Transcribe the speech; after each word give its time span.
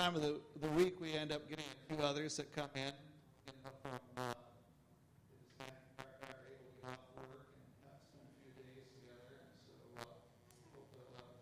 time 0.00 0.16
of 0.16 0.22
the, 0.22 0.40
the 0.62 0.68
week, 0.70 0.98
we 0.98 1.12
end 1.12 1.30
up 1.30 1.46
getting 1.46 1.64
a 1.90 1.94
few 1.94 2.02
others 2.02 2.34
that 2.38 2.50
come 2.56 2.70
in. 2.74 2.80
You 2.80 3.52
know, 3.62 3.70
from, 3.82 3.92
uh, 4.16 4.20
uh, 4.20 4.32
a 4.32 6.04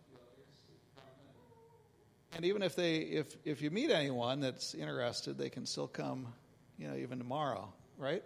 few 0.07 0.17
others 0.17 0.59
who 0.67 0.73
come 0.93 1.05
in. 2.33 2.35
And 2.35 2.43
even 2.45 2.61
if 2.61 2.75
they, 2.75 2.97
if 2.97 3.37
if 3.45 3.61
you 3.61 3.71
meet 3.71 3.91
anyone 3.91 4.41
that's 4.41 4.75
interested, 4.75 5.37
they 5.37 5.49
can 5.49 5.65
still 5.65 5.87
come, 5.87 6.27
you 6.77 6.89
know, 6.89 6.97
even 6.97 7.17
tomorrow, 7.17 7.71
right? 7.97 8.23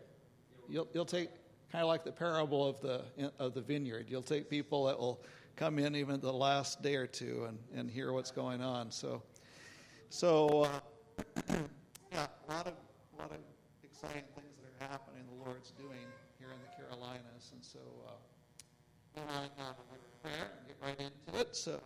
You'll 0.67 0.87
you'll 0.95 1.05
take 1.05 1.29
kind 1.71 1.83
of 1.83 1.87
like 1.87 2.03
the 2.05 2.11
parable 2.11 2.67
of 2.67 2.81
the 2.81 3.03
of 3.37 3.53
the 3.53 3.61
vineyard. 3.61 4.07
You'll 4.09 4.23
take 4.23 4.49
people 4.49 4.85
that 4.85 4.97
will 4.97 5.23
come 5.57 5.77
in 5.77 5.95
even 5.95 6.19
the 6.19 6.33
last 6.33 6.81
day 6.81 6.95
or 6.95 7.05
two 7.05 7.45
and, 7.47 7.59
and 7.75 7.91
hear 7.91 8.11
what's 8.11 8.31
going 8.31 8.61
on. 8.61 8.89
So, 8.89 9.21
so 10.13 10.69
uh, 10.69 10.69
yeah, 12.13 12.27
a 12.47 12.53
lot 12.53 12.67
of 12.67 12.73
a 12.77 13.15
lot 13.17 13.31
of 13.31 13.41
exciting 13.83 14.21
things 14.37 14.53
that 14.61 14.85
are 14.85 14.91
happening. 14.91 15.23
The 15.25 15.49
Lord's 15.49 15.71
doing 15.71 16.05
here 16.37 16.49
in 16.53 16.59
the 16.61 16.69
Carolinas, 16.77 17.49
and 17.51 17.65
so 17.65 17.79
uh, 18.05 18.11
we'll 19.15 19.25
uh, 19.25 19.73
prayer 20.21 20.51
and 20.53 20.67
get 20.67 20.77
right 20.83 20.99
into 21.01 21.41
it. 21.41 21.55
So, 21.55 21.81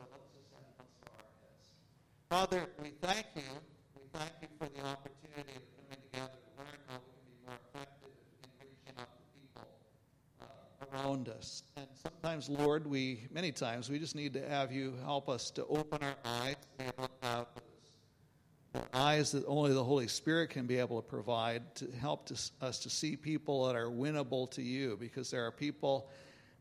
Father, 2.29 2.67
we 2.83 2.89
thank 3.01 3.27
you. 3.33 3.43
We 3.95 4.03
thank 4.11 4.31
you 4.41 4.49
for 4.59 4.67
the 4.75 4.85
opportunity 4.85 5.55
of 5.55 5.63
coming 5.79 6.03
together 6.11 6.35
to 6.35 6.51
learn 6.59 6.79
how 6.89 6.99
we 6.99 7.07
can 7.15 7.23
be 7.31 7.37
more 7.47 7.55
effective 7.71 8.11
in 8.43 8.49
reaching 8.59 8.99
out 8.99 9.07
to 9.07 9.23
people 9.39 9.67
uh, 10.41 10.85
around 10.91 11.29
us. 11.29 11.63
And 11.77 11.87
sometimes, 11.93 12.49
Lord, 12.49 12.87
we 12.87 13.25
many 13.31 13.53
times 13.53 13.89
we 13.89 13.99
just 13.99 14.15
need 14.15 14.33
to 14.33 14.49
have 14.49 14.73
you 14.73 14.95
help 15.05 15.29
us 15.29 15.49
to 15.51 15.65
open 15.67 16.03
our 16.03 16.17
eyes, 16.25 16.57
to 16.79 17.09
have 17.23 17.47
the 17.55 17.61
eyes 18.93 19.31
that 19.31 19.43
only 19.47 19.73
the 19.73 19.83
Holy 19.83 20.07
Spirit 20.07 20.49
can 20.49 20.67
be 20.67 20.77
able 20.77 21.01
to 21.01 21.07
provide 21.07 21.75
to 21.75 21.87
help 21.99 22.27
to, 22.27 22.35
us 22.61 22.79
to 22.79 22.89
see 22.89 23.15
people 23.15 23.65
that 23.65 23.75
are 23.75 23.87
winnable 23.87 24.49
to 24.51 24.61
you, 24.61 24.97
because 24.99 25.31
there 25.31 25.45
are 25.45 25.51
people 25.51 26.09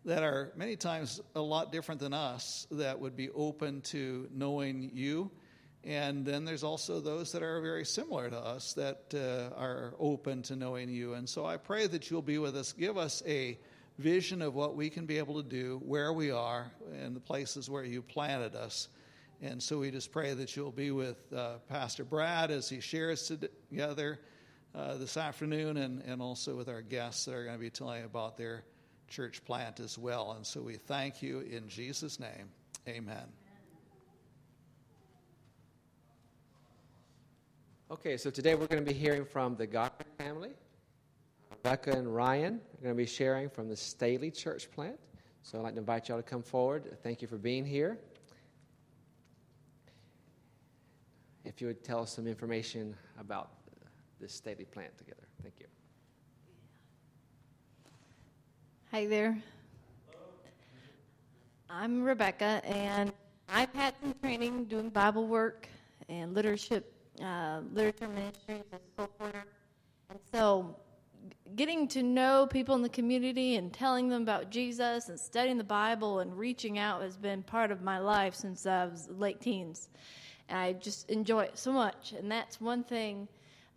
that 0.04 0.22
are 0.22 0.52
many 0.56 0.76
times 0.76 1.20
a 1.34 1.40
lot 1.40 1.72
different 1.72 2.00
than 2.00 2.14
us 2.14 2.66
that 2.70 3.00
would 3.00 3.16
be 3.16 3.28
open 3.30 3.80
to 3.80 4.28
knowing 4.32 4.90
you. 4.94 5.30
And 5.82 6.24
then 6.24 6.44
there's 6.44 6.64
also 6.64 7.00
those 7.00 7.32
that 7.32 7.42
are 7.42 7.60
very 7.60 7.84
similar 7.84 8.30
to 8.30 8.38
us 8.38 8.72
that 8.74 9.14
uh, 9.14 9.54
are 9.56 9.94
open 9.98 10.42
to 10.42 10.56
knowing 10.56 10.88
you. 10.88 11.14
And 11.14 11.28
so 11.28 11.44
I 11.44 11.56
pray 11.56 11.86
that 11.86 12.10
you'll 12.10 12.22
be 12.22 12.38
with 12.38 12.56
us. 12.56 12.72
Give 12.72 12.96
us 12.96 13.22
a 13.26 13.58
vision 13.98 14.42
of 14.42 14.54
what 14.54 14.76
we 14.76 14.90
can 14.90 15.06
be 15.06 15.18
able 15.18 15.42
to 15.42 15.48
do, 15.48 15.80
where 15.84 16.12
we 16.12 16.30
are, 16.30 16.70
and 17.00 17.14
the 17.14 17.20
places 17.20 17.70
where 17.70 17.84
you 17.84 18.02
planted 18.02 18.54
us. 18.54 18.88
And 19.42 19.62
so 19.62 19.78
we 19.78 19.90
just 19.90 20.12
pray 20.12 20.32
that 20.32 20.56
you'll 20.56 20.70
be 20.70 20.90
with 20.90 21.30
uh, 21.32 21.58
Pastor 21.68 22.04
Brad 22.04 22.50
as 22.50 22.68
he 22.68 22.80
shares 22.80 23.30
together 23.70 24.18
uh, 24.74 24.96
this 24.96 25.16
afternoon, 25.16 25.76
and, 25.76 26.02
and 26.02 26.22
also 26.22 26.56
with 26.56 26.68
our 26.68 26.82
guests 26.82 27.26
that 27.26 27.34
are 27.34 27.44
going 27.44 27.56
to 27.56 27.60
be 27.60 27.70
telling 27.70 28.04
about 28.04 28.36
their 28.36 28.64
church 29.08 29.44
plant 29.44 29.78
as 29.78 29.98
well. 29.98 30.32
And 30.32 30.46
so 30.46 30.62
we 30.62 30.76
thank 30.76 31.22
you 31.22 31.40
in 31.40 31.68
Jesus' 31.68 32.18
name. 32.18 32.48
Amen. 32.88 33.24
Okay, 37.90 38.16
so 38.16 38.30
today 38.30 38.54
we're 38.54 38.66
going 38.66 38.84
to 38.84 38.92
be 38.92 38.98
hearing 38.98 39.24
from 39.24 39.54
the 39.54 39.66
Godfrey 39.66 40.06
family. 40.18 40.50
Rebecca 41.50 41.92
and 41.92 42.12
Ryan 42.12 42.54
are 42.54 42.82
going 42.82 42.94
to 42.94 42.98
be 42.98 43.06
sharing 43.06 43.48
from 43.48 43.68
the 43.68 43.76
Staley 43.76 44.30
Church 44.30 44.70
plant. 44.70 44.98
So 45.42 45.58
I'd 45.58 45.62
like 45.62 45.74
to 45.74 45.80
invite 45.80 46.08
y'all 46.08 46.16
to 46.16 46.22
come 46.22 46.42
forward. 46.42 46.96
Thank 47.02 47.22
you 47.22 47.28
for 47.28 47.38
being 47.38 47.64
here. 47.64 47.98
If 51.46 51.60
you 51.60 51.68
would 51.68 51.84
tell 51.84 52.00
us 52.00 52.10
some 52.12 52.26
information 52.26 52.96
about 53.20 53.50
this 54.20 54.32
Staley 54.32 54.64
plant 54.64 54.98
together. 54.98 55.22
Thank 55.42 55.54
you. 55.60 55.66
Hi 58.90 59.06
there. 59.06 59.38
I'm 61.70 62.02
Rebecca, 62.02 62.60
and 62.64 63.12
I've 63.48 63.72
had 63.74 63.94
some 64.02 64.12
training 64.20 64.64
doing 64.64 64.88
Bible 64.88 65.28
work 65.28 65.68
and 66.08 66.34
leadership, 66.34 66.92
uh, 67.22 67.60
literature 67.72 68.08
ministries 68.08 68.64
as 68.72 68.80
colporteur. 68.98 69.42
And 70.10 70.18
so 70.32 70.74
getting 71.54 71.86
to 71.88 72.02
know 72.02 72.48
people 72.50 72.74
in 72.74 72.82
the 72.82 72.88
community 72.88 73.54
and 73.54 73.72
telling 73.72 74.08
them 74.08 74.22
about 74.22 74.50
Jesus 74.50 75.10
and 75.10 75.18
studying 75.18 75.58
the 75.58 75.64
Bible 75.64 76.18
and 76.18 76.36
reaching 76.36 76.76
out 76.76 77.02
has 77.02 77.16
been 77.16 77.44
part 77.44 77.70
of 77.70 77.82
my 77.82 78.00
life 78.00 78.34
since 78.34 78.66
I 78.66 78.86
was 78.86 79.08
late 79.10 79.40
teens. 79.40 79.90
And 80.48 80.58
I 80.58 80.72
just 80.74 81.10
enjoy 81.10 81.44
it 81.44 81.58
so 81.58 81.72
much. 81.72 82.12
And 82.12 82.30
that's 82.30 82.60
one 82.60 82.84
thing 82.84 83.28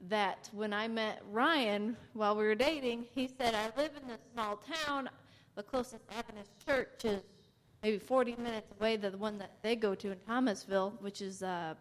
that 0.07 0.49
when 0.53 0.71
I 0.71 0.87
met 0.87 1.21
Ryan 1.31 1.97
while 2.13 2.35
we 2.35 2.43
were 2.43 2.55
dating, 2.55 3.05
he 3.13 3.27
said, 3.27 3.53
I 3.53 3.65
live 3.79 3.91
in 4.01 4.07
this 4.07 4.19
small 4.33 4.59
town. 4.85 5.09
The 5.55 5.63
closest 5.63 6.03
Adventist 6.17 6.51
church 6.65 7.03
is 7.03 7.21
maybe 7.83 7.97
40 7.97 8.35
minutes 8.37 8.71
away, 8.79 8.95
the 8.97 9.11
one 9.17 9.37
that 9.39 9.51
they 9.61 9.75
go 9.75 9.95
to 9.95 10.11
in 10.11 10.17
Thomasville, 10.19 10.93
which 11.01 11.21
is 11.21 11.43
uh, 11.43 11.73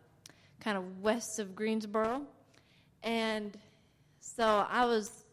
kind 0.60 0.76
of 0.76 1.00
west 1.02 1.38
of 1.38 1.54
Greensboro. 1.54 2.22
And 3.02 3.56
so 4.20 4.66
I 4.68 4.84
was 4.84 5.24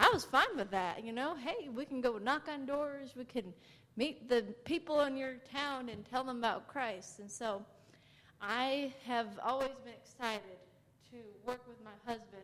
I 0.00 0.08
was 0.12 0.24
fine 0.24 0.56
with 0.56 0.70
that. 0.70 1.04
You 1.04 1.12
know, 1.12 1.34
hey, 1.34 1.68
we 1.74 1.84
can 1.84 2.00
go 2.00 2.18
knock 2.18 2.48
on 2.48 2.66
doors. 2.66 3.14
We 3.16 3.24
can 3.24 3.52
meet 3.96 4.28
the 4.28 4.42
people 4.64 5.00
in 5.00 5.16
your 5.16 5.34
town 5.52 5.88
and 5.88 6.04
tell 6.08 6.22
them 6.22 6.38
about 6.38 6.68
Christ. 6.68 7.18
And 7.18 7.30
so 7.30 7.62
I 8.40 8.92
have 9.04 9.26
always 9.44 9.70
been 9.84 9.94
excited 9.94 10.58
to 11.10 11.16
work 11.44 11.60
with 11.66 11.76
my 11.84 11.90
husband 12.06 12.42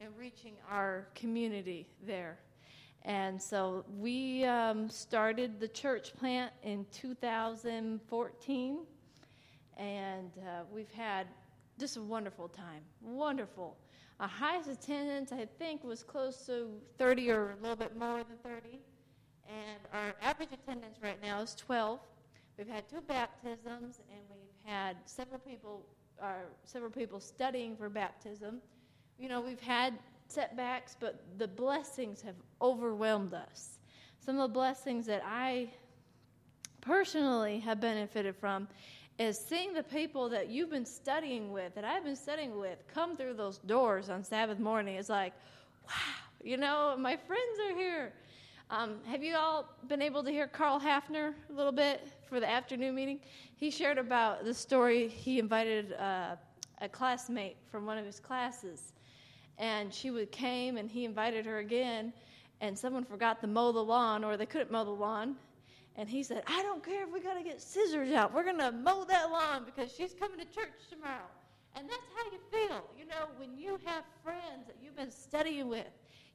in 0.00 0.08
reaching 0.16 0.54
our 0.70 1.08
community 1.14 1.88
there. 2.06 2.38
And 3.04 3.42
so 3.42 3.84
we 3.98 4.44
um, 4.44 4.88
started 4.88 5.58
the 5.58 5.66
church 5.66 6.14
plant 6.14 6.52
in 6.62 6.86
2014, 6.92 8.78
and 9.76 10.30
uh, 10.38 10.62
we've 10.72 10.92
had 10.92 11.26
just 11.78 11.96
a 11.96 12.02
wonderful 12.02 12.46
time. 12.48 12.82
Wonderful. 13.00 13.76
Our 14.20 14.28
highest 14.28 14.68
attendance, 14.68 15.32
I 15.32 15.48
think, 15.58 15.82
was 15.82 16.04
close 16.04 16.46
to 16.46 16.68
30 16.98 17.30
or 17.32 17.50
a 17.50 17.56
little 17.60 17.74
bit 17.74 17.96
more 17.96 18.18
than 18.18 18.36
30. 18.44 18.78
And 19.48 19.80
our 19.92 20.14
average 20.22 20.50
attendance 20.52 20.98
right 21.02 21.20
now 21.20 21.40
is 21.40 21.56
12. 21.56 21.98
We've 22.56 22.68
had 22.68 22.88
two 22.88 23.00
baptisms, 23.00 24.00
and 24.12 24.20
had 24.64 24.96
several 25.06 25.40
people, 25.40 25.84
uh, 26.22 26.32
several 26.64 26.90
people 26.90 27.20
studying 27.20 27.76
for 27.76 27.88
baptism. 27.88 28.60
You 29.18 29.28
know, 29.28 29.40
we've 29.40 29.60
had 29.60 29.94
setbacks, 30.28 30.96
but 30.98 31.22
the 31.38 31.48
blessings 31.48 32.22
have 32.22 32.36
overwhelmed 32.60 33.34
us. 33.34 33.78
Some 34.24 34.38
of 34.38 34.50
the 34.50 34.54
blessings 34.54 35.06
that 35.06 35.22
I 35.24 35.68
personally 36.80 37.58
have 37.60 37.80
benefited 37.80 38.36
from 38.36 38.68
is 39.18 39.38
seeing 39.38 39.72
the 39.72 39.82
people 39.82 40.28
that 40.30 40.48
you've 40.48 40.70
been 40.70 40.86
studying 40.86 41.52
with, 41.52 41.74
that 41.74 41.84
I've 41.84 42.04
been 42.04 42.16
studying 42.16 42.58
with, 42.58 42.78
come 42.92 43.16
through 43.16 43.34
those 43.34 43.58
doors 43.58 44.08
on 44.08 44.24
Sabbath 44.24 44.58
morning. 44.58 44.96
It's 44.96 45.08
like, 45.08 45.32
wow, 45.86 45.92
you 46.42 46.56
know, 46.56 46.96
my 46.98 47.16
friends 47.16 47.58
are 47.66 47.76
here. 47.76 48.12
Um, 48.70 48.96
have 49.06 49.22
you 49.22 49.36
all 49.36 49.68
been 49.86 50.00
able 50.00 50.24
to 50.24 50.30
hear 50.30 50.46
Carl 50.46 50.80
Hafner 50.80 51.34
a 51.50 51.52
little 51.52 51.72
bit 51.72 52.00
for 52.32 52.40
the 52.40 52.48
afternoon 52.48 52.94
meeting? 52.94 53.20
He 53.56 53.70
shared 53.70 53.98
about 53.98 54.46
the 54.46 54.54
story. 54.54 55.06
He 55.06 55.38
invited 55.38 55.92
uh, 55.92 56.36
a 56.80 56.88
classmate 56.88 57.58
from 57.70 57.84
one 57.84 57.98
of 57.98 58.06
his 58.06 58.18
classes, 58.18 58.94
and 59.58 59.92
she 59.92 60.10
would, 60.10 60.32
came 60.32 60.78
and 60.78 60.90
he 60.90 61.04
invited 61.04 61.44
her 61.44 61.58
again, 61.58 62.10
and 62.62 62.78
someone 62.78 63.04
forgot 63.04 63.42
to 63.42 63.46
mow 63.46 63.70
the 63.70 63.84
lawn, 63.84 64.24
or 64.24 64.38
they 64.38 64.46
couldn't 64.46 64.70
mow 64.70 64.82
the 64.82 64.90
lawn, 64.90 65.36
and 65.96 66.08
he 66.08 66.22
said, 66.22 66.42
I 66.46 66.62
don't 66.62 66.82
care 66.82 67.02
if 67.02 67.12
we 67.12 67.20
got 67.20 67.34
to 67.34 67.44
get 67.44 67.60
scissors 67.60 68.12
out. 68.12 68.32
We're 68.32 68.44
going 68.44 68.60
to 68.60 68.72
mow 68.72 69.04
that 69.04 69.30
lawn 69.30 69.64
because 69.66 69.94
she's 69.94 70.14
coming 70.14 70.38
to 70.38 70.46
church 70.46 70.72
tomorrow. 70.88 71.28
And 71.76 71.86
that's 71.86 72.00
how 72.16 72.32
you 72.32 72.38
feel. 72.50 72.82
You 72.98 73.04
know, 73.04 73.26
when 73.36 73.58
you 73.58 73.78
have 73.84 74.04
friends 74.24 74.68
that 74.68 74.76
you've 74.82 74.96
been 74.96 75.10
studying 75.10 75.68
with, 75.68 75.84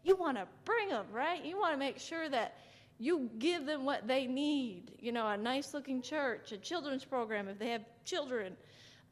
you 0.03 0.15
want 0.15 0.37
to 0.37 0.47
bring 0.63 0.89
them, 0.89 1.07
right? 1.11 1.43
You 1.43 1.59
want 1.59 1.73
to 1.73 1.79
make 1.79 1.97
sure 1.97 2.29
that 2.29 2.59
you 2.99 3.29
give 3.37 3.65
them 3.65 3.85
what 3.85 4.07
they 4.07 4.25
need. 4.25 4.91
You 4.99 5.11
know, 5.11 5.27
a 5.27 5.37
nice 5.37 5.73
looking 5.73 6.01
church, 6.01 6.51
a 6.51 6.57
children's 6.57 7.05
program 7.05 7.47
if 7.47 7.59
they 7.59 7.69
have 7.69 7.83
children. 8.05 8.57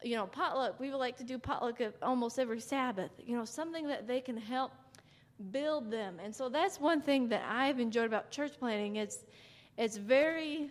You 0.02 0.16
know, 0.16 0.26
potluck. 0.26 0.78
We 0.78 0.90
would 0.90 0.98
like 0.98 1.16
to 1.18 1.24
do 1.24 1.38
potluck 1.38 1.80
almost 2.02 2.38
every 2.38 2.60
Sabbath. 2.60 3.10
You 3.18 3.36
know, 3.36 3.44
something 3.44 3.88
that 3.88 4.06
they 4.06 4.20
can 4.20 4.36
help 4.36 4.72
build 5.50 5.90
them. 5.90 6.18
And 6.22 6.34
so 6.34 6.48
that's 6.48 6.80
one 6.80 7.00
thing 7.00 7.28
that 7.28 7.42
I've 7.48 7.80
enjoyed 7.80 8.06
about 8.06 8.30
church 8.30 8.52
planting. 8.58 8.96
It's 8.96 9.24
it's 9.76 9.98
very, 9.98 10.70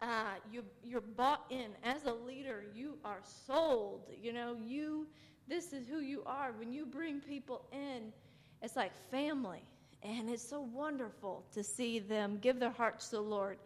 uh, 0.00 0.34
you, 0.50 0.64
you're 0.82 1.00
bought 1.00 1.44
in. 1.50 1.70
As 1.84 2.04
a 2.04 2.12
leader, 2.12 2.64
you 2.74 2.98
are 3.04 3.20
sold. 3.46 4.10
You 4.20 4.32
know, 4.32 4.56
you, 4.60 5.06
this 5.48 5.72
is 5.72 5.86
who 5.86 6.00
you 6.00 6.22
are. 6.26 6.52
When 6.58 6.72
you 6.72 6.84
bring 6.84 7.20
people 7.20 7.64
in, 7.72 8.12
it's 8.60 8.74
like 8.74 8.92
family. 9.10 9.62
And 10.04 10.28
it's 10.28 10.46
so 10.46 10.60
wonderful 10.60 11.44
to 11.54 11.62
see 11.62 12.00
them 12.00 12.38
give 12.40 12.58
their 12.58 12.70
hearts 12.70 13.08
to 13.08 13.16
the 13.16 13.22
Lord. 13.22 13.58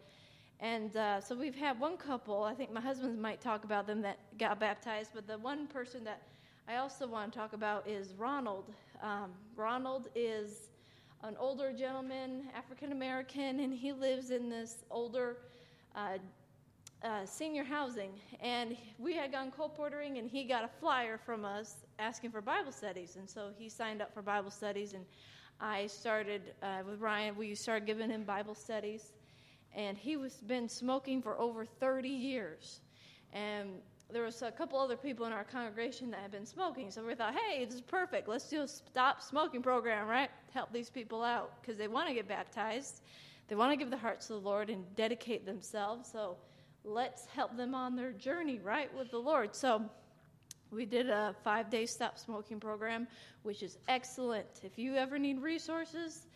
And 0.59 0.95
uh, 0.95 1.21
so 1.21 1.35
we've 1.35 1.55
had 1.55 1.79
one 1.79 1.97
couple, 1.97 2.43
I 2.43 2.53
think 2.53 2.71
my 2.71 2.81
husband 2.81 3.19
might 3.21 3.41
talk 3.41 3.63
about 3.63 3.87
them 3.87 4.01
that 4.01 4.17
got 4.37 4.59
baptized, 4.59 5.11
but 5.13 5.27
the 5.27 5.37
one 5.37 5.67
person 5.67 6.03
that 6.03 6.21
I 6.67 6.77
also 6.77 7.07
want 7.07 7.31
to 7.31 7.39
talk 7.39 7.53
about 7.53 7.87
is 7.87 8.13
Ronald. 8.17 8.73
Um, 9.01 9.31
Ronald 9.55 10.09
is 10.15 10.69
an 11.23 11.35
older 11.39 11.71
gentleman, 11.71 12.43
African 12.55 12.91
American, 12.91 13.59
and 13.59 13.73
he 13.73 13.91
lives 13.91 14.31
in 14.31 14.49
this 14.49 14.83
older 14.91 15.37
uh, 15.95 16.17
uh, 17.03 17.25
senior 17.25 17.63
housing. 17.63 18.11
And 18.41 18.77
we 18.99 19.15
had 19.15 19.31
gone 19.31 19.51
colporteuring, 19.51 20.19
and 20.19 20.29
he 20.29 20.43
got 20.43 20.63
a 20.63 20.69
flyer 20.79 21.17
from 21.17 21.45
us 21.45 21.77
asking 21.99 22.31
for 22.31 22.41
Bible 22.41 22.71
studies. 22.71 23.15
And 23.15 23.29
so 23.29 23.49
he 23.57 23.69
signed 23.69 24.01
up 24.01 24.13
for 24.13 24.21
Bible 24.21 24.51
studies, 24.51 24.93
and 24.93 25.05
I 25.59 25.87
started 25.87 26.53
uh, 26.61 26.83
with 26.87 26.99
Ryan. 26.99 27.35
We 27.35 27.55
started 27.55 27.85
giving 27.85 28.09
him 28.09 28.23
Bible 28.23 28.53
studies, 28.53 29.13
and 29.73 29.97
he 29.97 30.17
was 30.17 30.35
been 30.35 30.69
smoking 30.69 31.21
for 31.21 31.39
over 31.39 31.65
30 31.65 32.09
years. 32.09 32.81
And 33.33 33.69
there 34.11 34.23
was 34.23 34.41
a 34.41 34.51
couple 34.51 34.79
other 34.79 34.95
people 34.95 35.25
in 35.25 35.33
our 35.33 35.43
congregation 35.43 36.11
that 36.11 36.21
had 36.21 36.31
been 36.31 36.45
smoking, 36.45 36.91
so 36.91 37.03
we 37.03 37.15
thought, 37.15 37.33
hey, 37.35 37.65
this 37.65 37.75
is 37.75 37.81
perfect. 37.81 38.27
Let's 38.27 38.49
do 38.49 38.61
a 38.61 38.67
stop 38.67 39.21
smoking 39.21 39.61
program, 39.61 40.07
right? 40.07 40.29
Help 40.53 40.71
these 40.71 40.89
people 40.89 41.23
out 41.23 41.61
because 41.61 41.77
they 41.77 41.87
want 41.87 42.07
to 42.07 42.13
get 42.13 42.27
baptized, 42.27 43.01
they 43.47 43.55
want 43.55 43.71
to 43.71 43.77
give 43.77 43.89
their 43.89 43.99
hearts 43.99 44.27
to 44.27 44.33
the 44.33 44.39
Lord 44.39 44.69
and 44.69 44.83
dedicate 44.95 45.45
themselves. 45.45 46.09
So 46.11 46.37
let's 46.83 47.25
help 47.25 47.57
them 47.57 47.73
on 47.75 47.95
their 47.95 48.11
journey, 48.11 48.59
right, 48.59 48.95
with 48.95 49.11
the 49.11 49.17
Lord. 49.17 49.55
So 49.55 49.89
we 50.71 50.85
did 50.85 51.09
a 51.09 51.35
five 51.43 51.69
day 51.69 51.85
stop 51.85 52.17
smoking 52.17 52.59
program, 52.59 53.07
which 53.43 53.63
is 53.63 53.77
excellent. 53.87 54.47
If 54.63 54.77
you 54.77 54.95
ever 54.95 55.17
need 55.17 55.41
resources, 55.41 56.27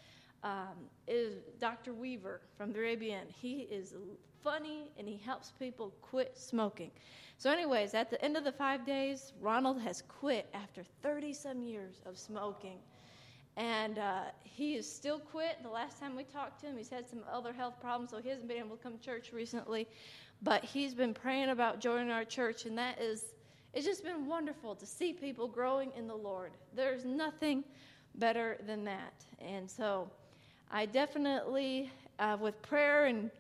um, 0.44 0.90
is 1.08 1.36
Dr. 1.60 1.94
Weaver 1.94 2.42
from 2.58 2.74
the 2.74 2.80
Arabian. 2.80 3.28
He 3.30 3.68
is 3.72 3.94
funny 4.44 4.92
and 4.98 5.08
he 5.08 5.18
helps 5.18 5.52
people 5.52 5.94
quit 6.02 6.38
smoking. 6.38 6.92
So, 7.38 7.52
anyways, 7.52 7.94
at 7.94 8.10
the 8.10 8.24
end 8.24 8.38
of 8.38 8.44
the 8.44 8.52
five 8.52 8.86
days, 8.86 9.34
Ronald 9.42 9.82
has 9.82 10.04
quit 10.08 10.48
after 10.54 10.84
30 11.02 11.34
some 11.34 11.64
years 11.64 12.02
of 12.06 12.18
smoking. 12.18 12.78
And 13.58 13.98
uh, 13.98 14.24
he 14.44 14.76
is 14.76 14.92
still 14.92 15.20
quit. 15.20 15.58
The 15.62 15.70
last 15.70 16.00
time 16.00 16.16
we 16.16 16.24
talked 16.24 16.62
to 16.62 16.68
him, 16.68 16.78
he's 16.78 16.90
had 16.90 17.10
some 17.10 17.20
other 17.32 17.52
health 17.52 17.80
problems, 17.82 18.12
so 18.12 18.22
he 18.22 18.30
hasn't 18.30 18.48
been 18.48 18.58
able 18.58 18.78
to 18.78 18.84
come 18.84 18.98
to 18.98 19.04
church 19.04 19.34
recently. 19.34 19.88
But 20.42 20.64
he's 20.64 20.94
been 20.94 21.14
praying 21.14 21.50
about 21.50 21.80
joining 21.82 22.12
our 22.12 22.24
church, 22.24 22.66
and 22.66 22.78
that 22.78 23.02
is, 23.02 23.26
it's 23.74 23.86
just 23.86 24.04
been 24.04 24.28
wonderful 24.28 24.76
to 24.76 24.86
see 24.86 25.14
people 25.14 25.48
growing 25.48 25.92
in 25.98 26.08
the 26.08 26.16
Lord. 26.16 26.52
There's 26.76 27.06
nothing 27.06 27.64
better 28.16 28.58
than 28.68 28.84
that. 28.84 29.14
And 29.40 29.70
so 29.70 30.10
I 30.70 30.86
definitely, 30.86 31.92
uh, 32.20 32.38
with 32.40 32.62
prayer 32.62 33.06
and 33.06 33.32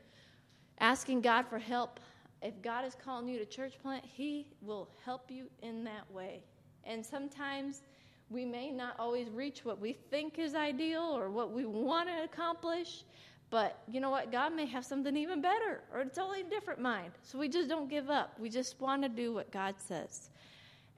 asking 0.79 1.21
God 1.21 1.47
for 1.47 1.59
help, 1.59 1.99
if 2.41 2.59
God 2.61 2.85
is 2.85 2.95
calling 2.95 3.27
you 3.27 3.37
to 3.39 3.45
church 3.45 3.73
plant, 3.81 4.03
He 4.05 4.47
will 4.61 4.89
help 5.03 5.29
you 5.29 5.45
in 5.61 5.83
that 5.83 6.09
way. 6.11 6.41
And 6.85 7.05
sometimes 7.05 7.83
we 8.29 8.45
may 8.45 8.71
not 8.71 8.95
always 8.97 9.29
reach 9.29 9.65
what 9.65 9.79
we 9.79 9.93
think 9.93 10.39
is 10.39 10.55
ideal 10.55 11.03
or 11.03 11.29
what 11.29 11.51
we 11.51 11.65
want 11.65 12.07
to 12.07 12.23
accomplish, 12.23 13.03
but 13.51 13.83
you 13.87 13.99
know 13.99 14.09
what? 14.09 14.31
God 14.31 14.55
may 14.55 14.65
have 14.65 14.85
something 14.85 15.15
even 15.17 15.41
better 15.41 15.81
or 15.93 15.99
a 15.99 16.05
totally 16.05 16.43
different 16.43 16.79
mind. 16.79 17.11
So 17.21 17.37
we 17.37 17.49
just 17.49 17.67
don't 17.67 17.89
give 17.89 18.09
up. 18.09 18.39
We 18.39 18.49
just 18.49 18.79
want 18.79 19.03
to 19.03 19.09
do 19.09 19.33
what 19.33 19.51
God 19.51 19.75
says. 19.77 20.29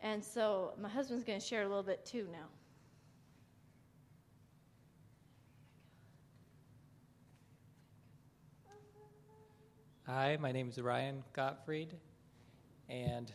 And 0.02 0.24
so 0.24 0.74
my 0.80 0.88
husband's 0.88 1.24
going 1.24 1.40
to 1.40 1.46
share 1.46 1.64
a 1.64 1.68
little 1.68 1.84
bit 1.84 2.06
too 2.06 2.28
now. 2.32 2.46
Hi, 10.06 10.38
my 10.40 10.52
name 10.52 10.68
is 10.68 10.78
Ryan 10.80 11.24
Gottfried, 11.32 11.96
and 12.90 13.32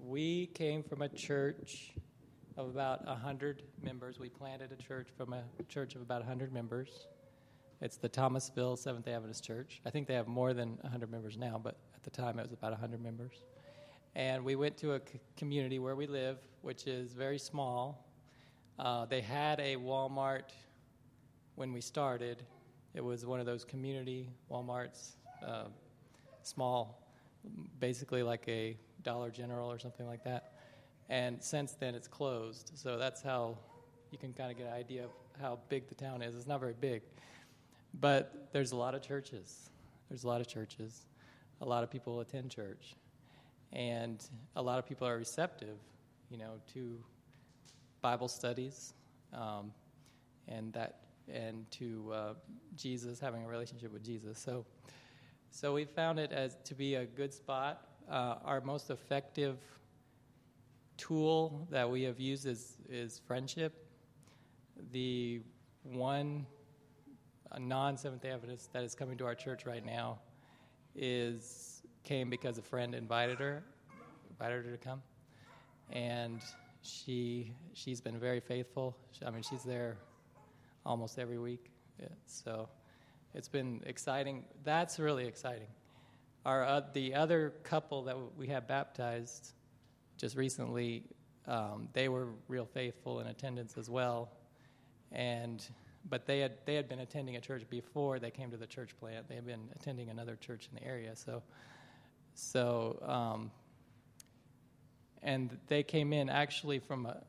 we 0.00 0.48
came 0.48 0.82
from 0.82 1.02
a 1.02 1.08
church 1.08 1.94
of 2.56 2.66
about 2.66 3.06
100 3.06 3.62
members. 3.80 4.18
We 4.18 4.28
planted 4.28 4.72
a 4.72 4.82
church 4.82 5.06
from 5.16 5.32
a 5.32 5.44
church 5.68 5.94
of 5.94 6.02
about 6.02 6.22
100 6.22 6.52
members. 6.52 7.06
It's 7.80 7.96
the 7.98 8.08
Thomasville 8.08 8.76
Seventh 8.76 9.06
Adventist 9.06 9.44
Church. 9.44 9.80
I 9.84 9.90
think 9.90 10.06
they 10.06 10.14
have 10.14 10.26
more 10.26 10.54
than 10.54 10.78
100 10.80 11.10
members 11.10 11.36
now, 11.36 11.60
but 11.62 11.76
at 11.94 12.02
the 12.02 12.10
time 12.10 12.38
it 12.38 12.42
was 12.42 12.52
about 12.52 12.72
100 12.72 13.02
members. 13.02 13.44
And 14.14 14.44
we 14.44 14.56
went 14.56 14.78
to 14.78 14.94
a 14.94 15.00
c- 15.00 15.20
community 15.36 15.78
where 15.78 15.94
we 15.94 16.06
live, 16.06 16.38
which 16.62 16.86
is 16.86 17.12
very 17.12 17.38
small. 17.38 18.06
Uh, 18.78 19.04
they 19.04 19.20
had 19.20 19.60
a 19.60 19.76
Walmart 19.76 20.52
when 21.56 21.72
we 21.72 21.82
started, 21.82 22.42
it 22.94 23.04
was 23.04 23.26
one 23.26 23.40
of 23.40 23.46
those 23.46 23.62
community 23.64 24.30
Walmarts, 24.50 25.16
uh, 25.46 25.64
small, 26.42 27.02
basically 27.78 28.22
like 28.22 28.48
a 28.48 28.74
Dollar 29.02 29.30
General 29.30 29.70
or 29.70 29.78
something 29.78 30.06
like 30.06 30.24
that. 30.24 30.54
And 31.10 31.42
since 31.42 31.72
then, 31.72 31.94
it's 31.94 32.08
closed. 32.08 32.72
So 32.74 32.96
that's 32.96 33.20
how 33.20 33.58
you 34.10 34.18
can 34.18 34.32
kind 34.32 34.50
of 34.50 34.56
get 34.56 34.66
an 34.66 34.72
idea 34.72 35.04
of 35.04 35.10
how 35.40 35.58
big 35.68 35.88
the 35.88 35.94
town 35.94 36.22
is. 36.22 36.34
It's 36.34 36.46
not 36.46 36.60
very 36.60 36.74
big, 36.78 37.02
but 38.00 38.48
there's 38.52 38.72
a 38.72 38.76
lot 38.76 38.94
of 38.94 39.02
churches. 39.02 39.70
There's 40.08 40.24
a 40.24 40.28
lot 40.28 40.40
of 40.40 40.46
churches. 40.46 41.06
A 41.60 41.64
lot 41.64 41.82
of 41.82 41.90
people 41.90 42.20
attend 42.20 42.50
church, 42.50 42.94
and 43.72 44.22
a 44.54 44.62
lot 44.62 44.78
of 44.78 44.86
people 44.86 45.06
are 45.08 45.16
receptive, 45.16 45.78
you 46.30 46.36
know, 46.36 46.60
to 46.74 46.98
Bible 48.02 48.28
studies, 48.28 48.92
um, 49.32 49.72
and 50.48 50.72
that 50.74 51.00
and 51.32 51.68
to 51.72 52.12
uh, 52.12 52.34
Jesus, 52.76 53.18
having 53.18 53.44
a 53.44 53.48
relationship 53.48 53.92
with 53.92 54.04
Jesus. 54.04 54.38
So, 54.38 54.64
so 55.50 55.72
we 55.72 55.84
found 55.84 56.18
it 56.18 56.32
as 56.32 56.56
to 56.64 56.74
be 56.74 56.94
a 56.94 57.04
good 57.04 57.32
spot. 57.32 57.88
Uh, 58.08 58.36
our 58.44 58.60
most 58.60 58.90
effective 58.90 59.58
tool 60.96 61.66
that 61.70 61.90
we 61.90 62.02
have 62.02 62.20
used 62.20 62.46
is, 62.46 62.76
is 62.88 63.20
friendship. 63.26 63.86
The 64.92 65.40
one 65.82 66.46
non 67.60 67.96
Seventh 67.96 68.22
day 68.22 68.30
Adventist 68.30 68.72
that 68.72 68.84
is 68.84 68.94
coming 68.94 69.16
to 69.18 69.26
our 69.26 69.34
church 69.34 69.66
right 69.66 69.84
now 69.84 70.18
is 70.94 71.82
came 72.04 72.30
because 72.30 72.58
a 72.58 72.62
friend 72.62 72.94
invited 72.94 73.38
her, 73.38 73.64
invited 74.30 74.64
her 74.64 74.70
to 74.70 74.78
come, 74.78 75.02
and 75.90 76.40
she 76.82 77.52
she's 77.74 78.00
been 78.00 78.18
very 78.18 78.40
faithful. 78.40 78.96
I 79.24 79.30
mean, 79.30 79.42
she's 79.42 79.62
there 79.64 79.96
almost 80.84 81.18
every 81.18 81.38
week. 81.38 81.70
Yeah, 82.00 82.08
so 82.26 82.68
it's 83.34 83.48
been 83.48 83.82
exciting. 83.86 84.44
That's 84.64 84.98
really 84.98 85.26
exciting. 85.26 85.68
Our 86.44 86.64
uh, 86.64 86.82
the 86.92 87.14
other 87.14 87.54
couple 87.64 88.04
that 88.04 88.16
we 88.36 88.46
had 88.46 88.66
baptized 88.66 89.52
just 90.16 90.36
recently, 90.36 91.04
um, 91.46 91.88
they 91.92 92.08
were 92.08 92.28
real 92.48 92.64
faithful 92.64 93.20
in 93.20 93.26
attendance 93.26 93.76
as 93.76 93.90
well, 93.90 94.30
and 95.12 95.66
but 96.08 96.26
they 96.26 96.40
had 96.40 96.52
they 96.64 96.74
had 96.74 96.88
been 96.88 97.00
attending 97.00 97.36
a 97.36 97.40
church 97.40 97.62
before 97.68 98.18
they 98.18 98.30
came 98.30 98.50
to 98.50 98.56
the 98.56 98.66
church 98.66 98.96
plant. 98.98 99.28
They 99.28 99.34
had 99.34 99.46
been 99.46 99.68
attending 99.74 100.08
another 100.10 100.36
church 100.36 100.68
in 100.70 100.78
the 100.78 100.86
area, 100.86 101.14
so 101.16 101.42
so 102.34 102.98
um, 103.02 103.50
and 105.22 105.56
they 105.68 105.82
came 105.82 106.12
in 106.12 106.28
actually 106.28 106.78
from 106.78 107.06
a, 107.06 107.22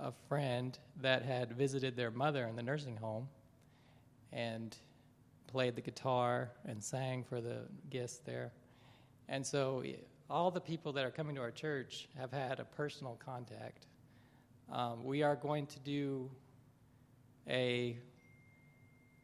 a 0.00 0.12
friend 0.28 0.78
that 1.00 1.22
had 1.22 1.52
visited 1.52 1.96
their 1.96 2.10
mother 2.10 2.46
in 2.46 2.56
the 2.56 2.62
nursing 2.62 2.96
home 2.96 3.28
and 4.32 4.76
played 5.46 5.74
the 5.74 5.80
guitar 5.80 6.50
and 6.66 6.82
sang 6.82 7.24
for 7.24 7.40
the 7.40 7.62
guests 7.90 8.20
there. 8.24 8.52
And 9.28 9.46
so 9.46 9.82
all 10.30 10.50
the 10.50 10.60
people 10.60 10.92
that 10.92 11.04
are 11.04 11.10
coming 11.10 11.34
to 11.36 11.40
our 11.40 11.50
church 11.50 12.08
have 12.18 12.30
had 12.30 12.60
a 12.60 12.64
personal 12.64 13.18
contact. 13.24 13.86
Um, 14.70 15.02
we 15.04 15.22
are 15.22 15.36
going 15.36 15.66
to 15.66 15.78
do 15.80 16.30
a 17.48 17.98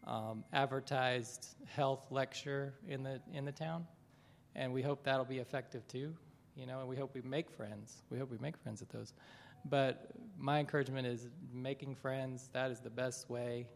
um, 0.06 0.44
advertised 0.52 1.56
health 1.66 2.06
lecture 2.10 2.74
in 2.88 3.02
the 3.02 3.20
in 3.32 3.44
the 3.44 3.52
town, 3.52 3.86
and 4.54 4.72
we 4.72 4.82
hope 4.82 5.02
that'll 5.04 5.24
be 5.24 5.38
effective 5.38 5.86
too. 5.88 6.14
You 6.56 6.66
know, 6.66 6.80
and 6.80 6.88
we 6.88 6.96
hope 6.96 7.14
we 7.14 7.22
make 7.22 7.50
friends. 7.50 8.02
We 8.10 8.18
hope 8.18 8.30
we 8.30 8.38
make 8.38 8.56
friends 8.56 8.80
at 8.82 8.88
those. 8.90 9.12
But 9.64 10.10
my 10.38 10.60
encouragement 10.60 11.06
is 11.06 11.28
making 11.52 11.96
friends. 11.96 12.50
That 12.52 12.70
is 12.70 12.80
the 12.80 12.90
best 12.90 13.30
way 13.30 13.66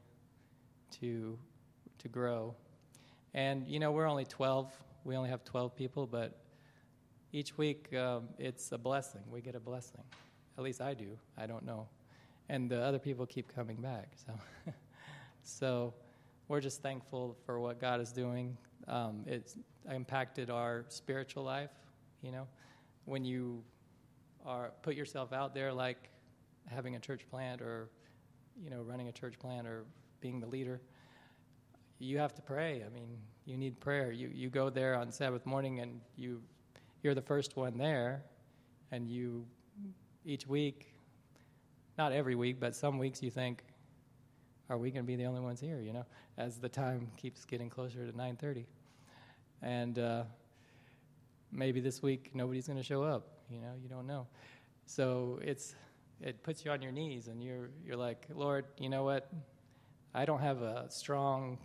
to 1.01 1.39
to 1.99 2.09
grow. 2.09 2.55
And 3.35 3.67
you 3.67 3.79
know, 3.79 3.91
we're 3.93 4.07
only 4.07 4.25
12. 4.25 4.71
We 5.05 5.17
only 5.17 5.31
have 5.31 5.45
12 5.45 5.75
people, 5.75 6.07
but 6.07 6.39
each 7.33 7.57
week 7.57 7.95
um, 7.95 8.29
it's 8.39 8.73
a 8.73 8.79
blessing. 8.79 9.23
We 9.31 9.41
get 9.41 9.55
a 9.55 9.61
blessing. 9.61 10.03
At 10.57 10.65
least 10.65 10.81
I 10.81 10.95
do. 10.95 11.19
I 11.37 11.47
don't 11.47 11.65
know. 11.65 11.89
And 12.49 12.71
the 12.71 12.81
other 12.81 12.99
people 12.99 13.27
keep 13.27 13.55
coming 13.55 13.77
back. 13.77 14.09
So, 14.27 14.33
so 15.43 15.95
we're 16.49 16.61
just 16.61 16.83
thankful 16.83 17.37
for 17.45 17.61
what 17.61 17.81
God 17.81 18.01
is 18.01 18.13
doing. 18.13 18.57
Um, 18.87 19.23
it's 19.27 19.57
impacted 19.91 20.51
our 20.51 20.85
spiritual 20.89 21.45
life. 21.45 21.71
You 22.23 22.33
know, 22.33 22.49
when 23.05 23.25
you 23.25 23.63
are 24.45 24.73
put 24.83 24.95
yourself 24.95 25.33
out 25.33 25.55
there 25.55 25.73
like 25.73 26.11
having 26.67 26.97
a 26.97 26.99
church 26.99 27.23
plant 27.31 27.61
or 27.61 27.89
you 28.63 28.71
know 28.71 28.83
running 28.83 29.09
a 29.09 29.13
church 29.13 29.39
plant 29.39 29.67
or 29.67 29.85
being 30.21 30.41
the 30.41 30.47
leader 30.47 30.81
you 31.99 32.19
have 32.19 32.33
to 32.35 32.41
pray 32.41 32.85
i 32.87 32.89
mean 32.95 33.09
you 33.47 33.57
need 33.57 33.79
prayer 33.81 34.13
you 34.13 34.31
you 34.33 34.49
go 34.49 34.71
there 34.71 34.95
on 34.95 35.11
sabbath 35.11 35.45
morning 35.45 35.81
and 35.81 36.01
you 36.17 36.41
you're 37.03 37.15
the 37.15 37.23
first 37.23 37.57
one 37.57 37.77
there 37.77 38.23
and 38.91 39.09
you 39.09 39.45
each 40.25 40.47
week, 40.47 40.93
not 41.97 42.13
every 42.13 42.35
week, 42.35 42.61
but 42.61 42.75
some 42.75 42.99
weeks 42.99 43.23
you 43.23 43.31
think, 43.31 43.63
are 44.69 44.79
we 44.79 44.91
going 44.91 45.05
to 45.05 45.07
be 45.07 45.17
the 45.17 45.25
only 45.25 45.41
ones 45.41 45.61
here? 45.61 45.81
You 45.81 45.93
know, 45.93 46.07
as 46.37 46.59
the 46.59 46.69
time 46.69 47.09
keeps 47.17 47.45
getting 47.45 47.71
closer 47.71 48.07
to 48.07 48.13
9:30, 48.13 48.65
and 49.63 49.99
uh, 49.99 50.23
maybe 51.51 51.81
this 51.81 52.03
week 52.03 52.31
nobody's 52.35 52.67
going 52.67 52.79
to 52.79 52.85
show 52.85 53.03
up. 53.03 53.29
You 53.51 53.61
know, 53.61 53.73
you 53.83 53.89
don't 53.89 54.07
know. 54.07 54.27
So 54.87 55.39
it's 55.43 55.75
it 56.21 56.43
puts 56.43 56.65
you 56.65 56.71
on 56.71 56.83
your 56.83 56.93
knees, 56.93 57.29
and 57.29 57.43
you're 57.43 57.71
you're 57.85 57.97
like, 57.97 58.27
Lord, 58.35 58.67
you 58.79 58.89
know 58.89 59.05
what? 59.05 59.31
I 60.15 60.25
don't 60.25 60.41
have 60.41 60.63
a 60.63 60.87
strong 60.91 61.59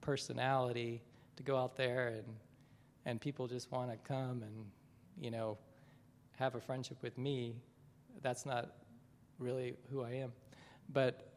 personality 0.00 1.02
to 1.36 1.42
go 1.42 1.56
out 1.56 1.76
there 1.76 2.08
and 2.08 2.24
and 3.06 3.20
people 3.20 3.46
just 3.46 3.72
want 3.72 3.90
to 3.90 3.96
come 4.06 4.42
and 4.42 4.66
you 5.18 5.30
know 5.30 5.56
have 6.36 6.54
a 6.54 6.60
friendship 6.60 6.98
with 7.02 7.18
me. 7.18 7.56
That's 8.22 8.46
not 8.46 8.74
really 9.38 9.74
who 9.90 10.02
I 10.02 10.10
am. 10.10 10.32
But 10.92 11.27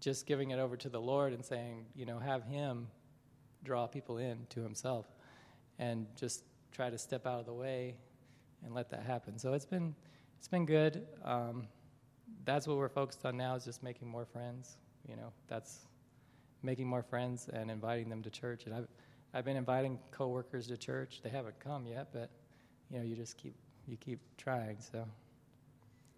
just 0.00 0.26
giving 0.26 0.50
it 0.50 0.58
over 0.58 0.76
to 0.76 0.88
the 0.88 1.00
Lord 1.00 1.32
and 1.32 1.44
saying, 1.44 1.86
you 1.94 2.06
know, 2.06 2.18
have 2.18 2.44
Him 2.44 2.88
draw 3.64 3.86
people 3.86 4.18
in 4.18 4.46
to 4.50 4.60
Himself 4.60 5.06
and 5.78 6.06
just 6.16 6.44
try 6.72 6.90
to 6.90 6.98
step 6.98 7.26
out 7.26 7.40
of 7.40 7.46
the 7.46 7.52
way 7.52 7.96
and 8.64 8.74
let 8.74 8.90
that 8.90 9.02
happen. 9.02 9.38
So 9.38 9.54
it's 9.54 9.66
been 9.66 9.94
it's 10.38 10.48
been 10.48 10.66
good. 10.66 11.06
Um, 11.24 11.66
that's 12.44 12.66
what 12.66 12.76
we're 12.76 12.88
focused 12.88 13.24
on 13.24 13.36
now 13.36 13.54
is 13.54 13.64
just 13.64 13.82
making 13.82 14.08
more 14.08 14.24
friends. 14.24 14.76
You 15.08 15.16
know, 15.16 15.32
that's 15.48 15.86
making 16.62 16.86
more 16.86 17.02
friends 17.02 17.48
and 17.52 17.70
inviting 17.70 18.08
them 18.08 18.22
to 18.22 18.30
church. 18.30 18.66
And 18.66 18.74
I've 18.74 18.88
I've 19.34 19.44
been 19.44 19.56
inviting 19.56 19.98
coworkers 20.10 20.66
to 20.68 20.76
church. 20.76 21.20
They 21.22 21.30
haven't 21.30 21.58
come 21.60 21.86
yet, 21.86 22.08
but 22.12 22.30
you 22.90 22.98
know, 22.98 23.04
you 23.04 23.16
just 23.16 23.36
keep 23.36 23.54
you 23.86 23.96
keep 23.96 24.20
trying. 24.36 24.78
So 24.80 25.06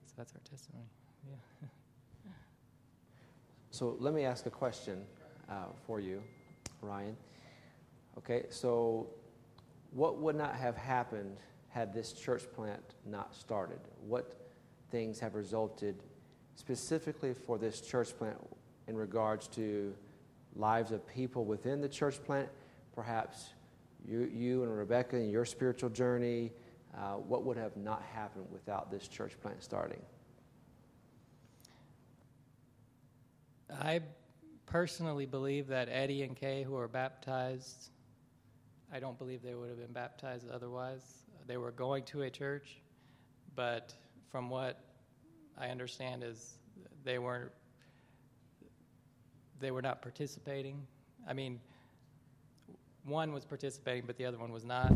so 0.07 0.15
that's 0.17 0.33
our 0.35 0.41
testimony. 0.49 0.89
Yeah. 1.29 1.69
So 3.71 3.97
let 3.99 4.15
me 4.15 4.25
ask 4.25 4.47
a 4.47 4.51
question 4.51 5.05
uh, 5.49 5.67
for 5.87 6.01
you, 6.01 6.23
Ryan. 6.81 7.17
Okay, 8.17 8.47
so 8.51 9.09
what 9.93 10.19
would 10.19 10.37
not 10.37 10.55
have 10.57 10.77
happened 10.77 11.37
had 11.69 11.93
this 11.93 12.13
church 12.13 12.45
plant 12.55 12.83
not 13.07 13.35
started? 13.35 13.81
What 14.07 14.35
things 14.91 15.21
have 15.21 15.35
resulted 15.35 16.03
specifically 16.57 17.35
for 17.35 17.59
this 17.59 17.81
church 17.81 18.17
plant 18.19 18.39
in 18.89 18.97
regards 18.97 19.47
to 19.49 19.95
lives 20.57 20.91
of 20.91 21.07
people 21.07 21.45
within 21.45 21.81
the 21.81 21.89
church 21.89 22.23
plant? 22.25 22.49
Perhaps 22.95 23.51
you, 24.05 24.31
you 24.33 24.63
and 24.63 24.77
Rebecca 24.77 25.17
and 25.17 25.31
your 25.31 25.45
spiritual 25.45 25.91
journey, 25.91 26.51
uh, 26.97 27.15
what 27.15 27.45
would 27.45 27.57
have 27.57 27.77
not 27.77 28.03
happened 28.15 28.47
without 28.51 28.91
this 28.91 29.07
church 29.07 29.39
plant 29.41 29.63
starting? 29.63 30.01
I 33.71 34.01
personally 34.67 35.27
believe 35.27 35.67
that 35.69 35.89
Eddie 35.91 36.23
and 36.23 36.37
Kay, 36.37 36.63
who 36.63 36.77
are 36.77 36.89
baptized, 36.89 37.91
I 38.93 39.01
don't 39.01 39.19
believe 39.19 39.43
they 39.43 39.55
would 39.55 39.69
have 39.69 39.79
been 39.79 39.93
baptized 39.93 40.49
otherwise. 40.51 41.03
They 41.47 41.57
were 41.57 41.71
going 41.71 42.05
to 42.05 42.23
a 42.23 42.31
church, 42.31 42.81
but 43.55 43.95
from 44.31 44.51
what 44.51 44.81
I 45.59 45.69
understand 45.69 46.23
is 46.23 46.59
they 47.05 47.19
weren't 47.19 47.51
they 49.61 49.71
were 49.71 49.83
not 49.83 50.01
participating. 50.03 50.87
I 51.27 51.33
mean, 51.33 51.61
one 53.05 53.33
was 53.33 53.45
participating, 53.45 54.05
but 54.07 54.17
the 54.17 54.25
other 54.25 54.39
one 54.39 54.53
was 54.53 54.65
not 54.65 54.93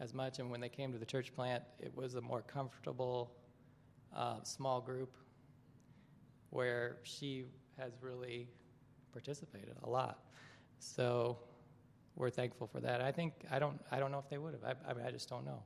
as 0.00 0.12
much. 0.12 0.40
And 0.40 0.50
when 0.50 0.60
they 0.60 0.68
came 0.68 0.92
to 0.92 0.98
the 0.98 1.06
church 1.06 1.32
plant, 1.34 1.62
it 1.78 1.96
was 1.96 2.16
a 2.16 2.20
more 2.20 2.42
comfortable, 2.42 3.30
uh, 4.14 4.42
small 4.42 4.80
group 4.80 5.14
where 6.50 6.96
she 7.04 7.44
has 7.78 7.92
really 8.00 8.48
participated 9.12 9.76
a 9.82 9.88
lot. 9.88 10.18
So 10.78 11.38
we're 12.16 12.30
thankful 12.30 12.66
for 12.66 12.80
that. 12.80 13.00
I 13.00 13.12
think 13.12 13.32
I 13.50 13.58
don't 13.58 13.80
I 13.90 13.98
don't 13.98 14.10
know 14.12 14.18
if 14.18 14.28
they 14.28 14.38
would 14.38 14.54
have. 14.54 14.64
I, 14.64 14.90
I 14.90 14.94
mean, 14.94 15.04
I 15.06 15.10
just 15.10 15.28
don't 15.28 15.44
know, 15.44 15.62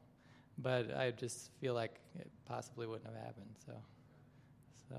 but 0.59 0.97
I 0.97 1.11
just 1.11 1.51
feel 1.61 1.75
like 1.75 2.01
it 2.19 2.31
possibly 2.45 2.87
wouldn't 2.87 3.07
have 3.07 3.17
happened. 3.25 3.51
So, 3.65 3.73
so. 4.89 4.97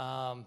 Um, 0.00 0.46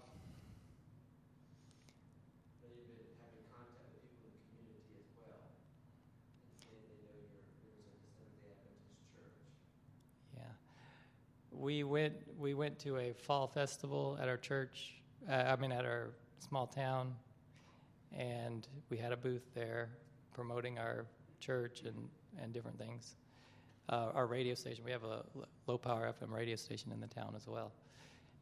we 11.58 11.82
went 11.82 12.14
we 12.38 12.54
went 12.54 12.78
to 12.80 12.96
a 12.98 13.12
fall 13.12 13.46
festival 13.46 14.18
at 14.20 14.28
our 14.28 14.36
church. 14.36 14.94
Uh, 15.28 15.34
I 15.34 15.56
mean, 15.56 15.72
at 15.72 15.84
our 15.84 16.10
small 16.38 16.66
town, 16.66 17.14
and 18.16 18.66
we 18.90 18.96
had 18.96 19.12
a 19.12 19.16
booth 19.16 19.42
there 19.54 19.90
promoting 20.32 20.78
our 20.78 21.06
church 21.40 21.82
and 21.84 22.08
and 22.40 22.52
different 22.52 22.78
things. 22.78 23.16
Uh, 23.88 24.10
our 24.14 24.26
radio 24.26 24.54
station, 24.54 24.84
we 24.84 24.92
have 24.92 25.02
a 25.02 25.24
low 25.66 25.78
power 25.78 26.12
FM 26.20 26.30
radio 26.30 26.56
station 26.56 26.92
in 26.92 27.00
the 27.00 27.06
town 27.06 27.32
as 27.34 27.46
well. 27.46 27.72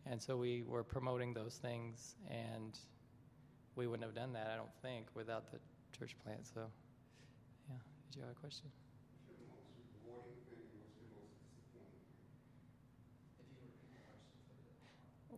And 0.05 0.21
so 0.21 0.37
we 0.37 0.65
were 0.67 0.85
promoting 0.85 1.33
those 1.33 1.55
things, 1.55 2.17
and 2.29 2.79
we 3.77 3.87
wouldn't 3.87 4.05
have 4.05 4.15
done 4.15 4.33
that, 4.33 4.51
I 4.53 4.57
don't 4.57 4.75
think, 4.83 5.07
without 5.15 5.51
the 5.51 5.59
church 5.97 6.17
plant. 6.25 6.47
So, 6.53 6.63
yeah. 7.69 7.77
Did 8.11 8.19
you 8.19 8.23
have 8.23 8.33
a 8.33 8.41
question? 8.41 8.67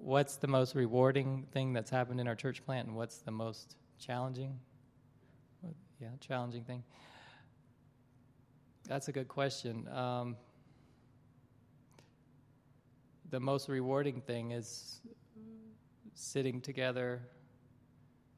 What's 0.09 0.37
the 0.37 0.47
most 0.47 0.75
rewarding 0.75 1.45
thing 1.53 1.75
that's 1.75 1.91
happened 1.91 2.19
in 2.19 2.27
our 2.29 2.35
church 2.35 2.65
plant, 2.65 2.89
and 2.89 2.97
what's 2.97 3.19
the 3.19 3.31
most 3.31 3.77
challenging? 3.99 4.59
Yeah, 6.01 6.09
challenging 6.19 6.65
thing. 6.65 6.83
That's 8.89 9.09
a 9.09 9.13
good 9.13 9.29
question. 9.29 9.87
Um, 9.89 10.37
the 13.29 13.39
most 13.39 13.69
rewarding 13.69 14.23
thing 14.23 14.53
is 14.53 15.03
sitting 16.15 16.63
together. 16.63 17.21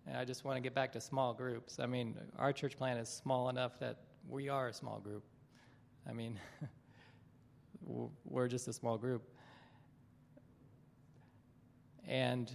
And 0.09 0.17
I 0.17 0.25
just 0.25 0.45
want 0.45 0.57
to 0.57 0.61
get 0.61 0.75
back 0.75 0.91
to 0.95 1.01
small 1.01 1.33
groups. 1.33 1.79
I 1.79 1.87
mean, 1.87 2.17
our 2.37 2.53
church 2.53 2.77
plant 2.77 2.99
is 2.99 3.09
small 3.09 3.49
enough 3.49 3.79
that 3.79 3.99
we 4.29 4.49
are 4.49 4.67
a 4.67 4.75
small 4.75 4.99
group. 4.99 5.23
I 6.05 6.15
mean, 6.15 6.37
we're 8.25 8.49
just 8.49 8.67
a 8.67 8.73
small 8.73 8.99
group. 8.99 9.23
And 12.11 12.53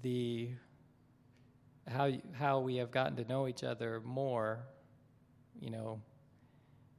the 0.00 0.48
how 1.86 2.10
how 2.32 2.60
we 2.60 2.76
have 2.76 2.90
gotten 2.90 3.16
to 3.16 3.24
know 3.26 3.46
each 3.46 3.62
other 3.62 4.00
more, 4.02 4.64
you 5.60 5.70
know, 5.70 6.00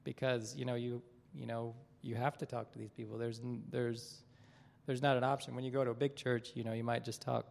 because 0.03 0.55
you 0.55 0.65
know 0.65 0.75
you 0.75 1.01
you 1.33 1.47
know 1.47 1.73
you 2.03 2.13
have 2.13 2.37
to 2.37 2.45
talk 2.45 2.71
to 2.73 2.77
these 2.77 2.91
people. 2.91 3.17
There's 3.17 3.41
there's 3.71 4.21
there's 4.85 5.01
not 5.01 5.17
an 5.17 5.23
option 5.23 5.55
when 5.55 5.63
you 5.63 5.71
go 5.71 5.83
to 5.83 5.89
a 5.89 5.95
big 5.95 6.15
church. 6.15 6.51
You 6.53 6.63
know, 6.63 6.73
you 6.73 6.83
might 6.83 7.03
just 7.03 7.23
talk 7.23 7.47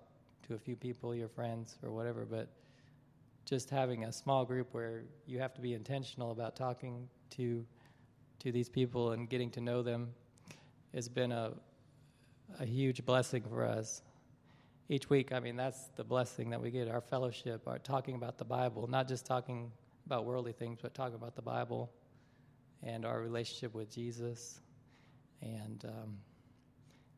to 0.47 0.55
a 0.55 0.59
few 0.59 0.77
people, 0.77 1.17
your 1.17 1.29
friends 1.29 1.77
or 1.83 1.91
whatever, 1.91 2.25
but 2.25 2.49
just 3.45 3.71
having 3.71 4.05
a 4.05 4.13
small 4.13 4.45
group 4.45 4.69
where 4.73 5.03
you 5.27 5.41
have 5.41 5.53
to 5.55 5.61
be 5.61 5.75
intentional 5.75 6.31
about 6.31 6.55
talking 6.55 7.09
to 7.31 7.67
to 8.39 8.53
these 8.53 8.69
people 8.69 9.11
and 9.11 9.29
getting 9.29 9.51
to 9.51 9.61
know 9.61 9.83
them 9.83 10.11
has 10.95 11.09
been 11.09 11.33
a 11.33 11.55
a 12.61 12.65
huge 12.65 13.05
blessing 13.05 13.43
for 13.43 13.65
us. 13.65 14.03
Each 14.89 15.09
week, 15.09 15.33
I 15.33 15.41
mean, 15.41 15.57
that's 15.57 15.89
the 15.97 16.05
blessing 16.05 16.51
that 16.51 16.61
we 16.61 16.71
get 16.71 16.89
our 16.89 17.01
fellowship, 17.01 17.67
our 17.67 17.79
talking 17.79 18.17
about 18.17 18.39
the 18.39 18.45
Bible, 18.45 18.87
not 18.87 19.09
just 19.09 19.25
talking 19.25 19.71
about 20.07 20.27
worldly 20.27 20.53
things, 20.53 20.79
but 20.83 20.95
talking 20.95 21.15
about 21.15 21.35
the 21.35 21.43
Bible 21.43 21.91
and 22.83 23.07
our 23.07 23.21
relationship 23.21 23.75
with 23.75 23.91
Jesus 23.91 24.61
and 25.41 25.85
um, 25.87 26.19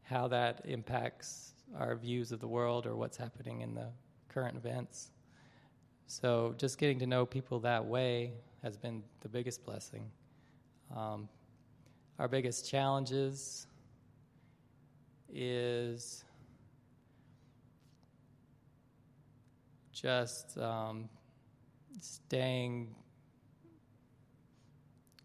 how 0.02 0.28
that 0.28 0.62
impacts 0.64 1.54
our 1.76 1.96
views 1.96 2.30
of 2.30 2.40
the 2.40 2.46
world 2.46 2.86
or 2.86 2.94
what's 2.94 3.16
happening 3.16 3.62
in 3.62 3.74
the 3.74 3.88
current 4.28 4.56
events. 4.56 5.10
So, 6.06 6.54
just 6.56 6.78
getting 6.78 7.00
to 7.00 7.06
know 7.06 7.26
people 7.26 7.58
that 7.60 7.84
way 7.84 8.32
has 8.62 8.76
been 8.76 9.02
the 9.20 9.28
biggest 9.28 9.64
blessing. 9.64 10.08
Um, 10.96 11.28
our 12.20 12.28
biggest 12.28 12.68
challenges 12.70 13.66
is 15.32 16.24
just 19.92 20.58
um, 20.58 21.08
staying 22.00 22.94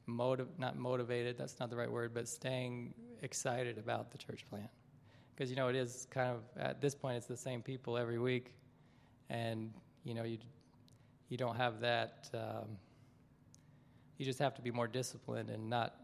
motiv- 0.05 0.57
not 0.57 0.77
motivated, 0.77 1.37
that's 1.37 1.59
not 1.59 1.69
the 1.69 1.75
right 1.75 1.91
word, 1.91 2.13
but 2.13 2.27
staying 2.27 2.93
excited 3.21 3.77
about 3.77 4.11
the 4.11 4.17
church 4.17 4.45
plant. 4.49 4.69
Because, 5.33 5.49
you 5.49 5.55
know, 5.55 5.67
it 5.67 5.75
is 5.75 6.07
kind 6.09 6.29
of, 6.29 6.41
at 6.57 6.81
this 6.81 6.95
point, 6.95 7.17
it's 7.17 7.25
the 7.25 7.37
same 7.37 7.61
people 7.61 7.97
every 7.97 8.19
week. 8.19 8.53
And, 9.29 9.73
you 10.03 10.13
know, 10.13 10.23
you, 10.23 10.37
you 11.29 11.37
don't 11.37 11.55
have 11.55 11.79
that, 11.81 12.29
um, 12.33 12.77
you 14.17 14.25
just 14.25 14.39
have 14.39 14.53
to 14.55 14.61
be 14.61 14.71
more 14.71 14.87
disciplined 14.87 15.49
and 15.49 15.69
not 15.69 15.95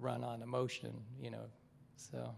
run 0.00 0.24
on 0.24 0.42
emotion, 0.42 0.92
you 1.20 1.30
know. 1.30 1.44
So. 1.96 2.34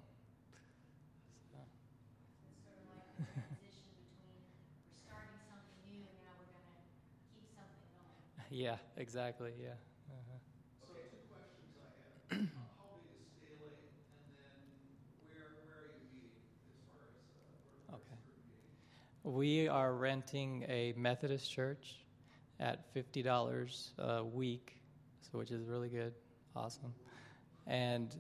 Yeah, 8.51 8.77
exactly. 8.97 9.53
Yeah. 9.61 9.75
Uh-huh. 10.11 10.39
So 10.81 10.87
two 11.11 11.23
questions 11.31 11.75
I 11.81 11.91
have. 12.35 12.49
How 12.77 13.01
big 13.41 13.59
is 13.61 13.81
and 14.25 14.33
then 14.37 14.61
where, 15.25 15.57
where 15.65 15.89
are 15.89 15.93
you 15.97 16.07
meeting 16.13 16.53
as 16.69 16.77
far 16.87 17.09
as, 17.09 17.17
uh, 17.91 17.95
Okay. 17.97 18.17
where's 18.17 18.29
your 18.29 18.45
meeting? 18.45 18.73
We 19.23 19.69
are 19.69 19.95
renting 19.95 20.65
a 20.69 20.93
Methodist 20.97 21.51
church 21.51 22.05
at 22.61 22.93
fifty 22.93 23.23
dollars 23.23 23.93
a 23.99 24.25
week, 24.25 24.77
so 25.21 25.39
which 25.39 25.51
is 25.51 25.65
really 25.67 25.89
good, 25.89 26.15
awesome, 26.55 26.95
and 27.67 28.15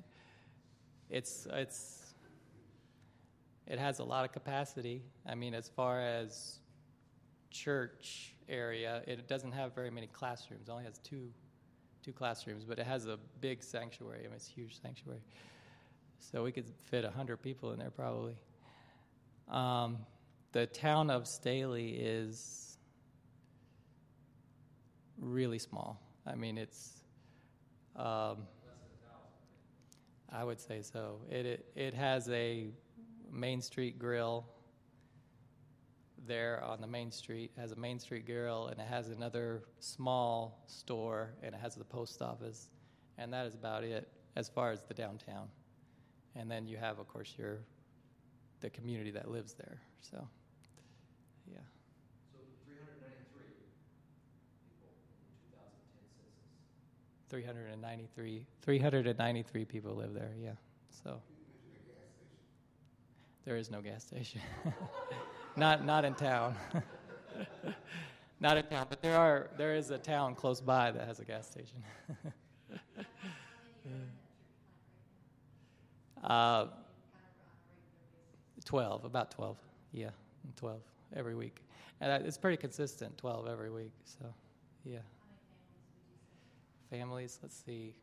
it's 1.08 1.46
it's 1.52 2.03
it 3.66 3.78
has 3.78 3.98
a 3.98 4.04
lot 4.04 4.24
of 4.24 4.32
capacity. 4.32 5.02
I 5.26 5.34
mean, 5.34 5.54
as 5.54 5.68
far 5.68 6.00
as 6.00 6.58
church 7.50 8.34
area, 8.48 9.02
it 9.06 9.26
doesn't 9.28 9.52
have 9.52 9.74
very 9.74 9.90
many 9.90 10.06
classrooms. 10.06 10.68
It 10.68 10.72
only 10.72 10.84
has 10.84 10.98
two 10.98 11.30
two 12.02 12.12
classrooms, 12.12 12.64
but 12.64 12.78
it 12.78 12.86
has 12.86 13.06
a 13.06 13.18
big 13.40 13.62
sanctuary. 13.62 14.20
I 14.20 14.22
mean, 14.24 14.34
it's 14.34 14.48
a 14.48 14.52
huge 14.52 14.78
sanctuary, 14.80 15.22
so 16.18 16.44
we 16.44 16.52
could 16.52 16.68
fit 16.90 17.04
hundred 17.04 17.38
people 17.38 17.72
in 17.72 17.78
there 17.78 17.90
probably. 17.90 18.36
Um, 19.48 19.98
the 20.52 20.66
town 20.66 21.10
of 21.10 21.26
Staley 21.26 21.90
is 21.92 22.76
really 25.18 25.58
small. 25.58 26.00
I 26.26 26.34
mean, 26.34 26.58
it's. 26.58 26.90
Um, 27.96 28.46
I 30.30 30.42
would 30.42 30.60
say 30.60 30.82
so. 30.82 31.20
It, 31.30 31.46
it 31.46 31.66
it 31.76 31.94
has 31.94 32.28
a 32.28 32.66
Main 33.34 33.60
Street 33.60 33.98
grill 33.98 34.46
there 36.26 36.62
on 36.64 36.80
the 36.80 36.86
main 36.86 37.10
street. 37.10 37.50
Has 37.58 37.72
a 37.72 37.76
Main 37.76 37.98
Street 37.98 38.26
grill, 38.26 38.68
and 38.68 38.80
it 38.80 38.86
has 38.86 39.08
another 39.10 39.62
small 39.80 40.62
store, 40.66 41.34
and 41.42 41.54
it 41.54 41.60
has 41.60 41.74
the 41.74 41.84
post 41.84 42.22
office, 42.22 42.68
and 43.18 43.32
that 43.32 43.46
is 43.46 43.54
about 43.54 43.84
it 43.84 44.08
as 44.36 44.48
far 44.48 44.70
as 44.70 44.82
the 44.84 44.94
downtown. 44.94 45.48
And 46.36 46.50
then 46.50 46.66
you 46.66 46.76
have, 46.76 46.98
of 46.98 47.08
course, 47.08 47.34
your 47.36 47.58
the 48.60 48.70
community 48.70 49.10
that 49.10 49.30
lives 49.30 49.52
there. 49.54 49.78
So, 50.00 50.26
yeah. 51.52 51.58
So 52.32 52.38
393 52.64 53.44
people 54.80 54.80
in 54.80 54.96
2010 55.52 56.06
census. 56.16 56.48
393 57.28 58.46
393 58.62 59.64
people 59.66 59.94
live 59.94 60.14
there 60.14 60.32
yeah 60.40 60.52
so 60.88 61.20
there 63.44 63.56
is 63.56 63.70
no 63.70 63.80
gas 63.80 64.04
station 64.04 64.40
not 65.56 65.84
not 65.84 66.04
in 66.04 66.14
town 66.14 66.54
not 68.40 68.56
in 68.56 68.64
town 68.66 68.86
but 68.88 69.00
there 69.02 69.16
are 69.16 69.50
there 69.56 69.74
is 69.74 69.90
a 69.90 69.98
town 69.98 70.34
close 70.34 70.60
by 70.60 70.90
that 70.90 71.06
has 71.06 71.20
a 71.20 71.24
gas 71.24 71.46
station 71.50 71.82
uh, 76.24 76.66
12 78.64 79.04
about 79.04 79.30
12 79.30 79.56
yeah 79.92 80.10
12 80.56 80.80
every 81.16 81.34
week 81.34 81.62
and 82.00 82.26
it's 82.26 82.38
pretty 82.38 82.56
consistent 82.56 83.16
12 83.18 83.48
every 83.48 83.70
week 83.70 83.92
so 84.04 84.24
yeah 84.84 84.98
families. 86.94 87.38
Let's 87.42 87.60
see. 87.66 87.94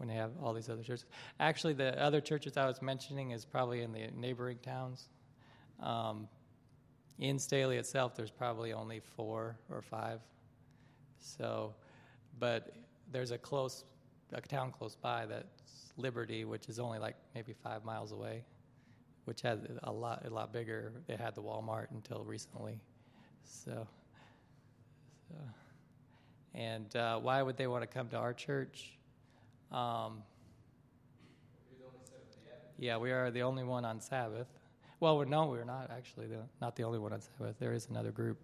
when 0.00 0.08
they 0.08 0.14
have 0.14 0.30
all 0.42 0.54
these 0.54 0.70
other 0.70 0.82
churches, 0.82 1.04
actually, 1.40 1.74
the 1.74 2.02
other 2.02 2.22
churches 2.22 2.56
I 2.56 2.66
was 2.66 2.80
mentioning 2.80 3.32
is 3.32 3.44
probably 3.44 3.82
in 3.82 3.92
the 3.92 4.08
neighboring 4.16 4.56
towns. 4.62 5.10
Um, 5.78 6.26
in 7.18 7.38
Staley 7.38 7.76
itself, 7.76 8.16
there's 8.16 8.30
probably 8.30 8.72
only 8.72 9.00
four 9.00 9.58
or 9.68 9.82
five. 9.82 10.20
So, 11.18 11.74
but 12.38 12.74
there's 13.12 13.30
a 13.30 13.36
close, 13.36 13.84
a 14.32 14.40
town 14.40 14.72
close 14.72 14.96
by 14.96 15.26
that's 15.26 15.92
Liberty, 15.98 16.46
which 16.46 16.70
is 16.70 16.78
only 16.78 16.98
like 16.98 17.16
maybe 17.34 17.52
five 17.52 17.84
miles 17.84 18.12
away, 18.12 18.42
which 19.26 19.42
has 19.42 19.58
a 19.82 19.92
lot, 19.92 20.24
a 20.24 20.30
lot 20.30 20.50
bigger. 20.50 20.92
They 21.06 21.16
had 21.16 21.34
the 21.34 21.42
Walmart 21.42 21.90
until 21.90 22.24
recently, 22.24 22.80
so. 23.44 23.86
so 25.28 25.34
and 26.54 26.96
uh, 26.96 27.18
why 27.18 27.42
would 27.42 27.58
they 27.58 27.66
want 27.66 27.82
to 27.82 27.86
come 27.86 28.08
to 28.08 28.16
our 28.16 28.32
church? 28.32 28.92
Um, 29.72 30.22
yeah, 32.78 32.96
we 32.96 33.12
are 33.12 33.30
the 33.30 33.42
only 33.42 33.62
one 33.62 33.84
on 33.84 34.00
Sabbath. 34.00 34.48
Well, 34.98 35.16
we're, 35.16 35.26
no, 35.26 35.46
we're 35.46 35.64
not 35.64 35.90
actually 35.90 36.26
the, 36.26 36.40
not 36.60 36.76
the 36.76 36.82
only 36.82 36.98
one 36.98 37.12
on 37.12 37.20
Sabbath. 37.20 37.56
There 37.58 37.72
is 37.72 37.88
another 37.88 38.10
group, 38.10 38.38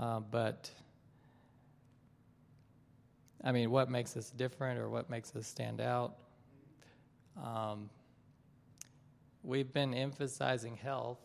uh, 0.00 0.20
but 0.20 0.70
I 3.44 3.52
mean, 3.52 3.70
what 3.70 3.90
makes 3.90 4.16
us 4.16 4.30
different 4.30 4.78
or 4.78 4.88
what 4.88 5.10
makes 5.10 5.34
us 5.34 5.46
stand 5.46 5.80
out? 5.80 6.14
Um, 7.42 7.88
we've 9.42 9.72
been 9.72 9.94
emphasizing 9.94 10.76
health, 10.76 11.20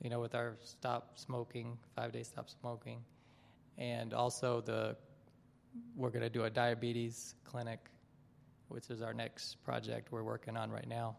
you 0.00 0.10
know, 0.10 0.20
with 0.20 0.34
our 0.34 0.56
stop 0.62 1.18
smoking, 1.18 1.78
five 1.94 2.12
day 2.12 2.22
stop 2.22 2.48
smoking, 2.48 2.98
and 3.78 4.14
also 4.14 4.60
the 4.60 4.96
we're 5.96 6.10
going 6.10 6.22
to 6.22 6.30
do 6.30 6.44
a 6.44 6.50
diabetes 6.50 7.34
clinic, 7.44 7.78
which 8.72 8.90
is 8.90 9.02
our 9.02 9.14
next 9.14 9.62
project 9.64 10.10
we're 10.10 10.22
working 10.22 10.56
on 10.56 10.70
right 10.70 10.88
now. 10.88 11.16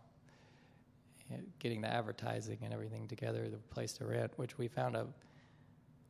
Getting 1.59 1.81
the 1.81 1.87
advertising 1.91 2.59
and 2.63 2.73
everything 2.73 3.07
together, 3.07 3.47
the 3.49 3.57
place 3.57 3.93
to 3.93 4.05
rent, 4.05 4.33
which 4.35 4.57
we 4.57 4.67
found 4.67 4.95
a, 4.95 5.07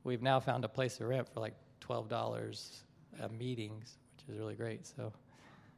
we've 0.03 0.21
now 0.23 0.39
found 0.39 0.65
a 0.65 0.69
place 0.69 0.97
to 0.97 1.05
rent 1.05 1.29
for 1.33 1.39
like 1.39 1.53
twelve 1.79 2.09
dollars 2.09 2.83
a 3.21 3.29
meetings, 3.29 3.97
which 4.17 4.33
is 4.33 4.39
really 4.39 4.55
great. 4.55 4.85
So, 4.87 5.13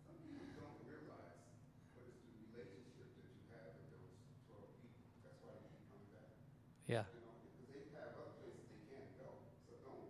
Some 0.08 0.18
people 0.24 0.48
don't 0.56 0.80
realize 0.88 1.36
what 1.94 2.08
is 2.08 2.16
the 2.24 2.32
relationship 2.56 3.12
that 3.12 3.28
you 3.28 3.44
have 3.54 3.76
with 3.76 3.92
those 3.92 4.16
12 4.48 4.66
people. 4.82 5.04
That's 5.28 5.40
why 5.44 5.52
they 5.60 5.68
keep 5.68 5.84
coming 5.92 6.10
back. 6.16 6.32
yeah, 6.88 7.04
You 7.12 7.22
know, 7.28 7.36
because 7.44 7.68
they 7.76 7.84
have 8.00 8.16
other 8.16 8.34
places 8.40 8.64
they 8.72 8.82
can't 8.88 9.12
go. 9.20 9.36
So 9.68 9.76
don't 9.84 10.08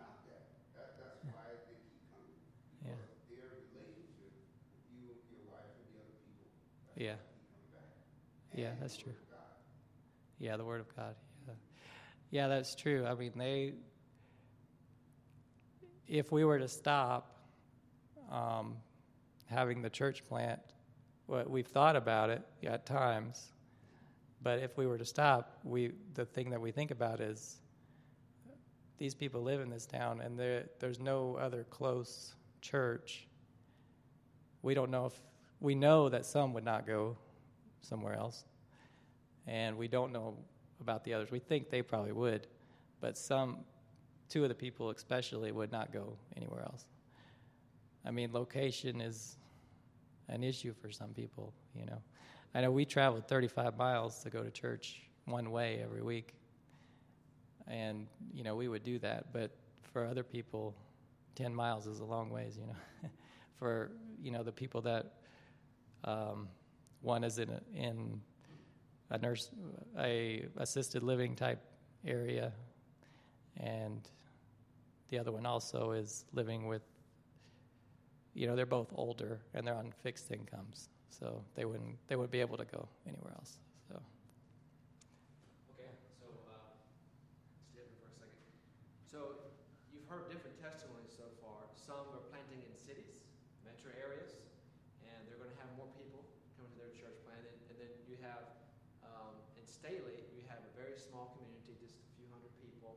knock 0.00 0.24
that. 0.32 0.42
that 0.74 0.96
that's 0.96 1.20
why 1.28 1.44
they 1.60 1.76
keep 1.76 2.02
coming. 2.08 2.40
Yeah. 2.82 2.96
Because 2.96 3.20
their 3.28 3.52
relationship 3.68 4.32
with 4.32 4.80
you, 4.96 5.12
your 5.28 5.44
wife, 5.52 5.70
and 5.76 5.86
the 5.92 6.00
other 6.02 6.16
people. 6.24 6.48
That's 6.88 6.91
Yeah. 7.02 7.14
yeah, 8.54 8.70
that's 8.80 8.96
true. 8.96 9.12
Yeah, 10.38 10.56
the 10.56 10.64
Word 10.64 10.80
of 10.80 10.96
God. 10.96 11.16
Yeah, 11.48 11.54
yeah, 12.30 12.48
that's 12.48 12.76
true. 12.76 13.04
I 13.04 13.14
mean, 13.14 13.32
they. 13.34 13.72
If 16.06 16.30
we 16.30 16.44
were 16.44 16.60
to 16.60 16.68
stop 16.68 17.40
um, 18.30 18.76
having 19.46 19.82
the 19.82 19.90
church 19.90 20.24
plant, 20.28 20.60
what 21.26 21.50
we've 21.50 21.66
thought 21.66 21.96
about 21.96 22.30
it 22.30 22.42
at 22.64 22.86
times, 22.86 23.50
but 24.40 24.60
if 24.60 24.76
we 24.76 24.86
were 24.86 24.98
to 24.98 25.04
stop, 25.04 25.58
we 25.64 25.90
the 26.14 26.24
thing 26.24 26.50
that 26.50 26.60
we 26.60 26.70
think 26.70 26.92
about 26.92 27.20
is 27.20 27.56
these 28.96 29.14
people 29.16 29.42
live 29.42 29.60
in 29.60 29.70
this 29.70 29.86
town, 29.86 30.20
and 30.20 30.38
there 30.38 30.66
there's 30.78 31.00
no 31.00 31.36
other 31.40 31.64
close 31.68 32.36
church. 32.60 33.26
We 34.62 34.74
don't 34.74 34.92
know 34.92 35.06
if 35.06 35.14
we 35.62 35.76
know 35.76 36.08
that 36.08 36.26
some 36.26 36.52
would 36.52 36.64
not 36.64 36.86
go 36.86 37.16
somewhere 37.80 38.14
else 38.14 38.44
and 39.46 39.78
we 39.78 39.86
don't 39.86 40.12
know 40.12 40.36
about 40.80 41.04
the 41.04 41.14
others. 41.14 41.30
We 41.30 41.38
think 41.38 41.70
they 41.70 41.82
probably 41.82 42.10
would, 42.10 42.48
but 43.00 43.16
some, 43.16 43.58
two 44.28 44.42
of 44.42 44.48
the 44.48 44.54
people 44.56 44.90
especially, 44.90 45.52
would 45.52 45.70
not 45.70 45.92
go 45.92 46.16
anywhere 46.36 46.62
else. 46.62 46.86
I 48.04 48.10
mean, 48.10 48.32
location 48.32 49.00
is 49.00 49.36
an 50.28 50.42
issue 50.42 50.74
for 50.74 50.90
some 50.90 51.10
people, 51.10 51.52
you 51.74 51.86
know. 51.86 52.02
I 52.54 52.60
know 52.60 52.72
we 52.72 52.84
traveled 52.84 53.28
35 53.28 53.76
miles 53.76 54.18
to 54.24 54.30
go 54.30 54.42
to 54.42 54.50
church 54.50 55.02
one 55.26 55.52
way 55.52 55.80
every 55.82 56.02
week, 56.02 56.34
and, 57.68 58.08
you 58.34 58.42
know, 58.42 58.56
we 58.56 58.66
would 58.66 58.82
do 58.82 58.98
that, 58.98 59.32
but 59.32 59.52
for 59.92 60.04
other 60.04 60.24
people, 60.24 60.74
10 61.36 61.54
miles 61.54 61.86
is 61.86 62.00
a 62.00 62.04
long 62.04 62.30
ways, 62.30 62.58
you 62.58 62.66
know, 62.66 63.08
for, 63.58 63.92
you 64.20 64.32
know, 64.32 64.42
the 64.42 64.52
people 64.52 64.80
that, 64.82 65.12
um, 66.04 66.48
one 67.00 67.24
is 67.24 67.38
in 67.38 67.50
a, 67.50 67.60
in 67.74 68.20
a 69.10 69.18
nurse, 69.18 69.50
a 69.98 70.46
assisted 70.56 71.02
living 71.02 71.34
type 71.36 71.60
area, 72.06 72.52
and 73.58 74.08
the 75.08 75.18
other 75.18 75.32
one 75.32 75.46
also 75.46 75.92
is 75.92 76.24
living 76.32 76.66
with, 76.66 76.82
you 78.34 78.46
know, 78.46 78.56
they're 78.56 78.66
both 78.66 78.92
older 78.94 79.40
and 79.54 79.66
they're 79.66 79.74
on 79.74 79.92
fixed 80.02 80.30
incomes, 80.30 80.88
so 81.10 81.44
they 81.54 81.64
wouldn't, 81.64 81.96
they 82.08 82.16
wouldn't 82.16 82.32
be 82.32 82.40
able 82.40 82.56
to 82.56 82.64
go 82.64 82.88
anywhere 83.06 83.32
else, 83.36 83.58
so. 83.88 84.00
Okay, 85.76 85.90
so 86.18 86.26
uh, 86.48 86.72
stay 87.70 87.84
there 87.84 87.98
for 88.00 88.08
a 88.08 88.14
second. 88.16 88.40
So 89.04 89.36
you've 89.92 90.08
heard 90.08 90.32
different 90.32 90.56
testimonies 90.62 91.12
so 91.12 91.28
far. 91.44 91.68
Some 91.76 92.08
are 92.16 92.24
planting 92.32 92.64
in 92.64 92.72
cities, 92.72 93.20
metro 93.68 93.92
areas, 94.00 94.40
and 95.04 95.28
they're 95.28 95.36
going 95.36 95.52
to 95.52 95.60
have 95.60 95.68
more 95.76 95.92
people 96.00 96.24
coming 96.56 96.72
to 96.72 96.78
their 96.80 96.94
church 96.96 97.20
plant. 97.28 97.44
And, 97.44 97.58
and 97.68 97.76
then 97.84 97.92
you 98.08 98.16
have 98.24 98.48
um, 99.04 99.36
in 99.60 99.68
Staley, 99.68 100.24
you 100.32 100.40
have 100.48 100.64
a 100.64 100.72
very 100.72 100.96
small 100.96 101.36
community, 101.36 101.76
just 101.76 102.00
a 102.00 102.08
few 102.16 102.24
hundred 102.32 102.54
people. 102.64 102.96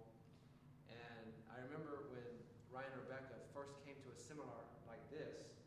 And 0.87 1.27
I 1.51 1.59
remember 1.67 2.07
when 2.13 2.23
Ryan 2.71 2.93
and 2.95 3.03
Rebecca 3.03 3.35
first 3.51 3.75
came 3.83 3.99
to 4.05 4.09
a 4.13 4.17
seminar 4.17 4.63
like 4.87 5.03
this, 5.11 5.59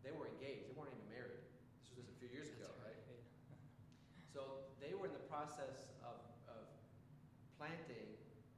they 0.00 0.14
were 0.14 0.30
engaged. 0.32 0.70
They 0.70 0.74
weren't 0.78 0.94
even 0.94 1.08
married. 1.12 1.42
This 1.82 1.92
was 1.92 2.06
just 2.06 2.10
a 2.14 2.16
few 2.22 2.30
years 2.32 2.48
ago, 2.48 2.70
right? 2.80 2.96
So 4.32 4.64
they 4.80 4.96
were 4.96 5.04
in 5.04 5.12
the 5.12 5.26
process 5.28 5.92
of, 6.00 6.16
of 6.48 6.64
planting, 7.60 8.08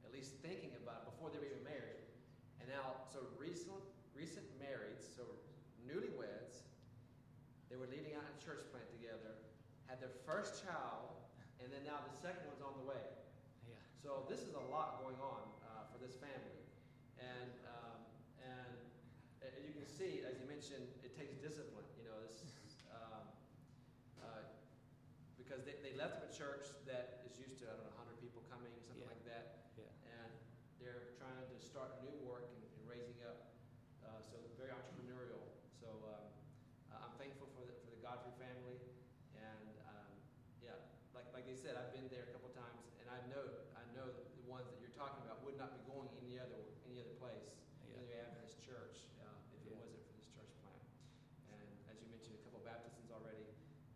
at 0.07 0.11
least 0.15 0.39
thinking 0.39 0.71
about 0.79 1.03
it 1.03 1.11
before 1.11 1.27
they 1.29 1.39
were 1.43 1.51
even 1.51 1.67
married. 1.67 2.07
And 2.63 2.71
now, 2.71 3.03
so 3.11 3.27
recent, 3.35 3.83
recent 4.15 4.47
marrieds, 4.55 5.03
so 5.03 5.27
newlyweds, 5.83 6.63
they 7.67 7.75
were 7.75 7.91
leading 7.91 8.15
out 8.15 8.23
a 8.23 8.35
church 8.39 8.63
plant 8.71 8.87
together, 8.95 9.35
had 9.91 9.99
their 9.99 10.15
first 10.23 10.63
child, 10.63 11.11
and 11.59 11.67
then 11.69 11.83
now 11.83 11.99
the 12.07 12.15
second 12.15 12.47
one's 12.47 12.63
on 12.63 12.73
the 12.79 12.87
way. 12.87 13.03
Yeah. 13.67 13.75
So 13.99 14.23
this 14.31 14.47
is 14.47 14.55
a 14.55 14.65
lot 14.71 15.03
going 15.03 15.19
on 15.19 15.43
uh, 15.67 15.91
for 15.91 15.99
this 15.99 16.15
family, 16.15 16.61
and 17.19 17.51
um, 17.67 17.99
and 18.39 18.77
uh, 19.43 19.49
you 19.65 19.73
can 19.75 19.85
see, 19.89 20.23
as 20.23 20.37
you 20.39 20.45
mentioned, 20.47 20.87
it 21.03 21.17
takes 21.17 21.35
discipline. 21.41 21.85
You 21.99 22.05
know, 22.09 22.17
this 22.21 22.45
um, 22.93 23.25
uh, 24.21 24.45
because 25.41 25.65
they, 25.65 25.77
they 25.81 25.93
left 25.97 26.21
a 26.25 26.31
church 26.33 26.69
that 26.85 27.21
is 27.25 27.37
used 27.41 27.61
to 27.61 27.69
I 27.69 27.73
don't 27.77 27.85
know 27.89 27.97
100 27.97 28.21
people 28.21 28.41
coming, 28.49 28.69
something 28.85 29.01
Yeah. 29.01 29.09
like 29.13 29.23
that, 29.25 29.45
Yeah. 29.77 29.89
and 30.21 30.31
they're 30.81 31.17
trying 31.17 31.37
to 31.41 31.57
start 31.61 31.97
a 31.97 32.05
new 32.05 32.17
work 32.25 32.45
and, 32.53 32.61
and 32.61 32.83
raising 32.85 33.17
up. 33.25 33.49
Uh, 34.05 34.21
so 34.21 34.37
very 34.61 34.69
entrepreneurial. 34.69 35.41
So 35.81 35.89
um, 36.13 36.29
uh, 36.93 37.05
I'm 37.09 37.15
thankful 37.17 37.49
for 37.57 37.65
the 37.65 37.73
for 37.81 37.89
the 37.89 38.01
Godfrey 38.05 38.37
family, 38.37 38.77
and 39.33 39.73
um, 39.89 40.13
yeah, 40.61 40.77
like 41.17 41.25
like 41.33 41.45
they 41.49 41.57
said, 41.57 41.73
I've 41.77 41.89
been 41.93 42.05
there 42.13 42.29
a 42.29 42.31
couple 42.37 42.49
times, 42.53 42.85
and 43.01 43.09
I 43.09 43.17
know 43.33 43.43
I 43.77 43.83
know 43.97 44.05
that 44.09 44.25
the 44.37 44.45
ones 44.45 44.69
that 44.69 44.77
you're 44.81 44.93
talking 44.93 45.21
about 45.25 45.41
would 45.45 45.57
not 45.57 45.73
be 45.73 45.81
going 45.89 46.09
any 46.21 46.37
other 46.41 46.61
any 46.85 47.01
other 47.01 47.15
place, 47.21 47.49
Yeah. 47.85 47.97
any 48.01 48.13
Adventist 48.13 48.61
church, 48.61 49.09
uh, 49.21 49.25
if 49.57 49.61
it 49.65 49.73
Yeah. 49.73 49.81
wasn't 49.81 50.01
for 50.05 50.13
this 50.17 50.29
church 50.29 50.53
plant. 50.61 50.85
And 51.49 51.65
as 51.89 51.97
you 52.01 52.07
mentioned, 52.13 52.37
a 52.37 52.43
couple 52.45 52.61
baptisms 52.61 53.09
already. 53.09 53.45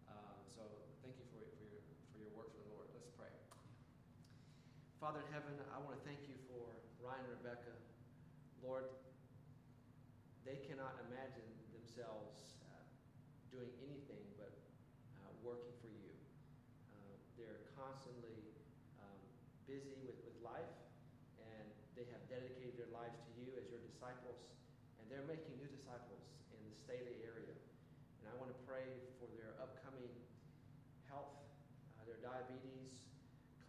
Uh, 0.10 0.42
so 0.50 0.66
thank 1.06 1.16
you 1.22 1.26
for 1.30 1.42
for 1.54 1.64
your 1.70 1.82
for 2.12 2.18
your 2.18 2.34
work 2.34 2.50
for 2.50 2.60
the 2.66 2.70
Lord. 2.74 2.90
Let's 2.98 3.14
pray. 3.14 3.30
Father 5.00 5.24
in 5.24 5.32
heaven, 5.32 5.56
I 5.72 5.80
want 5.80 5.96
to 5.96 6.04
thank 6.04 6.20
you 6.28 6.36
for 6.52 6.60
Ryan 7.00 7.24
and 7.24 7.40
Rebecca. 7.40 7.72
Lord, 8.60 8.84
they 10.44 10.60
cannot 10.68 10.92
imagine 11.08 11.48
themselves 11.72 12.60
uh, 12.68 12.84
doing 13.48 13.72
anything 13.80 14.20
but 14.36 14.52
uh, 15.24 15.32
working 15.40 15.72
for 15.80 15.88
you. 15.88 16.12
Uh, 16.92 17.16
they're 17.40 17.72
constantly 17.80 18.44
um, 19.00 19.24
busy 19.72 19.96
with, 20.04 20.20
with 20.28 20.36
life, 20.44 20.76
and 21.48 21.72
they 21.96 22.04
have 22.12 22.20
dedicated 22.28 22.76
their 22.76 22.92
lives 22.92 23.24
to 23.24 23.32
you 23.40 23.56
as 23.56 23.72
your 23.72 23.80
disciples, 23.88 24.52
and 25.00 25.08
they're 25.08 25.24
making 25.32 25.56
new 25.64 25.72
disciples 25.72 26.28
in 26.52 26.60
the 26.68 26.76
Staley 26.76 27.24
area. 27.24 27.56
And 28.20 28.28
I 28.28 28.36
want 28.36 28.52
to 28.52 28.60
pray 28.68 29.00
for 29.16 29.32
their 29.40 29.56
upcoming 29.64 30.12
health, 31.08 31.40
uh, 31.96 32.04
their 32.04 32.20
diabetes 32.20 33.00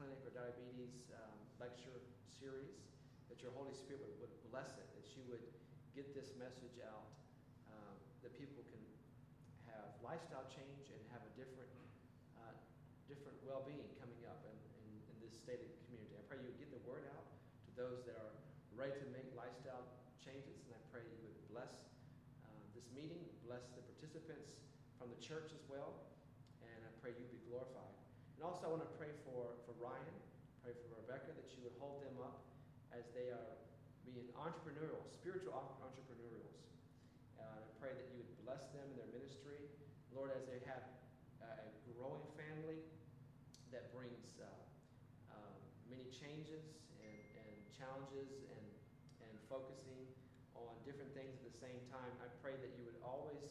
clinic 0.01 0.25
or 0.25 0.33
diabetes 0.33 1.13
um, 1.13 1.37
lecture 1.61 2.01
series, 2.41 2.81
that 3.29 3.45
your 3.45 3.53
Holy 3.53 3.77
Spirit 3.77 4.01
would, 4.17 4.33
would 4.33 4.35
bless 4.49 4.81
it, 4.81 4.89
that 4.97 5.05
you 5.13 5.21
would 5.29 5.45
get 5.93 6.17
this 6.17 6.33
message 6.41 6.81
out, 6.81 7.05
um, 7.69 7.95
that 8.25 8.33
people 8.41 8.65
can 8.73 8.81
have 9.69 9.93
lifestyle 10.01 10.49
change 10.49 10.89
and 10.89 11.01
have 11.13 11.21
a 11.21 11.33
different, 11.37 11.69
uh, 12.41 12.57
different 13.13 13.37
well-being 13.45 13.85
coming 14.01 14.25
up 14.25 14.41
in, 14.49 14.57
in, 14.57 14.89
in 15.13 15.17
this 15.21 15.37
state 15.37 15.61
of 15.61 15.69
the 15.69 15.81
community. 15.85 16.17
I 16.17 16.25
pray 16.33 16.41
you 16.41 16.49
would 16.49 16.57
get 16.57 16.73
the 16.73 16.81
word 16.89 17.05
out 17.13 17.29
to 17.69 17.71
those 17.77 18.01
that 18.09 18.17
are 18.17 18.33
ready 18.73 18.97
to 18.97 19.09
make 19.13 19.29
lifestyle 19.37 19.85
changes, 20.17 20.65
and 20.65 20.73
I 20.73 20.81
pray 20.89 21.05
you 21.05 21.21
would 21.21 21.41
bless 21.53 21.93
uh, 22.49 22.65
this 22.73 22.89
meeting, 22.97 23.21
bless 23.45 23.69
the 23.77 23.85
participants 23.85 24.57
from 24.97 25.13
the 25.13 25.21
church 25.21 25.53
as 25.53 25.61
well, 25.69 26.09
and 26.65 26.79
I 26.81 26.91
pray 27.05 27.13
you 27.13 27.29
be 27.29 27.45
glorified. 27.45 27.93
And 28.41 28.49
also, 28.49 28.65
I 28.65 28.71
want 28.73 28.81
to 28.89 28.95
pray 28.97 29.13
for, 29.29 29.53
for 29.69 29.77
Ryan, 29.77 30.17
pray 30.65 30.73
for 30.73 30.97
Rebecca, 31.05 31.37
that 31.37 31.49
you 31.53 31.61
would 31.69 31.77
hold 31.77 32.01
them 32.01 32.17
up 32.25 32.41
as 33.01 33.09
they 33.17 33.33
are 33.33 33.57
being 34.05 34.29
entrepreneurial, 34.37 35.01
spiritual 35.09 35.57
entrepreneurials. 35.81 36.53
Uh, 37.41 37.65
I 37.65 37.73
pray 37.81 37.97
that 37.97 38.07
you 38.13 38.21
would 38.21 38.33
bless 38.45 38.69
them 38.77 38.85
in 38.93 38.97
their 39.01 39.09
ministry. 39.17 39.57
Lord, 40.13 40.37
as 40.37 40.45
they 40.45 40.61
have 40.69 40.85
uh, 41.41 41.65
a 41.65 41.69
growing 41.97 42.21
family 42.37 42.85
that 43.73 43.89
brings 43.97 44.37
uh, 44.37 44.53
um, 45.33 45.57
many 45.89 46.05
changes 46.13 46.77
and, 47.01 47.21
and 47.41 47.57
challenges 47.73 48.45
and, 48.53 48.67
and 49.25 49.33
focusing 49.49 50.05
on 50.53 50.69
different 50.85 51.17
things 51.17 51.33
at 51.41 51.49
the 51.49 51.57
same 51.57 51.81
time, 51.89 52.13
I 52.21 52.29
pray 52.45 52.61
that 52.61 52.77
you 52.77 52.85
would 52.85 53.01
always 53.01 53.49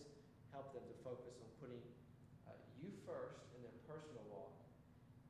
help 0.53 0.77
them 0.77 0.85
to 0.85 0.95
focus 1.01 1.41
on 1.41 1.49
putting 1.57 1.81
uh, 2.45 2.53
you 2.77 2.93
first 3.01 3.49
in 3.57 3.65
their 3.65 3.73
personal 3.89 4.21
walk 4.29 4.53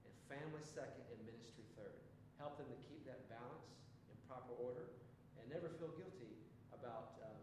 and 0.03 0.11
family 0.27 0.59
second 0.67 1.07
and 1.07 1.23
ministry 1.23 1.63
third. 1.79 1.95
Help 2.35 2.59
them 2.59 2.67
to 2.67 2.79
keep 2.91 3.07
that 3.07 3.31
balance 3.31 3.79
in 4.07 4.15
proper 4.49 4.65
order 4.65 4.89
and 5.37 5.45
never 5.45 5.69
feel 5.77 5.93
guilty 5.93 6.33
about 6.73 7.21
um, 7.21 7.37